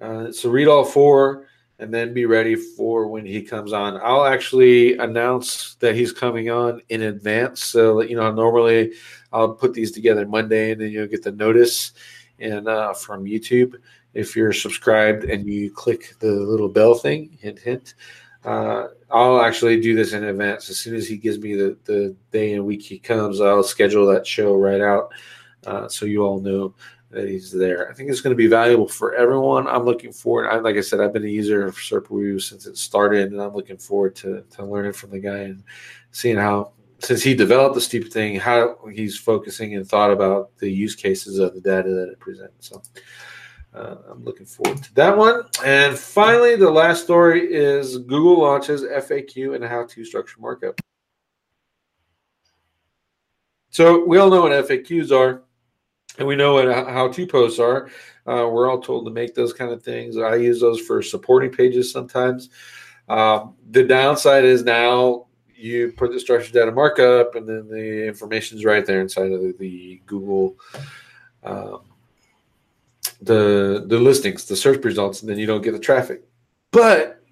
Uh, 0.00 0.32
so 0.32 0.50
read 0.50 0.66
all 0.66 0.84
four 0.84 1.45
and 1.78 1.92
then 1.92 2.14
be 2.14 2.24
ready 2.24 2.54
for 2.54 3.06
when 3.06 3.26
he 3.26 3.42
comes 3.42 3.72
on. 3.72 4.00
I'll 4.02 4.24
actually 4.24 4.96
announce 4.96 5.74
that 5.76 5.94
he's 5.94 6.12
coming 6.12 6.50
on 6.50 6.80
in 6.88 7.02
advance. 7.02 7.62
So, 7.62 8.02
you 8.02 8.16
know, 8.16 8.32
normally 8.32 8.92
I'll 9.32 9.52
put 9.52 9.74
these 9.74 9.92
together 9.92 10.26
Monday 10.26 10.72
and 10.72 10.80
then 10.80 10.90
you'll 10.90 11.06
get 11.06 11.22
the 11.22 11.32
notice 11.32 11.92
and 12.38 12.66
uh, 12.66 12.94
from 12.94 13.24
YouTube. 13.24 13.74
If 14.14 14.34
you're 14.34 14.54
subscribed 14.54 15.24
and 15.24 15.46
you 15.46 15.70
click 15.70 16.14
the 16.20 16.30
little 16.30 16.70
bell 16.70 16.94
thing, 16.94 17.36
hint, 17.40 17.58
hint, 17.58 17.94
uh, 18.44 18.86
I'll 19.10 19.42
actually 19.42 19.78
do 19.80 19.94
this 19.94 20.14
in 20.14 20.24
advance. 20.24 20.70
As 20.70 20.78
soon 20.78 20.94
as 20.94 21.06
he 21.06 21.18
gives 21.18 21.38
me 21.38 21.54
the, 21.54 21.76
the 21.84 22.16
day 22.30 22.54
and 22.54 22.64
week 22.64 22.82
he 22.82 22.98
comes, 22.98 23.40
I'll 23.40 23.62
schedule 23.62 24.06
that 24.06 24.26
show 24.26 24.56
right 24.56 24.80
out 24.80 25.12
uh, 25.66 25.88
so 25.88 26.06
you 26.06 26.22
all 26.22 26.40
know 26.40 26.74
that 27.10 27.28
he's 27.28 27.52
there. 27.52 27.88
I 27.88 27.94
think 27.94 28.10
it's 28.10 28.20
going 28.20 28.34
to 28.34 28.36
be 28.36 28.48
valuable 28.48 28.88
for 28.88 29.14
everyone. 29.14 29.68
I'm 29.68 29.84
looking 29.84 30.12
forward. 30.12 30.48
I, 30.48 30.58
like 30.58 30.76
I 30.76 30.80
said, 30.80 31.00
I've 31.00 31.12
been 31.12 31.24
a 31.24 31.28
user 31.28 31.64
of 31.64 31.76
SERPWOO 31.76 32.42
since 32.42 32.66
it 32.66 32.76
started, 32.76 33.32
and 33.32 33.40
I'm 33.40 33.54
looking 33.54 33.78
forward 33.78 34.16
to, 34.16 34.42
to 34.50 34.64
learning 34.64 34.92
from 34.92 35.10
the 35.10 35.20
guy 35.20 35.38
and 35.38 35.62
seeing 36.10 36.36
how, 36.36 36.72
since 36.98 37.22
he 37.22 37.34
developed 37.34 37.74
the 37.74 37.80
stupid 37.80 38.12
thing, 38.12 38.36
how 38.36 38.76
he's 38.92 39.16
focusing 39.16 39.76
and 39.76 39.88
thought 39.88 40.10
about 40.10 40.56
the 40.58 40.68
use 40.68 40.94
cases 40.96 41.38
of 41.38 41.54
the 41.54 41.60
data 41.60 41.90
that 41.90 42.08
it 42.08 42.18
presents. 42.18 42.68
So 42.68 42.82
uh, 43.72 43.96
I'm 44.10 44.24
looking 44.24 44.46
forward 44.46 44.82
to 44.82 44.94
that 44.94 45.16
one. 45.16 45.44
And 45.64 45.96
finally, 45.96 46.56
the 46.56 46.70
last 46.70 47.04
story 47.04 47.52
is 47.52 47.98
Google 47.98 48.40
launches 48.40 48.82
FAQ 48.82 49.54
and 49.54 49.64
how-to 49.64 50.04
structure 50.04 50.40
markup. 50.40 50.80
So 53.70 54.04
we 54.04 54.16
all 54.16 54.30
know 54.30 54.42
what 54.42 54.52
FAQs 54.52 55.12
are, 55.12 55.42
and 56.18 56.26
we 56.26 56.36
know 56.36 56.54
what 56.54 56.66
how-to 56.66 57.26
posts 57.26 57.58
are. 57.58 57.90
Uh, 58.26 58.48
we're 58.50 58.68
all 58.68 58.80
told 58.80 59.04
to 59.06 59.12
make 59.12 59.34
those 59.34 59.52
kind 59.52 59.70
of 59.70 59.82
things. 59.82 60.16
I 60.16 60.36
use 60.36 60.60
those 60.60 60.80
for 60.80 61.02
supporting 61.02 61.50
pages 61.50 61.92
sometimes. 61.92 62.50
Um, 63.08 63.54
the 63.70 63.84
downside 63.84 64.44
is 64.44 64.64
now 64.64 65.26
you 65.54 65.92
put 65.96 66.12
the 66.12 66.20
structured 66.20 66.52
data 66.52 66.72
markup, 66.72 67.34
and 67.34 67.48
then 67.48 67.68
the 67.68 68.06
information 68.06 68.58
is 68.58 68.64
right 68.64 68.84
there 68.84 69.00
inside 69.00 69.32
of 69.32 69.40
the, 69.40 69.54
the 69.58 70.02
Google. 70.06 70.56
Um, 71.42 71.80
the 73.22 73.84
the 73.86 73.98
listings, 73.98 74.44
the 74.46 74.56
search 74.56 74.84
results, 74.84 75.22
and 75.22 75.30
then 75.30 75.38
you 75.38 75.46
don't 75.46 75.62
get 75.62 75.72
the 75.72 75.78
traffic. 75.78 76.22
But 76.72 77.22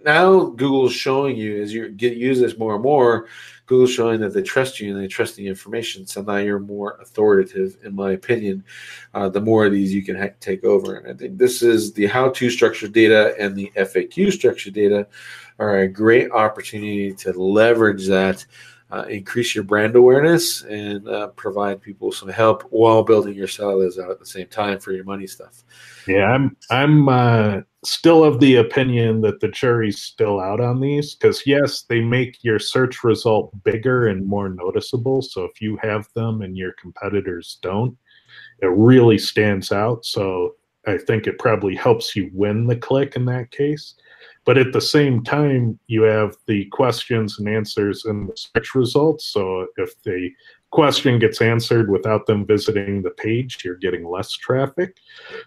now 0.00 0.46
Google's 0.46 0.92
showing 0.92 1.36
you 1.36 1.62
as 1.62 1.72
you 1.72 1.90
get 1.90 2.16
use 2.16 2.40
this 2.40 2.58
more 2.58 2.74
and 2.74 2.82
more, 2.82 3.26
Google's 3.68 3.92
showing 3.92 4.18
that 4.20 4.32
they 4.32 4.42
trust 4.42 4.80
you 4.80 4.92
and 4.92 5.00
they 5.00 5.06
trust 5.06 5.36
the 5.36 5.46
information. 5.46 6.06
So 6.06 6.22
now 6.22 6.36
you're 6.36 6.58
more 6.58 6.98
authoritative, 7.00 7.76
in 7.84 7.94
my 7.94 8.12
opinion. 8.12 8.64
Uh, 9.14 9.28
the 9.28 9.40
more 9.40 9.66
of 9.66 9.72
these 9.72 9.94
you 9.94 10.02
can 10.02 10.16
ha- 10.16 10.34
take 10.40 10.64
over, 10.64 10.96
and 10.96 11.08
I 11.08 11.14
think 11.14 11.38
this 11.38 11.62
is 11.62 11.92
the 11.92 12.06
how-to 12.06 12.50
structured 12.50 12.92
data 12.92 13.34
and 13.38 13.54
the 13.54 13.70
FAQ 13.76 14.32
structured 14.32 14.74
data 14.74 15.06
are 15.58 15.80
a 15.80 15.88
great 15.88 16.30
opportunity 16.30 17.12
to 17.12 17.32
leverage 17.32 18.06
that 18.08 18.44
uh, 18.90 19.04
increase 19.08 19.54
your 19.54 19.64
brand 19.64 19.94
awareness 19.96 20.62
and 20.62 21.06
uh, 21.08 21.28
provide 21.28 21.80
people 21.80 22.10
some 22.10 22.28
help 22.28 22.62
while 22.70 23.02
building 23.02 23.34
your 23.34 23.48
silos 23.48 23.98
out 23.98 24.10
at 24.10 24.18
the 24.18 24.26
same 24.26 24.46
time 24.46 24.78
for 24.78 24.92
your 24.92 25.04
money 25.04 25.26
stuff. 25.26 25.62
Yeah, 26.06 26.24
I'm 26.24 26.56
I'm 26.70 27.08
uh, 27.08 27.60
still 27.84 28.24
of 28.24 28.40
the 28.40 28.56
opinion 28.56 29.20
that 29.22 29.40
the 29.40 29.48
jury's 29.48 30.00
still 30.00 30.40
out 30.40 30.60
on 30.60 30.80
these 30.80 31.14
because 31.14 31.42
yes, 31.46 31.82
they 31.82 32.00
make 32.00 32.42
your 32.42 32.58
search 32.58 33.04
result 33.04 33.52
bigger 33.62 34.08
and 34.08 34.26
more 34.26 34.48
noticeable. 34.48 35.20
So 35.20 35.44
if 35.44 35.60
you 35.60 35.76
have 35.82 36.08
them 36.14 36.40
and 36.40 36.56
your 36.56 36.72
competitors 36.72 37.58
don't, 37.60 37.96
it 38.62 38.70
really 38.70 39.18
stands 39.18 39.70
out. 39.70 40.04
So 40.06 40.54
I 40.86 40.96
think 40.96 41.26
it 41.26 41.38
probably 41.38 41.76
helps 41.76 42.16
you 42.16 42.30
win 42.32 42.66
the 42.66 42.76
click 42.76 43.16
in 43.16 43.26
that 43.26 43.50
case. 43.50 43.94
But 44.48 44.56
at 44.56 44.72
the 44.72 44.80
same 44.80 45.22
time, 45.22 45.78
you 45.88 46.04
have 46.04 46.34
the 46.46 46.64
questions 46.72 47.38
and 47.38 47.46
answers 47.46 48.06
in 48.06 48.28
the 48.28 48.34
search 48.34 48.74
results. 48.74 49.26
So 49.26 49.66
if 49.76 50.02
the 50.04 50.30
question 50.70 51.18
gets 51.18 51.42
answered 51.42 51.90
without 51.90 52.24
them 52.24 52.46
visiting 52.46 53.02
the 53.02 53.10
page, 53.10 53.58
you're 53.62 53.74
getting 53.74 54.08
less 54.08 54.32
traffic. 54.32 54.96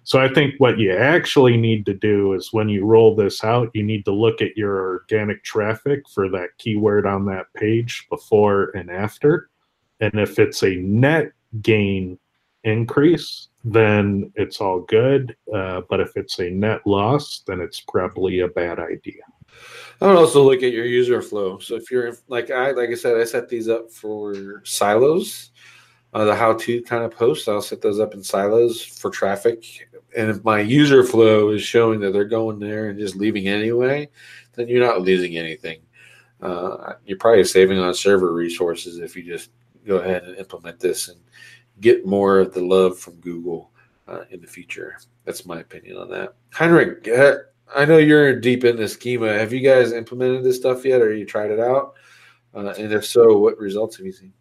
So 0.04 0.20
I 0.20 0.32
think 0.32 0.54
what 0.60 0.78
you 0.78 0.95
actually 0.95 1.58
need 1.58 1.84
to 1.88 1.95
do 1.95 2.34
is 2.34 2.54
when 2.54 2.70
you 2.70 2.86
roll 2.86 3.16
this 3.16 3.43
out, 3.43 3.72
you 3.74 3.82
need 3.82 4.06
to 4.06 4.12
look 4.12 4.39
at 4.39 4.56
your 4.56 4.78
organic 4.80 5.43
traffic 5.43 6.08
for 6.08 6.30
that 6.30 6.49
keyword 6.60 7.08
on 7.08 7.26
that 7.26 7.47
page 7.56 8.06
before 8.08 8.70
and 8.76 8.91
after. 8.91 9.49
And 9.99 10.14
if 10.14 10.38
it's 10.38 10.62
a 10.62 10.76
net 10.76 11.32
gain 11.64 12.20
increase, 12.64 13.47
then 13.64 14.32
it's 14.36 14.59
all 14.59 14.82
good. 14.82 15.36
Uh, 15.53 15.82
but 15.89 15.99
if 15.99 16.16
it's 16.16 16.39
a 16.39 16.49
net 16.49 16.86
loss, 16.86 17.43
then 17.47 17.59
it's 17.59 17.80
probably 17.82 18.39
a 18.39 18.47
bad 18.47 18.80
idea. 18.80 19.22
I 19.99 20.07
would 20.07 20.18
also 20.18 20.43
look 20.43 20.64
at 20.64 20.72
your 20.72 20.86
user 20.86 21.22
flow. 21.22 21.59
So 21.59 21.76
if 21.76 21.91
you're 21.91 22.14
like 22.28 22.49
I 22.49 22.72
like 22.72 22.89
I 22.89 22.95
said, 22.95 23.18
I 23.18 23.24
set 23.24 23.49
these 23.49 23.70
up 23.70 23.91
for 23.91 24.62
silos, 24.64 25.51
uh, 26.14 26.26
the 26.26 26.36
how-to 26.36 26.82
kind 26.84 27.03
of 27.03 27.12
posts. 27.12 27.47
I'll 27.47 27.62
set 27.62 27.82
those 27.82 27.99
up 27.99 28.14
in 28.14 28.24
silos 28.24 28.82
for 28.82 29.12
traffic. 29.12 29.89
And 30.18 30.30
if 30.30 30.43
my 30.43 30.59
user 30.59 31.03
flow 31.03 31.49
is 31.49 31.62
showing 31.62 31.99
that 32.01 32.12
they're 32.12 32.26
going 32.26 32.59
there 32.59 32.89
and 32.89 32.99
just 32.99 33.16
leaving 33.16 33.47
anyway, 33.47 34.09
then 34.53 34.68
you're 34.68 34.86
not 34.86 35.01
losing 35.01 35.38
anything. 35.38 35.82
Uh, 36.41 36.93
you're 37.05 37.18
probably 37.18 37.43
saving 37.43 37.78
on 37.78 37.93
server 37.93 38.34
resources 38.34 38.99
if 38.99 39.16
you 39.16 39.24
just 39.24 39.51
go 39.86 39.97
ahead 39.97 40.24
and 40.24 40.38
implement 40.38 40.80
this 40.80 41.07
and 41.07 41.20
get 41.82 42.06
more 42.06 42.40
of 42.40 42.54
the 42.54 42.64
love 42.64 42.98
from 42.98 43.16
Google 43.16 43.72
uh, 44.08 44.22
in 44.30 44.42
the 44.42 44.48
future. 44.48 44.98
That's 45.26 45.46
my 45.46 45.60
opinion 45.60 45.98
on 45.98 46.10
that. 46.10 46.36
Henrik, 46.52 47.08
uh, 47.08 47.38
I 47.76 47.86
know 47.86 47.98
you're 47.98 48.40
deep 48.40 48.64
in 48.64 48.78
the 48.78 48.88
schema. 48.88 49.34
Have 49.34 49.54
you 49.54 49.62
guys 49.62 49.92
implemented 49.92 50.44
this 50.44 50.58
stuff 50.58 50.86
yet, 50.86 51.02
or 51.02 51.14
you 51.14 51.26
tried 51.26 51.52
it 51.52 51.60
out? 51.60 51.96
Uh, 52.54 52.74
and 52.78 52.92
if 52.92 53.06
so, 53.06 53.38
what 53.38 53.58
results 53.58 53.98
have 53.98 54.06
you 54.06 54.12
seen? 54.12 54.34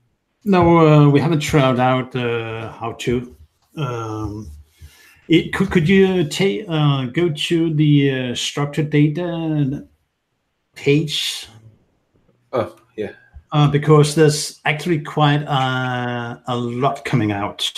No, 0.45 0.79
uh, 0.79 1.09
we 1.09 1.21
haven't 1.21 1.41
tried 1.41 1.79
out 1.79 2.15
uh, 2.17 2.73
how 2.73 2.93
to. 2.93 3.37
Um, 3.77 4.51
it, 5.29 5.53
could 5.53 5.71
could 5.71 5.89
you 5.89 6.29
take 6.29 6.65
uh, 6.69 7.07
go 7.07 7.31
to 7.31 7.75
the 7.75 8.35
structured 8.35 8.91
data 8.91 9.87
page? 10.75 11.47
Oh, 12.53 12.75
uh, 13.53 13.69
because 13.69 14.15
there's 14.15 14.61
actually 14.65 15.01
quite 15.01 15.43
a, 15.43 16.43
a 16.47 16.57
lot 16.57 17.05
coming 17.05 17.33
out. 17.33 17.71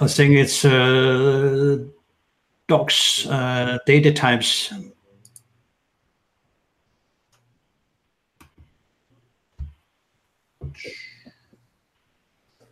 I 0.00 0.08
think 0.08 0.34
it's 0.34 0.64
uh, 0.64 1.78
docs 2.66 3.26
uh, 3.26 3.78
data 3.86 4.12
types. 4.12 4.72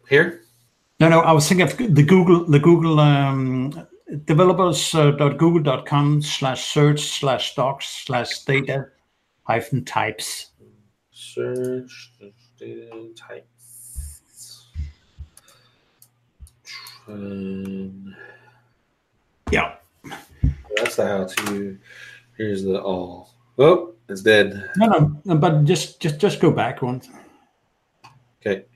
Here? 0.08 0.42
No, 0.98 1.08
no. 1.08 1.20
I 1.20 1.30
was 1.30 1.48
thinking 1.48 1.68
of 1.68 1.94
the 1.94 2.02
Google, 2.02 2.44
the 2.46 2.58
Google 2.58 2.98
um, 2.98 3.86
developers.google.com 4.24 6.18
uh, 6.18 6.20
slash 6.20 6.64
search 6.64 7.00
slash 7.00 7.54
docs 7.54 8.04
slash 8.06 8.40
data 8.40 8.88
hyphen 9.50 9.84
types. 9.84 10.52
Search 11.10 12.12
data 12.56 13.08
types. 13.16 14.68
Yeah. 19.50 19.74
That's 20.76 20.94
the 20.94 21.06
how 21.06 21.24
to. 21.24 21.78
Here's 22.36 22.62
the 22.62 22.80
all. 22.80 23.30
Oh, 23.58 23.94
it's 24.08 24.22
dead. 24.22 24.70
No, 24.76 25.20
no, 25.24 25.36
but 25.36 25.64
just 25.64 26.00
just 26.00 26.20
just 26.20 26.40
go 26.40 26.52
back 26.52 26.80
one. 26.80 27.02
Okay. 28.40 28.66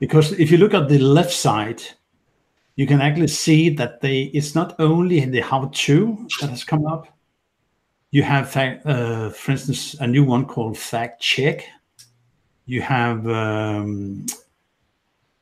Because 0.00 0.32
if 0.32 0.50
you 0.50 0.56
look 0.56 0.72
at 0.72 0.88
the 0.88 0.98
left 0.98 1.32
side, 1.32 1.82
you 2.76 2.86
can 2.86 3.02
actually 3.02 3.28
see 3.28 3.68
that 3.76 4.00
they 4.00 4.30
it's 4.32 4.54
not 4.54 4.74
only 4.78 5.18
in 5.18 5.30
the 5.30 5.40
how 5.40 5.66
to 5.66 6.26
that 6.40 6.48
has 6.48 6.64
come 6.64 6.86
up. 6.86 7.06
You 8.16 8.22
have, 8.22 8.56
uh, 8.56 9.28
for 9.28 9.52
instance, 9.52 9.92
a 10.00 10.06
new 10.06 10.24
one 10.24 10.46
called 10.46 10.78
fact 10.78 11.20
check. 11.20 11.68
You 12.64 12.80
have 12.80 13.28
um, 13.28 14.24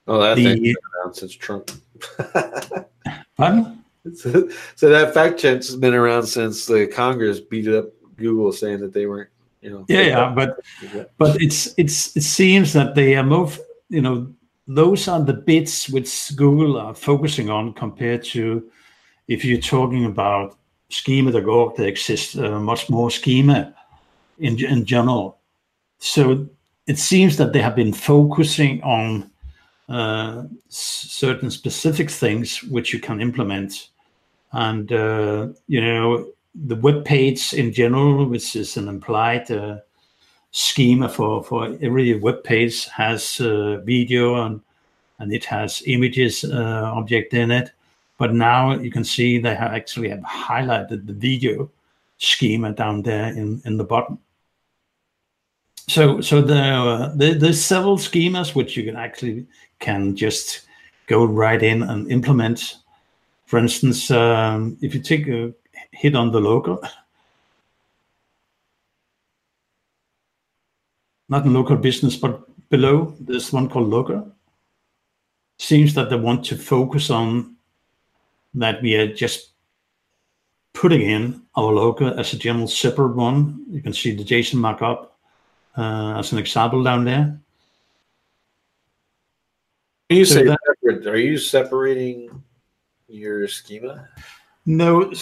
oh 0.09 0.20
that 0.20 0.35
the, 0.35 0.43
thing's 0.43 0.61
been 0.61 0.75
around 0.97 1.14
since 1.14 1.35
Trump. 1.37 1.70
pardon? 3.37 3.85
So, 4.16 4.51
so 4.75 4.89
that 4.89 5.14
fact 5.14 5.39
check 5.39 5.59
has 5.59 5.77
been 5.77 5.95
around 5.95 6.27
since 6.27 6.66
the 6.66 6.89
Congress 6.89 7.39
beat 7.39 7.68
up 7.68 7.91
Google 8.16 8.51
saying 8.51 8.81
that 8.81 8.93
they 8.93 9.07
weren't, 9.07 9.31
you 9.61 9.70
know. 9.70 9.85
Yeah, 9.89 10.01
yeah, 10.01 10.33
but 10.35 10.59
but 11.16 11.41
it's 11.41 11.75
it's 11.77 12.16
it 12.16 12.25
seems 12.25 12.72
that 12.72 12.97
they 12.97 13.14
are 13.14 13.22
more, 13.22 13.53
you 13.89 14.03
know, 14.03 14.35
those 14.66 15.07
are 15.07 15.22
the 15.22 15.33
bits 15.35 15.89
which 15.89 16.35
Google 16.35 16.77
are 16.79 16.93
focusing 16.93 17.51
on 17.51 17.72
compared 17.72 18.25
to 18.35 18.68
if 19.29 19.45
you're 19.45 19.61
talking 19.61 20.07
about 20.07 20.59
schema.org, 20.95 21.76
there 21.76 21.88
exists 21.88 22.36
uh, 22.36 22.61
much 22.61 22.88
more 22.88 23.11
schema 23.11 23.74
in 24.38 24.62
in 24.64 24.84
general. 24.84 25.38
So 25.99 26.47
it 26.86 26.99
seems 26.99 27.36
that 27.36 27.53
they 27.53 27.62
have 27.62 27.76
been 27.76 27.92
focusing 27.92 28.82
on 28.82 29.30
uh, 29.88 30.45
certain 30.68 31.51
specific 31.51 32.11
things 32.11 32.62
which 32.64 32.92
you 32.92 33.01
can 33.01 33.20
implement 33.20 33.88
and 34.53 34.92
uh, 34.92 35.49
you 35.66 35.80
know 35.80 36.26
the 36.55 36.76
web 36.76 37.05
page 37.05 37.53
in 37.53 37.72
general, 37.72 38.26
which 38.26 38.55
is 38.55 38.76
an 38.76 38.88
implied 38.88 39.51
uh, 39.51 39.78
schema 40.53 41.09
for 41.09 41.42
for 41.42 41.76
every 41.82 42.14
web 42.14 42.45
page, 42.45 42.86
has 42.88 43.40
uh, 43.40 43.80
video 43.84 44.47
and 44.47 44.61
and 45.18 45.32
it 45.32 45.45
has 45.45 45.82
images 45.86 46.45
uh, 46.45 46.92
object 46.95 47.34
in 47.34 47.51
it. 47.51 47.72
But 48.19 48.35
now 48.35 48.73
you 48.73 48.91
can 48.91 49.05
see 49.05 49.39
they 49.39 49.55
have 49.55 49.73
actually 49.73 50.11
have 50.11 50.21
highlighted 50.21 51.07
the 51.07 51.12
video 51.12 51.71
schema 52.19 52.73
down 52.73 53.03
there 53.03 53.29
in 53.29 53.61
in 53.65 53.77
the 53.77 53.85
bottom. 53.85 54.19
So 55.89 56.21
so 56.21 56.41
there, 56.41 56.75
uh, 56.75 57.12
there 57.15 57.35
there's 57.35 57.62
several 57.65 57.99
schemas 57.99 58.55
which 58.55 58.77
you 58.77 58.85
can 58.85 58.97
actually 58.97 59.47
can 59.81 60.17
just 60.17 60.67
go 61.07 61.25
right 61.25 61.62
in 61.62 61.83
and 61.83 62.11
implement 62.11 62.77
for 63.47 63.59
instance, 63.59 64.11
um, 64.11 64.77
if 64.81 64.95
you 64.95 65.01
take 65.01 65.29
a 65.29 65.53
hit 65.93 66.17
on 66.17 66.33
the 66.33 66.41
local, 66.41 66.83
not 71.29 71.45
in 71.45 71.53
local 71.53 71.77
business, 71.77 72.17
but 72.17 72.43
below, 72.71 73.15
there's 73.21 73.53
one 73.53 73.69
called 73.69 73.91
local. 73.91 74.33
Seems 75.59 75.95
that 75.95 76.11
they 76.11 76.17
want 76.17 76.45
to 76.47 76.57
focus 76.57 77.11
on 77.11 77.57
that 78.55 78.82
we 78.82 78.94
are 78.96 79.12
just 79.12 79.50
putting 80.72 81.02
in 81.02 81.42
our 81.57 81.72
logo 81.72 82.12
as 82.14 82.32
a 82.32 82.38
general 82.38 82.68
separate 82.68 83.14
one. 83.14 83.64
You 83.70 83.80
can 83.80 83.92
see 83.92 84.14
the 84.14 84.24
JSON 84.24 84.55
markup 84.55 85.18
uh, 85.76 86.18
as 86.18 86.32
an 86.32 86.38
example 86.38 86.82
down 86.82 87.05
there. 87.05 87.38
you 90.11 90.24
so 90.24 90.34
say 90.34 90.44
that, 90.44 90.59
separate, 90.66 91.07
are 91.07 91.16
you 91.16 91.38
separating 91.38 92.42
your 93.09 93.48
schema? 93.48 94.09
No, 94.66 95.12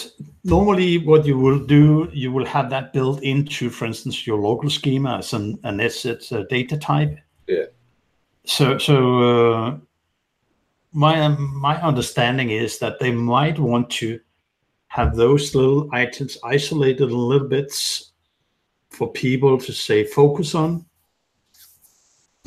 normally 0.43 0.99
what 0.99 1.25
you 1.25 1.37
will 1.37 1.59
do, 1.59 2.09
you 2.13 2.31
will 2.31 2.45
have 2.45 2.69
that 2.69 2.93
built 2.93 3.21
into, 3.23 3.69
for 3.69 3.85
instance, 3.85 4.25
your 4.25 4.39
local 4.39 4.69
schema 4.69 5.17
as 5.17 5.33
an, 5.33 5.59
an 5.63 5.81
asset 5.81 6.23
data 6.49 6.77
type. 6.77 7.19
Yeah. 7.47 7.65
So, 8.45 8.77
so 8.77 9.19
uh, 9.21 9.77
my 10.93 11.27
my 11.27 11.81
understanding 11.81 12.51
is 12.51 12.77
that 12.79 12.99
they 12.99 13.11
might 13.11 13.59
want 13.59 13.89
to 13.89 14.19
have 14.87 15.15
those 15.15 15.55
little 15.55 15.89
items 15.91 16.37
isolated 16.43 17.09
a 17.09 17.17
little 17.17 17.47
bit 17.47 17.73
for 18.91 19.11
people 19.11 19.57
to 19.57 19.73
say 19.73 20.03
focus 20.03 20.53
on, 20.53 20.85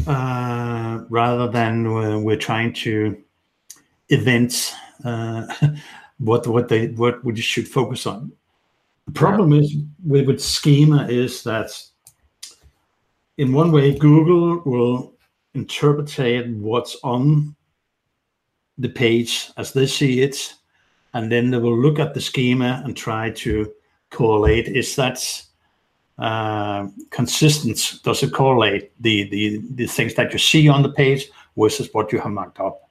uh, 0.07 1.01
rather 1.11 1.49
than 1.49 1.87
uh, 1.87 2.19
we're 2.21 2.37
trying 2.37 2.73
to 2.73 3.21
event 4.11 4.73
uh, 5.05 5.47
what 6.19 6.47
what 6.47 6.69
they 6.69 6.87
what 6.89 7.23
we 7.25 7.35
should 7.41 7.67
focus 7.67 8.07
on. 8.07 8.31
The 9.07 9.13
problem 9.13 9.53
yeah. 9.53 9.63
is 9.63 9.77
with, 10.05 10.27
with 10.29 10.41
schema 10.43 11.09
is 11.09 11.43
that 11.43 11.71
in 13.39 13.53
one 13.53 13.73
way 13.73 13.99
Google 13.99 14.63
will 14.65 15.15
interpret 15.55 16.47
what's 16.61 16.97
on 17.03 17.56
the 18.79 18.89
page 18.89 19.51
as 19.57 19.72
they 19.72 19.87
see 19.87 20.22
it, 20.22 20.55
and 21.14 21.31
then 21.33 21.51
they 21.51 21.59
will 21.59 21.79
look 21.79 21.99
at 21.99 22.14
the 22.14 22.20
schema 22.20 22.83
and 22.85 22.97
try 22.97 23.31
to 23.31 23.72
correlate 24.11 24.68
is 24.68 24.97
that 24.97 25.18
uh, 26.18 26.89
consistent? 27.11 28.01
Does 28.05 28.22
it 28.22 28.33
correlate 28.33 28.91
the, 29.01 29.29
the 29.29 29.62
the 29.74 29.87
things 29.87 30.14
that 30.14 30.33
you 30.33 30.39
see 30.39 30.68
on 30.68 30.83
the 30.83 30.93
page 30.93 31.29
versus 31.57 31.89
what 31.93 32.12
you 32.12 32.18
have 32.18 32.33
marked 32.33 32.61
up? 32.61 32.89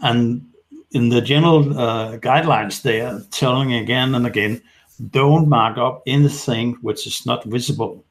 And 0.00 0.46
in 0.92 1.08
the 1.08 1.20
general 1.20 1.78
uh, 1.78 2.18
guidelines, 2.18 2.82
they 2.82 3.00
are 3.00 3.20
telling 3.30 3.74
again 3.74 4.14
and 4.14 4.26
again, 4.26 4.62
don't 5.10 5.48
mark 5.48 5.78
up 5.78 6.02
anything 6.06 6.74
which 6.80 7.06
is 7.06 7.26
not 7.26 7.44
visible 7.44 8.04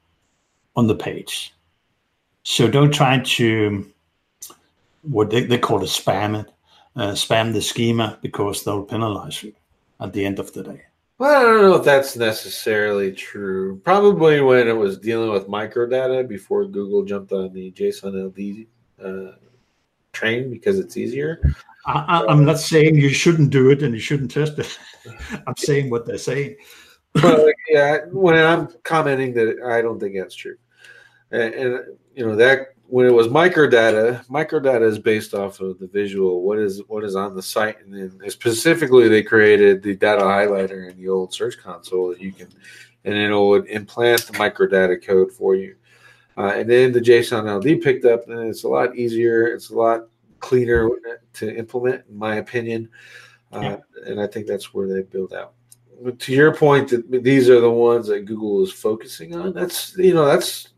on 0.76 0.86
the 0.86 0.94
page. 0.94 1.54
So 2.42 2.68
don't 2.68 2.92
try 2.92 3.18
to 3.18 3.90
what 5.08 5.30
they, 5.30 5.44
they 5.44 5.58
call 5.58 5.82
it 5.82 5.86
spam 5.86 6.40
it, 6.40 6.52
uh, 6.96 7.12
spam 7.12 7.52
the 7.52 7.62
schema 7.62 8.18
because 8.22 8.64
they'll 8.64 8.84
penalize 8.84 9.42
you 9.42 9.54
at 10.00 10.12
the 10.12 10.24
end 10.24 10.38
of 10.38 10.52
the 10.52 10.62
day. 10.62 10.82
Well, 11.18 11.40
I 11.40 11.42
don't 11.44 11.62
know 11.62 11.76
if 11.76 11.84
that's 11.84 12.16
necessarily 12.16 13.10
true. 13.12 13.80
Probably 13.84 14.40
when 14.42 14.68
it 14.68 14.76
was 14.76 14.98
dealing 14.98 15.30
with 15.30 15.48
microdata 15.48 16.28
before 16.28 16.66
Google 16.66 17.04
jumped 17.04 17.32
on 17.32 17.52
the 17.54 17.72
JSON 17.72 18.26
LD 18.26 18.66
uh, 19.02 19.36
train 20.12 20.50
because 20.50 20.78
it's 20.78 20.96
easier. 20.96 21.40
I, 21.86 22.24
am 22.28 22.44
not 22.44 22.58
saying 22.58 22.96
you 22.96 23.10
shouldn't 23.10 23.50
do 23.50 23.70
it 23.70 23.82
and 23.82 23.94
you 23.94 24.00
shouldn't 24.00 24.30
test 24.30 24.58
it. 24.58 24.78
I'm 25.46 25.56
saying 25.56 25.88
what 25.88 26.04
they're 26.04 26.18
saying. 26.18 26.56
well, 27.22 27.50
yeah, 27.70 27.98
when 28.10 28.36
I'm 28.36 28.68
commenting 28.82 29.32
that 29.34 29.62
I 29.64 29.80
don't 29.80 29.98
think 29.98 30.16
that's 30.16 30.34
true, 30.34 30.56
and, 31.30 31.54
and 31.54 31.84
you 32.14 32.26
know 32.26 32.36
that 32.36 32.75
when 32.88 33.06
it 33.06 33.12
was 33.12 33.28
microdata, 33.28 34.24
microdata 34.26 34.82
is 34.82 34.98
based 34.98 35.34
off 35.34 35.60
of 35.60 35.78
the 35.78 35.86
visual, 35.86 36.42
what 36.42 36.58
is 36.58 36.82
what 36.88 37.04
is 37.04 37.16
on 37.16 37.34
the 37.34 37.42
site, 37.42 37.80
and 37.84 37.92
then 37.92 38.30
specifically 38.30 39.08
they 39.08 39.22
created 39.22 39.82
the 39.82 39.96
data 39.96 40.22
highlighter 40.22 40.90
in 40.90 40.96
the 40.96 41.08
old 41.08 41.34
Search 41.34 41.58
Console 41.58 42.08
that 42.08 42.20
you 42.20 42.32
can, 42.32 42.48
and 43.04 43.14
it 43.14 43.34
would 43.34 43.66
implant 43.66 44.26
the 44.26 44.32
microdata 44.34 45.04
code 45.04 45.32
for 45.32 45.54
you. 45.54 45.76
Uh, 46.36 46.52
and 46.54 46.68
then 46.68 46.92
the 46.92 47.00
JSON 47.00 47.46
LD 47.46 47.82
picked 47.82 48.04
up, 48.04 48.28
and 48.28 48.48
it's 48.48 48.64
a 48.64 48.68
lot 48.68 48.94
easier. 48.94 49.46
It's 49.46 49.70
a 49.70 49.74
lot 49.74 50.06
cleaner 50.38 50.88
to 51.34 51.56
implement, 51.56 52.04
in 52.08 52.16
my 52.16 52.36
opinion. 52.36 52.88
Uh, 53.52 53.60
yeah. 53.60 53.76
And 54.06 54.20
I 54.20 54.26
think 54.26 54.46
that's 54.46 54.74
where 54.74 54.86
they 54.86 55.02
build 55.02 55.32
out. 55.32 55.54
But 56.02 56.18
to 56.20 56.32
your 56.32 56.54
point, 56.54 56.90
that 56.90 57.22
these 57.24 57.48
are 57.48 57.60
the 57.60 57.70
ones 57.70 58.08
that 58.08 58.26
Google 58.26 58.62
is 58.62 58.72
focusing 58.72 59.34
on. 59.34 59.54
That's 59.54 59.96
you 59.96 60.12
know 60.12 60.26
that's 60.26 60.68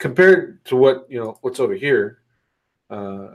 compared 0.00 0.64
to 0.64 0.74
what 0.74 1.06
you 1.08 1.20
know 1.20 1.38
what's 1.42 1.60
over 1.60 1.74
here. 1.74 2.18
Uh, 2.90 3.34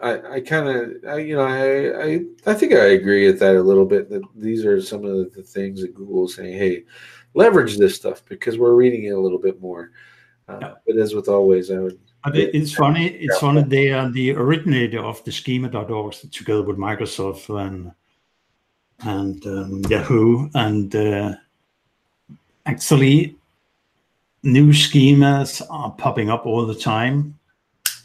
I, 0.00 0.34
I 0.34 0.40
kind 0.42 0.68
of, 0.68 1.18
you 1.18 1.34
know, 1.34 1.42
I, 1.42 2.04
I, 2.04 2.20
I 2.46 2.54
think 2.54 2.72
I 2.72 2.90
agree 2.94 3.26
with 3.26 3.40
that 3.40 3.56
a 3.56 3.60
little 3.60 3.84
bit. 3.84 4.08
That 4.08 4.22
these 4.36 4.64
are 4.64 4.80
some 4.80 5.04
of 5.04 5.34
the 5.34 5.42
things 5.42 5.80
that 5.80 5.96
Google 5.96 6.26
is 6.26 6.36
saying, 6.36 6.56
hey, 6.56 6.84
leverage 7.34 7.78
this 7.78 7.96
stuff 7.96 8.24
because 8.26 8.58
we're 8.58 8.76
reading 8.76 9.06
it 9.06 9.10
a 9.10 9.20
little 9.20 9.40
bit 9.40 9.60
more. 9.60 9.90
Uh, 10.48 10.58
yeah. 10.62 10.74
But 10.86 10.98
as 10.98 11.16
with 11.16 11.28
always, 11.28 11.72
I 11.72 11.80
would 11.80 11.98
but 12.24 12.36
it's 12.36 12.72
funny. 12.72 13.08
It's 13.08 13.38
funny. 13.38 13.62
They 13.62 13.92
are 13.92 14.10
the 14.10 14.32
originator 14.32 15.00
of 15.00 15.22
the 15.24 15.32
schema.org 15.32 16.14
together 16.32 16.62
with 16.62 16.76
Microsoft 16.76 17.48
and 17.66 17.92
and 19.00 19.46
um, 19.46 19.82
Yahoo. 19.88 20.50
And 20.54 20.94
uh, 20.94 21.34
actually, 22.66 23.36
new 24.42 24.70
schemas 24.70 25.62
are 25.70 25.90
popping 25.92 26.30
up 26.30 26.46
all 26.46 26.66
the 26.66 26.74
time, 26.74 27.38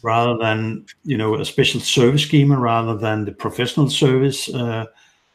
rather 0.02 0.36
than 0.36 0.86
you 1.04 1.16
know 1.16 1.34
a 1.34 1.44
special 1.44 1.80
service 1.80 2.22
schema, 2.22 2.58
rather 2.58 2.96
than 2.96 3.24
the 3.24 3.32
professional 3.32 3.88
service, 3.88 4.52
uh, 4.54 4.86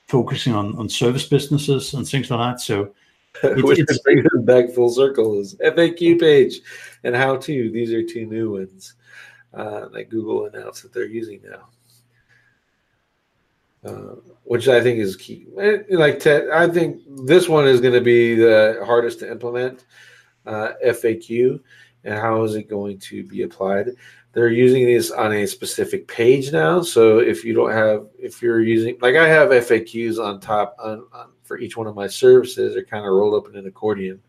focusing 0.07 0.53
on 0.53 0.75
on 0.77 0.89
service 0.89 1.27
businesses 1.27 1.93
and 1.93 2.07
things 2.07 2.29
like 2.29 2.39
that. 2.39 2.61
So 2.61 2.93
It, 3.43 3.63
Which 3.63 3.79
it's, 3.79 3.99
brings 3.99 4.25
us 4.25 4.41
back 4.41 4.71
full 4.71 4.89
circle 4.89 5.39
is 5.39 5.55
FAQ 5.55 6.19
page 6.19 6.61
and 7.03 7.15
how 7.15 7.37
to. 7.37 7.71
These 7.71 7.93
are 7.93 8.03
two 8.03 8.25
new 8.25 8.51
ones 8.53 8.95
uh, 9.53 9.87
that 9.89 10.09
Google 10.09 10.45
announced 10.45 10.83
that 10.83 10.93
they're 10.93 11.05
using 11.05 11.41
now. 11.43 11.69
uh, 13.83 14.15
which 14.43 14.67
I 14.67 14.81
think 14.81 14.99
is 14.99 15.15
key. 15.15 15.47
Like 15.89 16.19
Ted, 16.19 16.49
I 16.49 16.67
think 16.67 17.01
this 17.25 17.47
one 17.47 17.67
is 17.67 17.81
going 17.81 17.93
to 17.93 18.01
be 18.01 18.35
the 18.35 18.81
hardest 18.85 19.19
to 19.19 19.31
implement 19.31 19.85
uh, 20.49 20.73
FAQ, 20.85 21.59
and 22.03 22.15
how 22.15 22.43
is 22.43 22.55
it 22.55 22.69
going 22.69 22.97
to 22.99 23.23
be 23.23 23.43
applied? 23.43 23.89
They're 24.33 24.49
using 24.49 24.85
this 24.85 25.11
on 25.11 25.33
a 25.33 25.45
specific 25.45 26.07
page 26.07 26.51
now, 26.51 26.81
so 26.81 27.19
if 27.19 27.43
you 27.43 27.53
don't 27.53 27.71
have, 27.71 28.07
if 28.17 28.41
you're 28.41 28.61
using, 28.61 28.97
like 29.01 29.15
I 29.15 29.27
have 29.27 29.49
FAQs 29.49 30.23
on 30.23 30.39
top 30.39 30.75
on, 30.79 31.05
on 31.13 31.31
for 31.43 31.57
each 31.57 31.75
one 31.75 31.87
of 31.87 31.95
my 31.95 32.05
services, 32.05 32.73
they're 32.73 32.83
kind 32.83 33.05
of 33.05 33.11
rolled 33.11 33.33
up 33.33 33.51
in 33.51 33.57
an 33.57 33.65
accordion. 33.65 34.21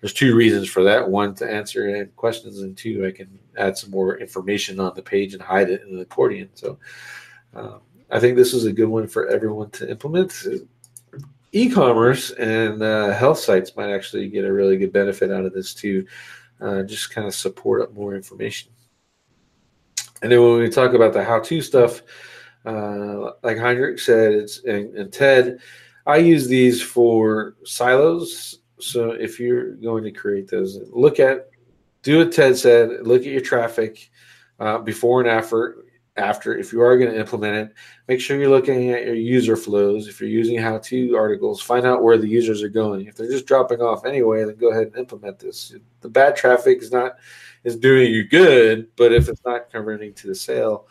There's 0.00 0.12
two 0.12 0.34
reasons 0.34 0.68
for 0.68 0.82
that: 0.84 1.08
one 1.08 1.34
to 1.36 1.50
answer 1.50 2.06
questions, 2.16 2.60
and 2.60 2.76
two, 2.76 3.06
I 3.06 3.12
can 3.12 3.38
add 3.56 3.78
some 3.78 3.90
more 3.90 4.18
information 4.18 4.78
on 4.78 4.94
the 4.94 5.02
page 5.02 5.32
and 5.32 5.42
hide 5.42 5.70
it 5.70 5.82
in 5.82 5.94
an 5.94 6.00
accordion. 6.00 6.50
So. 6.54 6.78
Um, 7.54 7.80
I 8.10 8.20
think 8.20 8.36
this 8.36 8.54
is 8.54 8.66
a 8.66 8.72
good 8.72 8.88
one 8.88 9.08
for 9.08 9.26
everyone 9.26 9.70
to 9.70 9.90
implement. 9.90 10.30
E-commerce 11.56 12.32
and 12.32 12.82
uh, 12.82 13.12
health 13.12 13.38
sites 13.38 13.74
might 13.76 13.90
actually 13.90 14.28
get 14.28 14.44
a 14.44 14.52
really 14.52 14.76
good 14.76 14.92
benefit 14.92 15.30
out 15.30 15.46
of 15.46 15.54
this 15.54 15.72
too. 15.72 16.06
Uh, 16.60 16.82
just 16.82 17.10
kind 17.10 17.26
of 17.26 17.34
support 17.34 17.80
up 17.80 17.94
more 17.94 18.14
information. 18.14 18.70
And 20.22 20.30
then 20.30 20.42
when 20.42 20.58
we 20.58 20.68
talk 20.68 20.92
about 20.92 21.14
the 21.14 21.24
how-to 21.24 21.62
stuff, 21.62 22.02
uh, 22.66 23.32
like 23.42 23.56
Henrik 23.56 23.98
said, 23.98 24.32
it's 24.32 24.64
and, 24.64 24.94
and 24.96 25.12
Ted, 25.12 25.60
I 26.06 26.18
use 26.18 26.46
these 26.46 26.82
for 26.82 27.56
silos. 27.64 28.58
So 28.78 29.12
if 29.12 29.40
you're 29.40 29.76
going 29.76 30.04
to 30.04 30.10
create 30.10 30.48
those, 30.48 30.78
look 30.90 31.20
at, 31.20 31.48
do 32.02 32.18
what 32.18 32.32
Ted 32.32 32.56
said. 32.56 33.06
Look 33.06 33.22
at 33.22 33.32
your 33.32 33.40
traffic 33.40 34.10
uh, 34.60 34.78
before 34.78 35.20
and 35.20 35.30
after 35.30 35.85
after 36.16 36.56
if 36.56 36.72
you 36.72 36.80
are 36.80 36.96
going 36.96 37.10
to 37.10 37.18
implement 37.18 37.54
it 37.56 37.74
make 38.08 38.20
sure 38.20 38.38
you're 38.38 38.48
looking 38.48 38.90
at 38.90 39.04
your 39.04 39.14
user 39.14 39.56
flows. 39.56 40.08
If 40.08 40.20
you're 40.20 40.30
using 40.30 40.58
how 40.58 40.78
to 40.78 41.16
articles 41.16 41.60
find 41.60 41.86
out 41.86 42.02
where 42.02 42.18
the 42.18 42.28
users 42.28 42.62
are 42.62 42.68
going. 42.68 43.06
If 43.06 43.16
they're 43.16 43.30
just 43.30 43.46
dropping 43.46 43.80
off 43.80 44.04
anyway 44.04 44.44
then 44.44 44.56
go 44.56 44.70
ahead 44.70 44.88
and 44.88 44.96
implement 44.96 45.38
this. 45.38 45.74
The 46.00 46.08
bad 46.08 46.36
traffic 46.36 46.82
is 46.82 46.92
not 46.92 47.16
is 47.64 47.76
doing 47.76 48.12
you 48.12 48.24
good 48.24 48.88
but 48.96 49.12
if 49.12 49.28
it's 49.28 49.44
not 49.44 49.70
converting 49.70 50.14
to 50.14 50.28
the 50.28 50.34
sale 50.34 50.86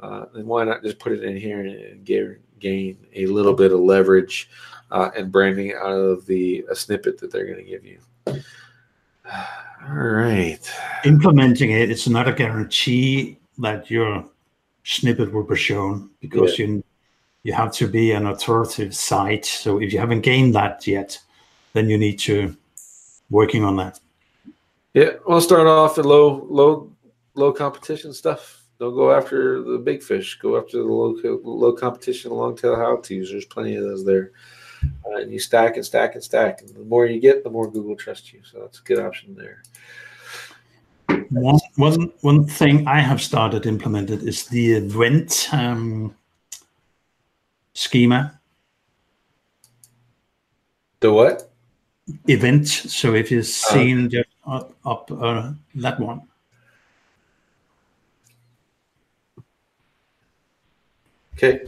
uh, 0.00 0.26
then 0.34 0.46
why 0.46 0.64
not 0.64 0.82
just 0.82 0.98
put 0.98 1.12
it 1.12 1.22
in 1.22 1.36
here 1.36 1.60
and 1.60 2.04
gain, 2.04 2.36
gain 2.58 3.06
a 3.14 3.26
little 3.26 3.54
bit 3.54 3.72
of 3.72 3.80
leverage 3.80 4.50
uh, 4.90 5.10
and 5.16 5.30
branding 5.30 5.72
out 5.74 5.92
of 5.92 6.26
the 6.26 6.64
a 6.70 6.74
snippet 6.74 7.18
that 7.18 7.30
they're 7.30 7.46
going 7.46 7.58
to 7.58 7.64
give 7.64 7.84
you. 7.84 7.98
All 9.86 9.94
right. 9.94 10.58
Implementing 11.04 11.70
it 11.70 11.90
it's 11.90 12.08
not 12.08 12.28
a 12.28 12.32
guarantee 12.32 13.38
that 13.58 13.90
you're 13.90 14.24
snippet 14.84 15.32
will 15.32 15.42
be 15.42 15.56
shown 15.56 16.10
because 16.20 16.58
yeah. 16.58 16.66
you 16.66 16.84
you 17.42 17.52
have 17.52 17.72
to 17.72 17.86
be 17.86 18.12
an 18.12 18.26
authoritative 18.26 18.94
site. 18.94 19.44
So 19.44 19.80
if 19.80 19.92
you 19.92 19.98
haven't 19.98 20.22
gained 20.22 20.54
that 20.54 20.86
yet, 20.86 21.18
then 21.74 21.90
you 21.90 21.98
need 21.98 22.18
to 22.20 22.56
working 23.28 23.64
on 23.64 23.76
that. 23.76 24.00
Yeah, 24.94 25.10
we'll 25.26 25.40
start 25.40 25.66
off 25.66 25.98
at 25.98 26.06
low 26.06 26.46
low 26.48 26.90
low 27.34 27.52
competition 27.52 28.12
stuff. 28.12 28.62
Don't 28.78 28.94
go 28.94 29.12
after 29.12 29.62
the 29.62 29.78
big 29.78 30.02
fish. 30.02 30.38
Go 30.38 30.56
after 30.56 30.78
the 30.78 30.84
low 30.84 31.16
low 31.42 31.72
competition 31.72 32.30
long 32.30 32.56
tail 32.56 32.76
how 32.76 32.96
tos. 32.96 33.30
There's 33.30 33.44
plenty 33.44 33.76
of 33.76 33.84
those 33.84 34.04
there. 34.04 34.32
Uh, 35.06 35.16
and 35.16 35.32
you 35.32 35.38
stack 35.38 35.76
and 35.76 35.84
stack 35.84 36.14
and 36.14 36.22
stack. 36.22 36.60
And 36.60 36.70
the 36.70 36.84
more 36.84 37.06
you 37.06 37.20
get, 37.20 37.42
the 37.42 37.50
more 37.50 37.70
Google 37.70 37.96
trusts 37.96 38.32
you. 38.32 38.40
So 38.42 38.60
that's 38.60 38.80
a 38.80 38.82
good 38.82 38.98
option 38.98 39.34
there. 39.34 39.62
One, 41.34 41.58
one, 41.76 42.12
one 42.20 42.46
thing 42.46 42.86
I 42.86 43.00
have 43.00 43.20
started 43.20 43.66
implemented 43.66 44.22
is 44.22 44.46
the 44.46 44.74
event 44.74 45.48
um, 45.52 46.14
schema. 47.72 48.38
The 51.00 51.12
what? 51.12 51.50
Event. 52.28 52.68
So 52.68 53.14
if 53.14 53.30
you've 53.30 53.44
uh-huh. 53.44 53.74
seen 53.74 54.06
uh, 54.06 54.08
just 54.08 54.28
up, 54.46 54.72
up 54.84 55.10
uh, 55.10 55.52
that 55.76 55.98
one. 55.98 56.22
Okay. 61.34 61.66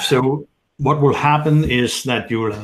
So 0.00 0.46
what 0.76 1.00
will 1.00 1.14
happen 1.14 1.64
is 1.64 2.04
that 2.04 2.30
you'll, 2.30 2.54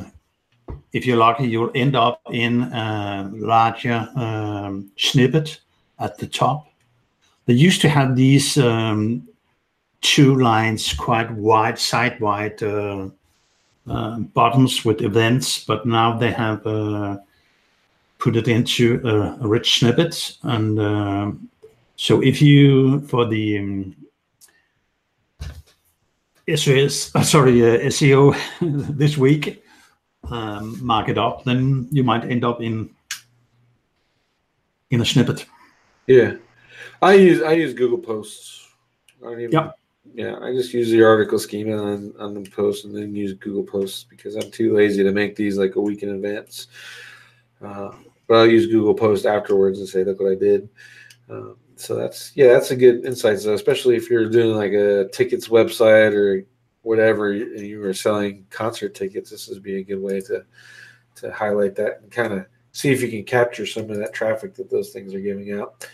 if 0.92 1.06
you're 1.06 1.16
lucky, 1.16 1.48
you'll 1.48 1.72
end 1.74 1.96
up 1.96 2.20
in 2.30 2.62
a 2.62 3.30
larger 3.34 4.08
um, 4.14 4.92
snippet 4.96 5.60
at 5.98 6.18
the 6.18 6.26
top. 6.26 6.68
They 7.46 7.54
used 7.54 7.80
to 7.82 7.88
have 7.88 8.16
these 8.16 8.58
um, 8.58 9.26
two 10.00 10.34
lines, 10.36 10.92
quite 10.92 11.30
wide, 11.30 11.78
side 11.78 12.20
wide 12.20 12.62
uh, 12.62 13.08
uh, 13.88 14.18
bottoms 14.18 14.84
with 14.84 15.00
events, 15.00 15.64
but 15.64 15.86
now 15.86 16.16
they 16.16 16.30
have 16.30 16.66
uh, 16.66 17.16
put 18.18 18.36
it 18.36 18.48
into 18.48 19.00
a, 19.04 19.44
a 19.44 19.48
rich 19.48 19.78
snippet. 19.78 20.36
And 20.42 20.78
uh, 20.78 21.32
so 21.96 22.22
if 22.22 22.42
you, 22.42 23.00
for 23.08 23.26
the 23.26 23.58
um, 23.58 23.96
SOS, 26.54 27.14
uh, 27.14 27.22
sorry, 27.22 27.62
uh, 27.62 27.78
SEO 27.88 28.36
this 28.96 29.16
week, 29.16 29.64
um, 30.30 30.84
mark 30.84 31.08
it 31.08 31.18
up, 31.18 31.44
then 31.44 31.88
you 31.90 32.04
might 32.04 32.24
end 32.24 32.44
up 32.44 32.60
in 32.60 32.90
in 34.90 35.00
a 35.00 35.04
snippet. 35.04 35.44
Yeah, 36.08 36.36
I 37.02 37.14
use 37.14 37.42
I 37.42 37.52
use 37.52 37.74
Google 37.74 37.98
Posts. 37.98 38.68
I 39.20 39.24
don't 39.26 39.40
even, 39.40 39.52
yep. 39.52 39.78
Yeah, 40.14 40.38
I 40.40 40.52
just 40.52 40.72
use 40.72 40.90
the 40.90 41.02
article 41.02 41.38
schema 41.38 41.76
on, 41.76 42.14
on 42.18 42.34
the 42.34 42.48
post 42.50 42.84
and 42.84 42.96
then 42.96 43.14
use 43.14 43.34
Google 43.34 43.62
Posts 43.62 44.04
because 44.04 44.34
I'm 44.34 44.50
too 44.50 44.74
lazy 44.74 45.02
to 45.04 45.12
make 45.12 45.36
these 45.36 45.58
like 45.58 45.76
a 45.76 45.80
week 45.80 46.02
in 46.02 46.08
advance. 46.08 46.68
Uh, 47.62 47.90
but 48.26 48.38
I'll 48.38 48.46
use 48.46 48.66
Google 48.66 48.94
Post 48.94 49.26
afterwards 49.26 49.80
and 49.80 49.88
say, 49.88 50.02
"Look 50.02 50.20
what 50.20 50.32
I 50.32 50.34
did." 50.34 50.68
Um, 51.28 51.56
so 51.76 51.94
that's 51.94 52.32
yeah, 52.34 52.48
that's 52.54 52.70
a 52.70 52.76
good 52.76 53.04
insight. 53.04 53.40
So 53.40 53.52
especially 53.52 53.96
if 53.96 54.08
you're 54.08 54.30
doing 54.30 54.56
like 54.56 54.72
a 54.72 55.08
tickets 55.12 55.48
website 55.48 56.14
or 56.14 56.46
whatever, 56.82 57.32
and 57.32 57.60
you 57.60 57.80
were 57.80 57.92
selling 57.92 58.46
concert 58.48 58.94
tickets, 58.94 59.30
this 59.30 59.48
would 59.48 59.62
be 59.62 59.76
a 59.76 59.84
good 59.84 60.00
way 60.00 60.20
to 60.22 60.44
to 61.16 61.32
highlight 61.32 61.74
that 61.76 62.00
and 62.00 62.10
kind 62.10 62.32
of 62.32 62.46
see 62.78 62.92
if 62.92 63.02
you 63.02 63.08
can 63.08 63.24
capture 63.24 63.66
some 63.66 63.90
of 63.90 63.96
that 63.96 64.14
traffic 64.14 64.54
that 64.54 64.70
those 64.70 64.90
things 64.90 65.12
are 65.12 65.20
giving 65.20 65.52
out. 65.52 65.84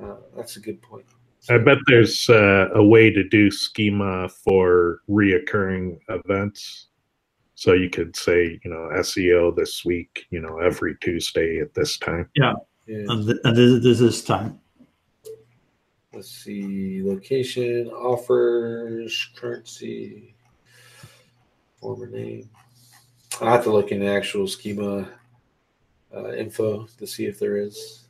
Uh, 0.00 0.16
that's 0.36 0.56
a 0.56 0.60
good 0.60 0.80
point. 0.82 1.06
I 1.48 1.56
bet 1.56 1.78
there's 1.86 2.28
uh, 2.28 2.68
a 2.74 2.84
way 2.84 3.10
to 3.10 3.26
do 3.26 3.50
schema 3.50 4.28
for 4.28 5.00
reoccurring 5.08 5.98
events. 6.10 6.88
So 7.54 7.72
you 7.72 7.88
could 7.88 8.14
say, 8.14 8.60
you 8.62 8.70
know, 8.70 8.90
SEO 8.96 9.56
this 9.56 9.86
week, 9.86 10.26
you 10.28 10.40
know, 10.40 10.58
every 10.58 10.96
Tuesday 11.00 11.60
at 11.60 11.72
this 11.72 11.96
time. 11.96 12.28
Yeah. 12.34 12.52
yeah. 12.86 13.06
And, 13.08 13.26
th- 13.26 13.38
and 13.44 13.82
this 13.82 14.00
is 14.02 14.22
time. 14.22 14.60
Let's 16.12 16.30
see 16.30 17.02
location, 17.02 17.88
offers, 17.88 19.30
currency, 19.34 20.34
former 21.80 22.06
name. 22.06 22.50
i 23.40 23.50
have 23.50 23.64
to 23.64 23.72
look 23.72 23.92
in 23.92 24.00
the 24.00 24.08
actual 24.08 24.46
schema 24.46 25.08
uh, 26.14 26.32
info 26.32 26.86
to 26.98 27.06
see 27.06 27.26
if 27.26 27.38
there 27.38 27.56
is. 27.56 28.04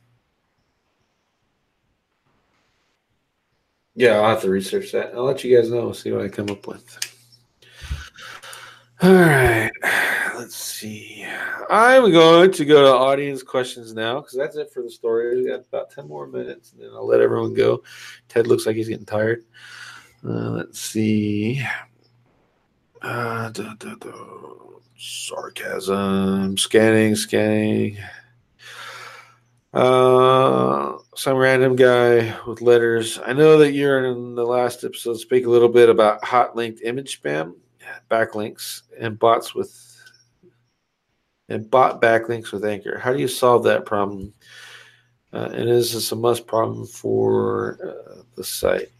Yeah, 3.95 4.19
I'll 4.19 4.29
have 4.29 4.41
to 4.43 4.49
research 4.49 4.91
that. 4.93 5.13
I'll 5.13 5.25
let 5.25 5.43
you 5.43 5.55
guys 5.57 5.69
know. 5.69 5.91
See 5.91 6.11
what 6.11 6.23
I 6.23 6.29
come 6.29 6.49
up 6.49 6.65
with. 6.67 6.97
All 9.01 9.13
right, 9.13 9.71
let's 10.37 10.55
see. 10.55 11.25
I'm 11.69 12.11
going 12.11 12.51
to 12.51 12.65
go 12.65 12.81
to 12.81 12.89
audience 12.89 13.43
questions 13.43 13.93
now 13.93 14.21
because 14.21 14.37
that's 14.37 14.55
it 14.55 14.71
for 14.71 14.83
the 14.83 14.89
story. 14.89 15.37
We 15.37 15.49
got 15.49 15.65
about 15.67 15.91
ten 15.91 16.07
more 16.07 16.27
minutes, 16.27 16.71
and 16.73 16.81
then 16.81 16.91
I'll 16.93 17.07
let 17.07 17.21
everyone 17.21 17.53
go. 17.53 17.83
Ted 18.27 18.47
looks 18.47 18.65
like 18.65 18.75
he's 18.75 18.89
getting 18.89 19.05
tired. 19.05 19.43
Uh, 20.25 20.49
let's 20.51 20.79
see. 20.79 21.61
Uh, 23.01 23.49
da, 23.49 23.73
da, 23.75 23.95
da. 23.95 24.11
Sarcasm. 24.99 26.57
Scanning, 26.57 27.15
scanning. 27.15 27.97
Uh, 29.73 30.97
some 31.15 31.37
random 31.37 31.77
guy 31.77 32.35
with 32.45 32.61
letters. 32.61 33.17
I 33.25 33.31
know 33.31 33.57
that 33.59 33.71
you're 33.71 34.03
in 34.05 34.35
the 34.35 34.43
last 34.43 34.83
episode 34.83 35.17
speak 35.17 35.45
a 35.45 35.49
little 35.49 35.69
bit 35.69 35.87
about 35.87 36.23
hot 36.25 36.57
linked 36.57 36.81
image 36.81 37.21
spam, 37.21 37.55
backlinks, 38.11 38.81
and 38.99 39.17
bots 39.17 39.55
with 39.55 39.73
and 41.47 41.69
bot 41.71 42.01
backlinks 42.01 42.51
with 42.51 42.65
Anchor. 42.65 42.97
How 42.97 43.13
do 43.13 43.19
you 43.19 43.27
solve 43.29 43.63
that 43.63 43.85
problem? 43.85 44.33
Uh, 45.31 45.49
and 45.53 45.69
is 45.69 45.93
this 45.93 46.11
a 46.11 46.15
must 46.15 46.45
problem 46.45 46.85
for 46.85 47.79
uh, 47.81 48.21
the 48.35 48.43
site? 48.43 48.91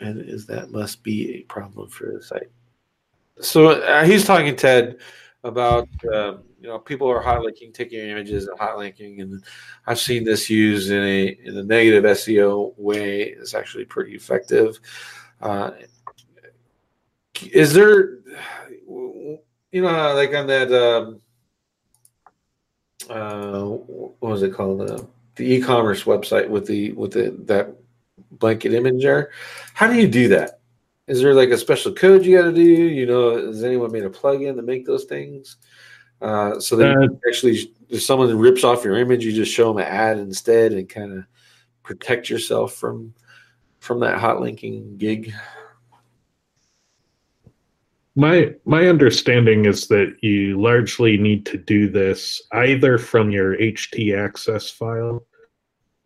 And 0.00 0.18
is 0.18 0.46
that 0.46 0.70
must 0.70 1.02
be 1.02 1.34
a 1.34 1.42
problem 1.42 1.90
for 1.90 2.10
the 2.12 2.22
site? 2.22 2.48
So 3.40 3.72
uh, 3.82 4.04
he's 4.04 4.24
talking 4.24 4.56
Ted 4.56 4.98
about 5.46 5.88
um, 6.12 6.42
you 6.60 6.68
know 6.68 6.78
people 6.78 7.08
are 7.08 7.20
hot 7.20 7.42
linking, 7.42 7.72
taking 7.72 8.00
images 8.00 8.48
and 8.48 8.58
hot 8.58 8.78
linking, 8.78 9.20
and 9.20 9.42
I've 9.86 10.00
seen 10.00 10.24
this 10.24 10.50
used 10.50 10.90
in 10.90 11.02
a 11.02 11.38
in 11.44 11.56
a 11.56 11.62
negative 11.62 12.04
SEO 12.04 12.74
way. 12.76 13.22
It's 13.22 13.54
actually 13.54 13.84
pretty 13.84 14.14
effective. 14.14 14.78
Uh, 15.40 15.70
is 17.52 17.72
there, 17.72 18.18
you 18.88 19.82
know, 19.82 20.14
like 20.14 20.34
on 20.34 20.46
that, 20.46 20.72
um, 20.72 21.20
uh, 23.08 23.62
what 23.62 24.30
was 24.30 24.42
it 24.42 24.54
called? 24.54 24.90
Uh, 24.90 25.02
the 25.36 25.52
e-commerce 25.52 26.04
website 26.04 26.48
with 26.48 26.66
the 26.66 26.92
with 26.92 27.12
the 27.12 27.36
that 27.44 27.74
blanket 28.32 28.74
image 28.74 29.02
there. 29.02 29.30
How 29.74 29.86
do 29.86 29.94
you 29.94 30.08
do 30.08 30.28
that? 30.28 30.55
Is 31.06 31.22
there 31.22 31.34
like 31.34 31.50
a 31.50 31.58
special 31.58 31.92
code 31.92 32.24
you 32.24 32.36
got 32.36 32.46
to 32.46 32.52
do? 32.52 32.62
You 32.62 33.06
know, 33.06 33.46
has 33.46 33.62
anyone 33.62 33.92
made 33.92 34.04
a 34.04 34.10
plugin 34.10 34.56
to 34.56 34.62
make 34.62 34.86
those 34.86 35.04
things? 35.04 35.56
Uh, 36.20 36.58
so 36.58 36.76
that 36.76 36.96
uh, 36.96 37.28
actually, 37.28 37.72
if 37.88 38.02
someone 38.02 38.36
rips 38.36 38.64
off 38.64 38.84
your 38.84 38.96
image, 38.96 39.24
you 39.24 39.32
just 39.32 39.52
show 39.52 39.68
them 39.68 39.78
an 39.78 39.92
ad 39.92 40.18
instead 40.18 40.72
and 40.72 40.88
kind 40.88 41.12
of 41.18 41.24
protect 41.82 42.28
yourself 42.28 42.74
from 42.74 43.14
from 43.78 44.00
that 44.00 44.18
hot 44.18 44.40
linking 44.40 44.96
gig. 44.96 45.32
My 48.16 48.54
my 48.64 48.86
understanding 48.86 49.66
is 49.66 49.86
that 49.88 50.16
you 50.22 50.60
largely 50.60 51.18
need 51.18 51.44
to 51.46 51.58
do 51.58 51.88
this 51.88 52.42
either 52.52 52.98
from 52.98 53.30
your 53.30 53.56
htaccess 53.58 54.72
file, 54.72 55.24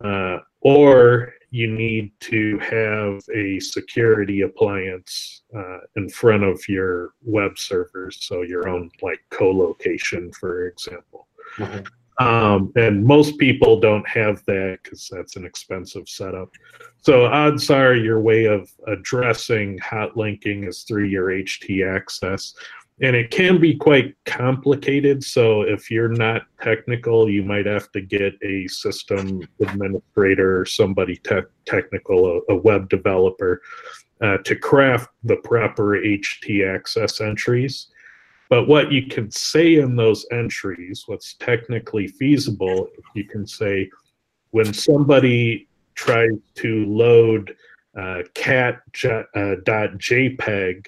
uh, 0.03 0.39
or 0.59 1.33
you 1.51 1.67
need 1.67 2.11
to 2.21 2.57
have 2.59 3.21
a 3.35 3.59
security 3.59 4.41
appliance 4.41 5.43
uh, 5.55 5.79
in 5.97 6.07
front 6.09 6.43
of 6.43 6.67
your 6.69 7.13
web 7.21 7.59
servers, 7.59 8.17
so 8.21 8.41
your 8.41 8.69
own 8.69 8.89
like 9.01 9.19
co-location, 9.29 10.31
for 10.31 10.67
example. 10.67 11.27
Mm-hmm. 11.57 11.83
Um, 12.25 12.71
and 12.75 13.03
most 13.03 13.37
people 13.37 13.79
don't 13.79 14.07
have 14.07 14.43
that 14.45 14.79
because 14.83 15.09
that's 15.11 15.35
an 15.35 15.45
expensive 15.45 16.07
setup. 16.07 16.49
So 17.01 17.25
odds 17.25 17.69
are 17.69 17.95
your 17.95 18.21
way 18.21 18.45
of 18.45 18.69
addressing 18.87 19.77
hot 19.79 20.15
linking 20.15 20.65
is 20.65 20.83
through 20.83 21.05
your 21.05 21.29
htaccess 21.29 22.53
and 23.01 23.15
it 23.15 23.31
can 23.31 23.59
be 23.59 23.75
quite 23.75 24.15
complicated. 24.25 25.23
So 25.23 25.63
if 25.63 25.89
you're 25.89 26.07
not 26.07 26.43
technical, 26.61 27.27
you 27.27 27.43
might 27.43 27.65
have 27.65 27.91
to 27.93 28.01
get 28.01 28.35
a 28.43 28.67
system 28.67 29.41
administrator 29.59 30.61
or 30.61 30.65
somebody 30.65 31.15
te- 31.17 31.41
technical, 31.65 32.27
a, 32.27 32.53
a, 32.53 32.55
web 32.55 32.89
developer, 32.89 33.61
uh, 34.21 34.37
to 34.45 34.55
craft 34.55 35.09
the 35.23 35.37
proper 35.37 35.99
htaccess 35.99 37.21
entries. 37.21 37.87
But 38.49 38.67
what 38.67 38.91
you 38.91 39.07
can 39.07 39.31
say 39.31 39.77
in 39.77 39.95
those 39.95 40.27
entries, 40.31 41.05
what's 41.07 41.33
technically 41.35 42.07
feasible, 42.07 42.87
you 43.15 43.23
can 43.23 43.47
say 43.47 43.89
when 44.51 44.73
somebody 44.73 45.67
tries 45.95 46.37
to 46.55 46.85
load 46.85 47.55
uh, 47.97 48.21
cat.jpg 48.35 49.25
uh, 49.35 50.81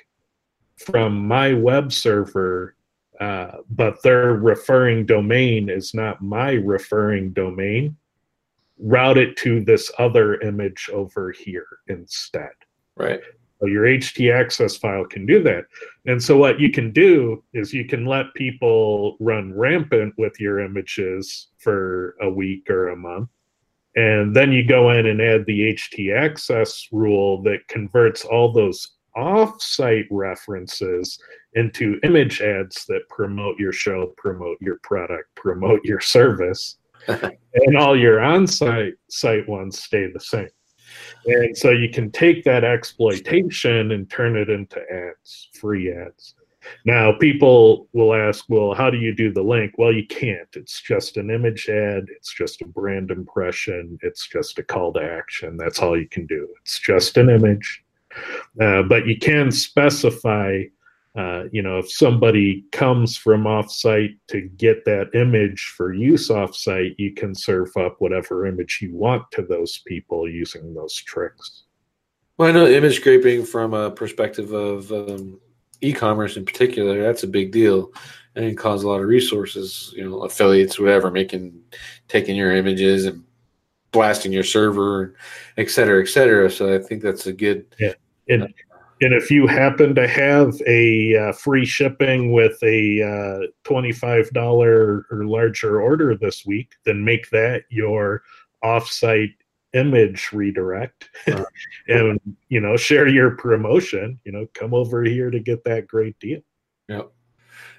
from 0.86 1.28
my 1.28 1.54
web 1.54 1.92
server, 1.92 2.76
uh, 3.20 3.58
but 3.70 4.02
their 4.04 4.34
referring 4.34 5.06
domain 5.06 5.70
is 5.70 5.94
not 5.94 6.22
my 6.22 6.54
referring 6.54 7.32
domain, 7.34 7.96
route 8.80 9.18
it 9.18 9.38
to 9.38 9.64
this 9.64 9.92
other 10.00 10.40
image 10.42 10.90
over 10.92 11.32
here 11.32 11.68
instead. 11.88 12.52
Right. 12.96 13.22
So 13.60 13.68
your 13.68 13.86
htaccess 13.86 14.78
file 14.78 15.06
can 15.06 15.26
do 15.26 15.42
that. 15.44 15.66
And 16.06 16.22
so 16.22 16.38
what 16.38 16.60
you 16.60 16.70
can 16.70 16.92
do 16.92 17.44
is 17.54 17.74
you 17.74 17.86
can 17.86 18.06
let 18.06 18.34
people 18.34 19.16
run 19.22 19.58
rampant 19.58 20.16
with 20.18 20.38
your 20.38 20.60
images 20.60 21.48
for 21.60 22.18
a 22.22 22.30
week 22.30 22.70
or 22.70 22.90
a 22.90 22.98
month. 22.98 23.30
And 23.96 24.36
then 24.36 24.52
you 24.52 24.66
go 24.66 24.90
in 24.90 25.06
and 25.06 25.22
add 25.22 25.46
the 25.46 25.76
htaccess 25.76 26.88
rule 26.92 27.42
that 27.44 27.68
converts 27.70 28.26
all 28.26 28.52
those 28.52 28.96
off-site 29.16 30.06
references 30.12 31.20
into 31.54 32.00
image 32.04 32.42
ads 32.42 32.86
that 32.86 33.08
promote 33.10 33.60
your 33.60 33.72
show, 33.72 34.14
promote 34.18 34.58
your 34.62 34.80
product, 34.84 35.34
promote 35.36 35.84
your 35.84 36.00
service, 36.00 36.78
and 37.08 37.78
all 37.78 37.98
your 37.98 38.22
on-site 38.22 38.94
site 39.10 39.48
ones 39.48 39.82
stay 39.82 40.10
the 40.12 40.20
same. 40.20 40.50
And 41.26 41.58
so 41.58 41.70
you 41.72 41.90
can 41.90 42.12
take 42.12 42.44
that 42.44 42.64
exploitation 42.64 43.92
and 43.92 44.10
turn 44.10 44.36
it 44.36 44.50
into 44.50 44.80
ads, 44.92 45.50
free 45.54 45.92
ads. 45.92 46.36
Now, 46.86 47.12
people 47.18 47.88
will 47.94 48.14
ask, 48.14 48.46
well, 48.48 48.74
how 48.74 48.90
do 48.90 48.98
you 48.98 49.14
do 49.14 49.32
the 49.32 49.42
link? 49.42 49.74
Well, 49.78 49.92
you 49.92 50.08
can't. 50.08 50.48
It's 50.54 50.82
just 50.82 51.18
an 51.18 51.30
image 51.30 51.68
ad, 51.70 52.06
it's 52.10 52.34
just 52.34 52.62
a 52.62 52.68
brand 52.68 53.12
impression, 53.12 53.98
it's 54.02 54.28
just 54.28 54.60
a 54.60 54.64
call 54.64 54.94
to 54.94 55.04
action. 55.04 55.58
That's 55.58 55.80
all 55.80 56.00
you 56.00 56.08
can 56.08 56.26
do. 56.26 56.48
It's 56.62 56.80
just 56.80 57.18
an 57.18 57.30
image, 57.30 57.83
uh, 58.62 58.84
but 58.84 59.06
you 59.06 59.18
can 59.18 59.52
specify, 59.52 60.64
uh, 61.16 61.44
you 61.52 61.62
know, 61.62 61.80
if 61.80 61.92
somebody 61.92 62.66
comes 62.72 63.18
from 63.18 63.44
offsite 63.44 64.18
to 64.28 64.42
get 64.58 64.86
that 64.86 65.10
image 65.14 65.74
for 65.78 65.94
use 65.94 66.30
offsite, 66.30 66.96
you 66.98 67.14
can 67.14 67.36
serve 67.36 67.76
up 67.78 67.96
whatever 68.00 68.46
image 68.46 68.80
you 68.82 68.96
want 68.96 69.24
to 69.32 69.42
those 69.42 69.82
people 69.86 70.30
using 70.30 70.74
those 70.74 70.96
tricks. 70.96 71.64
Well, 72.38 72.50
I 72.50 72.52
know 72.52 72.68
image 72.68 72.96
scraping 72.96 73.46
from 73.46 73.74
a 73.74 73.92
perspective 73.92 74.54
of 74.54 74.92
um, 74.92 75.40
e-commerce 75.82 76.36
in 76.36 76.46
particular, 76.46 77.02
that's 77.02 77.24
a 77.24 77.28
big 77.28 77.52
deal 77.52 77.92
and 78.36 78.46
it 78.46 78.58
causes 78.58 78.84
a 78.84 78.88
lot 78.88 79.00
of 79.00 79.08
resources, 79.08 79.94
you 79.96 80.08
know, 80.08 80.24
affiliates, 80.24 80.80
whatever, 80.80 81.12
making, 81.12 81.54
taking 82.08 82.36
your 82.36 82.56
images 82.56 83.06
and 83.06 83.24
blasting 83.92 84.32
your 84.32 84.44
server, 84.44 85.14
et 85.58 85.70
cetera, 85.70 86.02
et 86.02 86.08
cetera. 86.08 86.50
So 86.50 86.74
I 86.74 86.80
think 86.80 87.04
that's 87.04 87.28
a 87.28 87.34
good, 87.34 87.66
yeah. 87.80 87.94
And 88.30 88.54
and 89.02 89.14
if 89.14 89.30
you 89.30 89.48
happen 89.48 89.96
to 89.96 90.08
have 90.08 90.56
a 90.66 91.16
uh, 91.18 91.32
free 91.34 91.66
shipping 91.66 92.32
with 92.32 92.58
a 92.64 93.02
uh, 93.02 93.48
twenty-five 93.64 94.30
dollar 94.32 95.06
or 95.12 95.26
larger 95.26 95.82
order 95.82 96.16
this 96.16 96.46
week, 96.46 96.74
then 96.86 97.04
make 97.04 97.30
that 97.32 97.64
your 97.70 98.24
offsite 98.64 99.34
image 99.74 100.30
redirect, 100.32 101.10
uh, 101.28 101.44
and 101.88 102.20
you 102.50 102.62
know 102.62 102.78
share 102.78 103.08
your 103.08 103.32
promotion. 103.32 104.20
You 104.24 104.32
know, 104.32 104.48
come 104.54 104.74
over 104.74 105.04
here 105.04 105.30
to 105.32 105.40
get 105.40 105.64
that 105.66 105.88
great 105.88 106.18
deal. 106.20 106.42
Yep. 106.88 107.12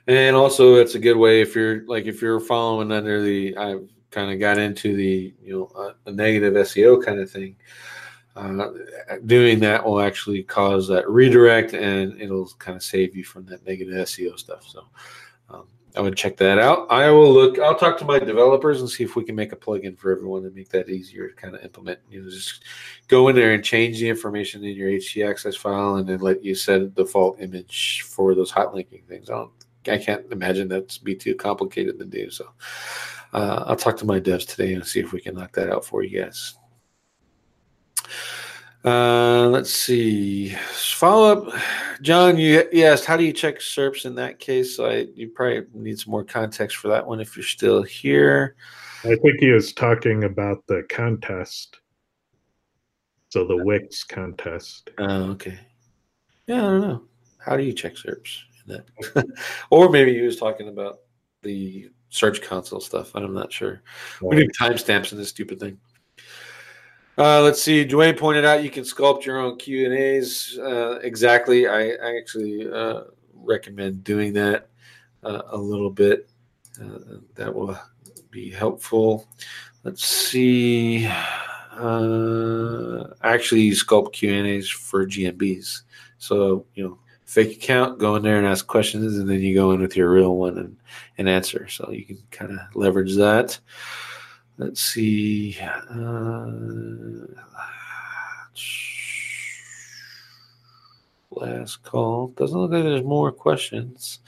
And 0.07 0.36
also, 0.36 0.74
it's 0.74 0.95
a 0.95 0.99
good 0.99 1.16
way 1.16 1.40
if 1.40 1.55
you're 1.55 1.86
like 1.86 2.05
if 2.05 2.20
you're 2.20 2.40
following 2.40 2.92
under 2.92 3.22
the 3.22 3.57
I've 3.57 3.88
kind 4.11 4.30
of 4.30 4.38
got 4.38 4.59
into 4.59 4.95
the 4.95 5.34
you 5.42 5.59
know 5.59 5.80
uh, 5.80 5.92
a 6.07 6.12
negative 6.12 6.55
SEO 6.55 7.03
kind 7.03 7.18
of 7.18 7.30
thing 7.30 7.57
uh, 8.37 8.70
doing 9.26 9.61
that 9.61 9.85
will 9.85 10.01
actually 10.01 10.43
cause 10.43 10.89
that 10.89 11.09
redirect 11.09 11.72
and 11.72 12.20
it'll 12.20 12.49
kind 12.59 12.76
of 12.76 12.82
save 12.82 13.14
you 13.14 13.24
from 13.24 13.47
that 13.47 13.64
negative 13.66 13.95
SEO 13.95 14.37
stuff. 14.39 14.66
So 14.66 14.85
um, 15.51 15.68
I 15.95 16.01
would 16.01 16.16
check 16.16 16.37
that 16.39 16.59
out. 16.59 16.91
I 16.91 17.11
will 17.11 17.32
look, 17.32 17.61
I'll 17.61 17.78
talk 17.78 17.97
to 17.99 18.05
my 18.05 18.18
developers 18.18 18.80
and 18.80 18.91
see 18.91 19.05
if 19.05 19.14
we 19.14 19.22
can 19.22 19.37
make 19.37 19.53
a 19.53 19.57
plugin 19.57 19.97
for 19.97 20.11
everyone 20.11 20.45
and 20.45 20.55
make 20.55 20.68
that 20.70 20.89
easier 20.89 21.28
to 21.28 21.35
kind 21.35 21.55
of 21.55 21.62
implement. 21.62 22.01
You 22.11 22.22
know, 22.22 22.30
just 22.30 22.64
go 23.07 23.28
in 23.28 23.37
there 23.37 23.53
and 23.53 23.62
change 23.62 24.01
the 24.01 24.09
information 24.09 24.64
in 24.64 24.76
your 24.76 24.91
htaccess 24.91 25.57
file 25.57 25.97
and 25.97 26.09
then 26.09 26.18
let 26.18 26.45
you 26.45 26.57
set 26.57 26.80
a 26.80 26.87
default 26.87 27.41
image 27.41 28.03
for 28.03 28.35
those 28.35 28.51
hot 28.51 28.74
linking 28.74 29.03
things. 29.09 29.30
I 29.30 29.45
I 29.87 29.99
can't 29.99 30.24
imagine 30.32 30.68
that's 30.68 30.99
be 30.99 31.14
too 31.14 31.35
complicated 31.35 31.99
to 31.99 32.05
do. 32.05 32.30
So 32.30 32.49
uh, 33.32 33.64
I'll 33.66 33.76
talk 33.76 33.97
to 33.99 34.07
my 34.07 34.18
devs 34.18 34.49
today 34.49 34.74
and 34.74 34.87
see 34.87 35.01
if 35.01 35.12
we 35.12 35.20
can 35.20 35.35
knock 35.35 35.53
that 35.53 35.70
out 35.70 35.85
for 35.85 36.03
you 36.03 36.22
guys. 36.22 36.57
Uh, 38.85 39.49
let's 39.49 39.71
see. 39.71 40.51
Follow 40.51 41.33
up, 41.33 41.55
John. 42.03 42.37
You, 42.37 42.69
you 42.71 42.85
asked 42.85 43.07
how 43.07 43.17
do 43.17 43.25
you 43.25 43.33
check 43.33 43.59
SERPs 43.59 44.05
in 44.05 44.15
that 44.17 44.39
case. 44.39 44.77
So 44.77 44.87
I, 44.87 45.07
you 45.15 45.29
probably 45.29 45.62
need 45.73 45.99
some 45.99 46.11
more 46.11 46.25
context 46.25 46.77
for 46.77 46.89
that 46.89 47.07
one 47.07 47.21
if 47.21 47.35
you're 47.35 47.45
still 47.45 47.83
here. 47.83 48.57
I 49.05 49.17
think 49.17 49.41
he 49.41 49.51
was 49.51 49.73
talking 49.73 50.25
about 50.25 50.67
the 50.67 50.83
contest. 50.91 51.81
So 53.31 53.47
the 53.47 53.65
Wix 53.65 54.05
contest. 54.05 54.91
Oh, 54.99 55.31
okay. 55.31 55.59
Yeah, 56.47 56.57
I 56.57 56.61
don't 56.61 56.81
know. 56.83 57.03
How 57.39 57.57
do 57.57 57.62
you 57.62 57.73
check 57.73 57.95
SERPs 57.95 58.43
in 58.67 58.83
that? 59.15 59.27
or 59.71 59.89
maybe 59.89 60.15
he 60.15 60.21
was 60.21 60.37
talking 60.37 60.69
about 60.69 61.01
the 61.43 61.91
Search 62.11 62.43
Console 62.43 62.81
stuff. 62.81 63.12
I'm 63.15 63.35
not 63.35 63.53
sure. 63.53 63.83
We 64.21 64.37
need 64.37 64.51
timestamps 64.59 65.12
in 65.12 65.19
this 65.19 65.31
stupid 65.31 65.59
thing. 65.59 65.79
Uh, 67.17 67.41
let's 67.43 67.62
see. 67.62 67.87
Dwayne 67.87 68.19
pointed 68.19 68.45
out 68.45 68.65
you 68.65 68.71
can 68.71 68.83
sculpt 68.83 69.25
your 69.25 69.39
own 69.39 69.57
Q 69.57 69.85
and 69.87 69.95
A's. 69.95 70.59
Uh, 70.59 70.99
exactly. 71.03 71.69
I, 71.69 71.91
I 71.91 72.17
actually 72.19 72.71
uh, 72.71 73.03
recommend 73.35 74.03
doing 74.03 74.33
that 74.33 74.69
uh, 75.23 75.43
a 75.51 75.57
little 75.57 75.91
bit. 75.91 76.29
Uh, 76.81 77.19
that 77.37 77.55
will 77.55 77.79
be 78.31 78.51
helpful. 78.51 79.29
Let's 79.85 80.05
see. 80.05 81.07
Uh, 81.07 83.05
actually, 83.23 83.71
sculpt 83.71 84.12
Q 84.12 84.35
and 84.35 84.47
A's 84.47 84.69
for 84.69 85.07
GMBs. 85.07 85.83
So 86.19 86.67
you 86.75 86.83
know, 86.83 86.99
fake 87.27 87.57
account, 87.57 87.99
go 87.99 88.17
in 88.17 88.23
there 88.23 88.39
and 88.39 88.47
ask 88.47 88.67
questions, 88.67 89.19
and 89.19 89.29
then 89.29 89.41
you 89.41 89.55
go 89.55 89.71
in 89.71 89.81
with 89.81 89.97
your 89.97 90.11
real 90.11 90.37
one 90.37 90.59
and, 90.59 90.77
and 91.19 91.29
answer. 91.29 91.69
So 91.69 91.91
you 91.93 92.05
can 92.05 92.19
kind 92.33 92.53
of 92.53 92.59
leverage 92.75 93.15
that. 93.17 93.59
Let's 94.57 94.81
see. 94.81 95.59
Uh, 95.61 96.47
last 101.33 101.83
call. 101.83 102.29
Doesn't 102.29 102.59
look 102.59 102.71
like 102.71 102.85
there's 102.85 103.03
more 103.03 103.33
questions. 103.33 104.21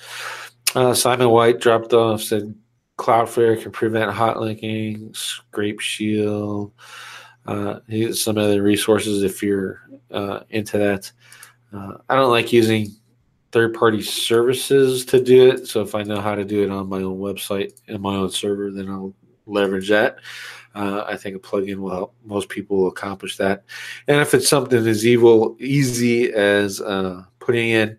Uh, 0.74 0.95
Simon 0.95 1.31
White 1.31 1.61
dropped 1.61 1.93
off, 1.93 2.22
said 2.22 2.55
Cloudflare 2.99 3.62
can 3.62 3.70
prevent 3.70 4.11
hot 4.11 4.41
linking, 4.41 5.14
Scrape 5.14 5.81
Shield, 5.81 6.72
uh, 7.47 7.79
some 8.12 8.37
other 8.37 8.62
resources 8.62 9.22
if 9.22 9.43
you're 9.43 9.83
uh, 10.11 10.41
into 10.51 10.79
that. 10.79 11.11
Uh, 11.72 11.99
I 12.09 12.16
don't 12.16 12.31
like 12.31 12.53
using 12.53 12.89
third 13.53 13.74
party 13.74 14.03
services 14.03 15.05
to 15.07 15.22
do 15.22 15.51
it. 15.51 15.68
So 15.68 15.83
if 15.83 15.95
I 15.95 16.03
know 16.03 16.20
how 16.20 16.35
to 16.35 16.45
do 16.45 16.64
it 16.64 16.70
on 16.70 16.89
my 16.89 16.99
own 16.99 17.18
website 17.18 17.81
and 17.87 18.01
my 18.01 18.16
own 18.16 18.31
server, 18.31 18.70
then 18.72 18.89
I'll 18.89 19.14
leverage 19.47 19.88
that. 19.88 20.18
Uh, 20.74 21.05
I 21.07 21.16
think 21.16 21.36
a 21.36 21.38
plugin 21.38 21.76
will 21.76 21.90
help 21.90 22.14
most 22.24 22.51
people 22.51 22.88
accomplish 22.88 23.38
that. 23.38 23.64
And 24.09 24.20
if 24.20 24.34
it's 24.34 24.49
something 24.49 24.86
as 24.86 25.07
evil, 25.07 25.57
easy 25.59 26.32
as 26.32 26.82
uh, 26.82 27.24
putting 27.38 27.70
in 27.70 27.99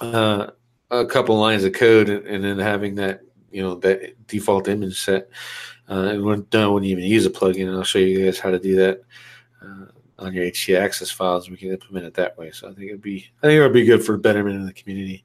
uh, 0.00 0.50
a 0.90 1.06
couple 1.06 1.36
lines 1.36 1.64
of 1.64 1.72
code 1.72 2.08
and, 2.08 2.24
and, 2.26 2.44
then 2.44 2.58
having 2.58 2.94
that, 2.96 3.22
you 3.50 3.62
know, 3.62 3.74
that 3.76 4.26
default 4.28 4.68
image 4.68 5.00
set, 5.00 5.28
uh, 5.90 6.12
and 6.12 6.22
when 6.22 6.46
when 6.52 6.84
you 6.84 6.90
even 6.90 7.04
use 7.04 7.26
a 7.26 7.30
plugin, 7.30 7.66
and 7.66 7.76
I'll 7.76 7.82
show 7.82 7.98
you 7.98 8.24
guys 8.24 8.38
how 8.38 8.50
to 8.50 8.58
do 8.58 8.76
that 8.76 9.02
uh, 9.60 9.86
on 10.20 10.32
your 10.34 10.44
HT 10.44 10.78
access 10.78 11.10
files. 11.10 11.50
We 11.50 11.56
can 11.56 11.72
implement 11.72 12.06
it 12.06 12.14
that 12.14 12.38
way. 12.38 12.52
So 12.52 12.68
I 12.68 12.74
think 12.74 12.90
it'd 12.90 13.02
be, 13.02 13.28
I 13.42 13.46
think 13.46 13.58
it 13.58 13.62
would 13.62 13.72
be 13.72 13.84
good 13.84 14.04
for 14.04 14.16
betterment 14.16 14.56
in 14.56 14.66
the 14.66 14.72
community. 14.72 15.24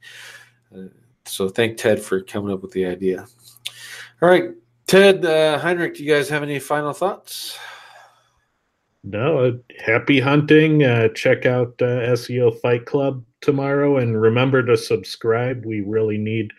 Uh, 0.76 0.88
so 1.26 1.50
thank 1.50 1.78
Ted 1.78 2.02
for 2.02 2.22
coming 2.22 2.52
up 2.52 2.62
with 2.62 2.72
the 2.72 2.86
idea. 2.86 3.28
All 4.24 4.30
right, 4.30 4.52
Ted, 4.88 5.26
uh, 5.26 5.60
Henrik, 5.60 5.96
do 5.96 6.04
you 6.06 6.10
guys 6.10 6.30
have 6.30 6.44
any 6.44 6.58
final 6.58 6.94
thoughts? 6.94 7.60
No, 9.04 9.40
uh, 9.40 9.52
happy 9.86 10.22
hunting. 10.22 10.82
Uh, 10.82 11.10
check 11.10 11.46
out 11.46 11.74
uh, 11.82 12.08
SEO 12.16 12.58
Fight 12.62 12.86
Club 12.86 13.22
tomorrow 13.42 13.98
and 13.98 14.22
remember 14.22 14.64
to 14.64 14.78
subscribe. 14.78 15.66
We 15.66 15.82
really 15.82 16.18
need 16.18 16.52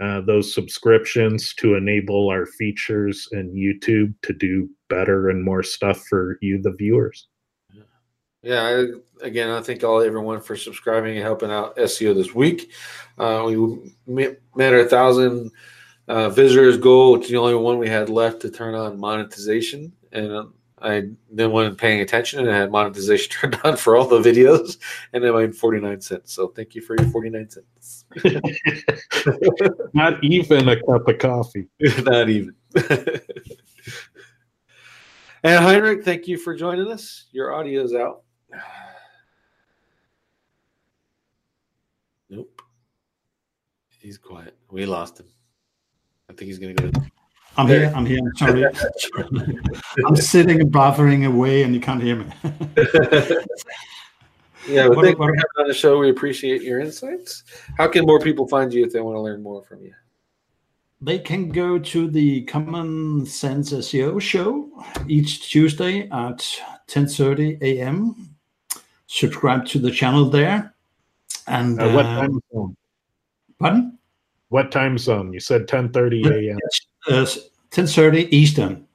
uh, 0.00 0.22
those 0.22 0.52
subscriptions 0.52 1.54
to 1.58 1.76
enable 1.76 2.28
our 2.28 2.44
features 2.44 3.28
and 3.30 3.54
YouTube 3.54 4.14
to 4.22 4.32
do 4.32 4.68
better 4.88 5.28
and 5.28 5.44
more 5.44 5.62
stuff 5.62 6.04
for 6.08 6.38
you, 6.42 6.60
the 6.60 6.72
viewers. 6.72 7.28
Yeah, 8.42 8.62
I, 8.64 9.24
again, 9.24 9.48
I 9.48 9.60
thank 9.60 9.84
all 9.84 10.02
everyone 10.02 10.40
for 10.40 10.56
subscribing 10.56 11.14
and 11.14 11.22
helping 11.22 11.52
out 11.52 11.76
SEO 11.76 12.16
this 12.16 12.34
week. 12.34 12.72
Uh, 13.16 13.44
we 13.46 13.92
met 14.56 14.74
our 14.74 14.88
thousand 14.88 15.52
uh, 16.08 16.28
visitors 16.28 16.76
goal. 16.78 17.16
It's 17.16 17.28
the 17.28 17.36
only 17.36 17.54
one 17.54 17.78
we 17.78 17.88
had 17.88 18.08
left 18.08 18.40
to 18.42 18.50
turn 18.50 18.74
on 18.74 18.98
monetization, 18.98 19.92
and 20.12 20.32
uh, 20.32 20.44
I 20.82 21.04
then 21.30 21.52
wasn't 21.52 21.78
paying 21.78 22.00
attention 22.00 22.40
and 22.40 22.50
I 22.50 22.56
had 22.56 22.72
monetization 22.72 23.30
turned 23.40 23.58
on 23.64 23.76
for 23.76 23.96
all 23.96 24.06
the 24.06 24.20
videos, 24.20 24.78
and 25.12 25.24
I 25.24 25.30
made 25.30 25.56
forty 25.56 25.80
nine 25.80 26.00
cents. 26.00 26.32
So 26.32 26.48
thank 26.48 26.74
you 26.74 26.82
for 26.82 26.96
your 26.98 27.08
forty 27.10 27.30
nine 27.30 27.48
cents. 27.48 28.04
Not 29.94 30.22
even 30.24 30.68
a 30.68 30.76
cup 30.84 31.08
of 31.08 31.18
coffee. 31.18 31.68
Not 32.02 32.28
even. 32.28 32.54
and 35.44 35.64
Henrik, 35.64 36.04
thank 36.04 36.26
you 36.26 36.36
for 36.36 36.56
joining 36.56 36.90
us. 36.90 37.26
Your 37.32 37.54
audio's 37.54 37.94
out. 37.94 38.22
Nope. 42.30 42.62
He's 43.98 44.16
quiet. 44.16 44.56
We 44.70 44.86
lost 44.86 45.20
him. 45.20 45.26
I 46.32 46.34
think 46.34 46.48
he's 46.48 46.58
going 46.58 46.74
to 46.74 46.90
go. 46.90 47.02
I'm 47.58 47.66
here. 47.66 47.92
I'm 47.94 48.06
here. 48.06 48.20
I'm 48.24 48.36
sorry. 48.36 48.64
I'm 50.06 50.16
sitting 50.16 50.62
and 50.62 50.72
buffering 50.72 51.26
away, 51.26 51.62
and 51.62 51.74
you 51.74 51.80
can't 51.80 52.02
hear 52.02 52.16
me. 52.16 52.24
yeah, 54.66 54.88
well, 54.88 55.02
thank 55.02 55.18
you 55.18 55.26
for 55.26 55.26
coming 55.26 55.40
on 55.58 55.68
the 55.68 55.74
show. 55.74 55.98
We 55.98 56.08
appreciate 56.08 56.62
your 56.62 56.80
insights. 56.80 57.44
How 57.76 57.86
can 57.88 58.06
more 58.06 58.18
people 58.18 58.48
find 58.48 58.72
you 58.72 58.82
if 58.86 58.92
they 58.94 59.00
want 59.00 59.16
to 59.16 59.20
learn 59.20 59.42
more 59.42 59.62
from 59.62 59.82
you? 59.82 59.92
They 61.02 61.18
can 61.18 61.50
go 61.50 61.78
to 61.78 62.08
the 62.08 62.44
Common 62.44 63.26
Sense 63.26 63.74
SEO 63.74 64.18
show 64.22 64.70
each 65.06 65.50
Tuesday 65.50 66.08
at 66.08 66.38
10:30 66.88 67.60
a.m. 67.60 68.36
Subscribe 69.06 69.66
to 69.66 69.78
the 69.78 69.90
channel 69.90 70.30
there. 70.30 70.74
And 71.46 71.78
uh, 71.78 71.90
what 71.90 72.06
uh, 72.06 72.20
time? 72.20 72.76
Pardon? 73.58 73.98
What 74.52 74.70
time 74.70 74.98
zone? 74.98 75.32
You 75.32 75.40
said 75.40 75.66
10:30 75.66 76.26
a.m. 76.26 76.58
Uh, 77.08 77.24
10:30 77.70 78.28
Eastern, 78.30 78.86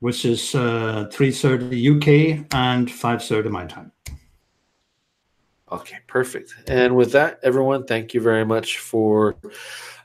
which 0.00 0.26
is 0.26 0.54
uh, 0.54 1.08
3:30 1.10 1.96
UK 1.96 2.46
and 2.52 2.88
5:30 2.88 3.50
my 3.50 3.64
time. 3.64 3.90
Okay, 5.72 5.96
perfect. 6.08 6.52
And 6.68 6.94
with 6.94 7.12
that, 7.12 7.40
everyone, 7.42 7.86
thank 7.86 8.12
you 8.12 8.20
very 8.20 8.44
much 8.44 8.76
for 8.80 9.36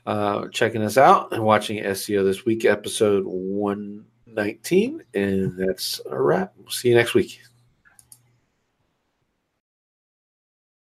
uh, 0.06 0.48
checking 0.48 0.80
us 0.80 0.96
out 0.96 1.34
and 1.34 1.44
watching 1.44 1.84
SEO 1.84 2.24
this 2.24 2.46
week, 2.46 2.64
episode 2.64 3.26
119. 3.26 5.02
And 5.12 5.58
that's 5.58 6.00
a 6.10 6.18
wrap. 6.18 6.54
We'll 6.56 6.70
see 6.70 6.88
you 6.88 6.94
next 6.94 7.12
week. 7.12 7.42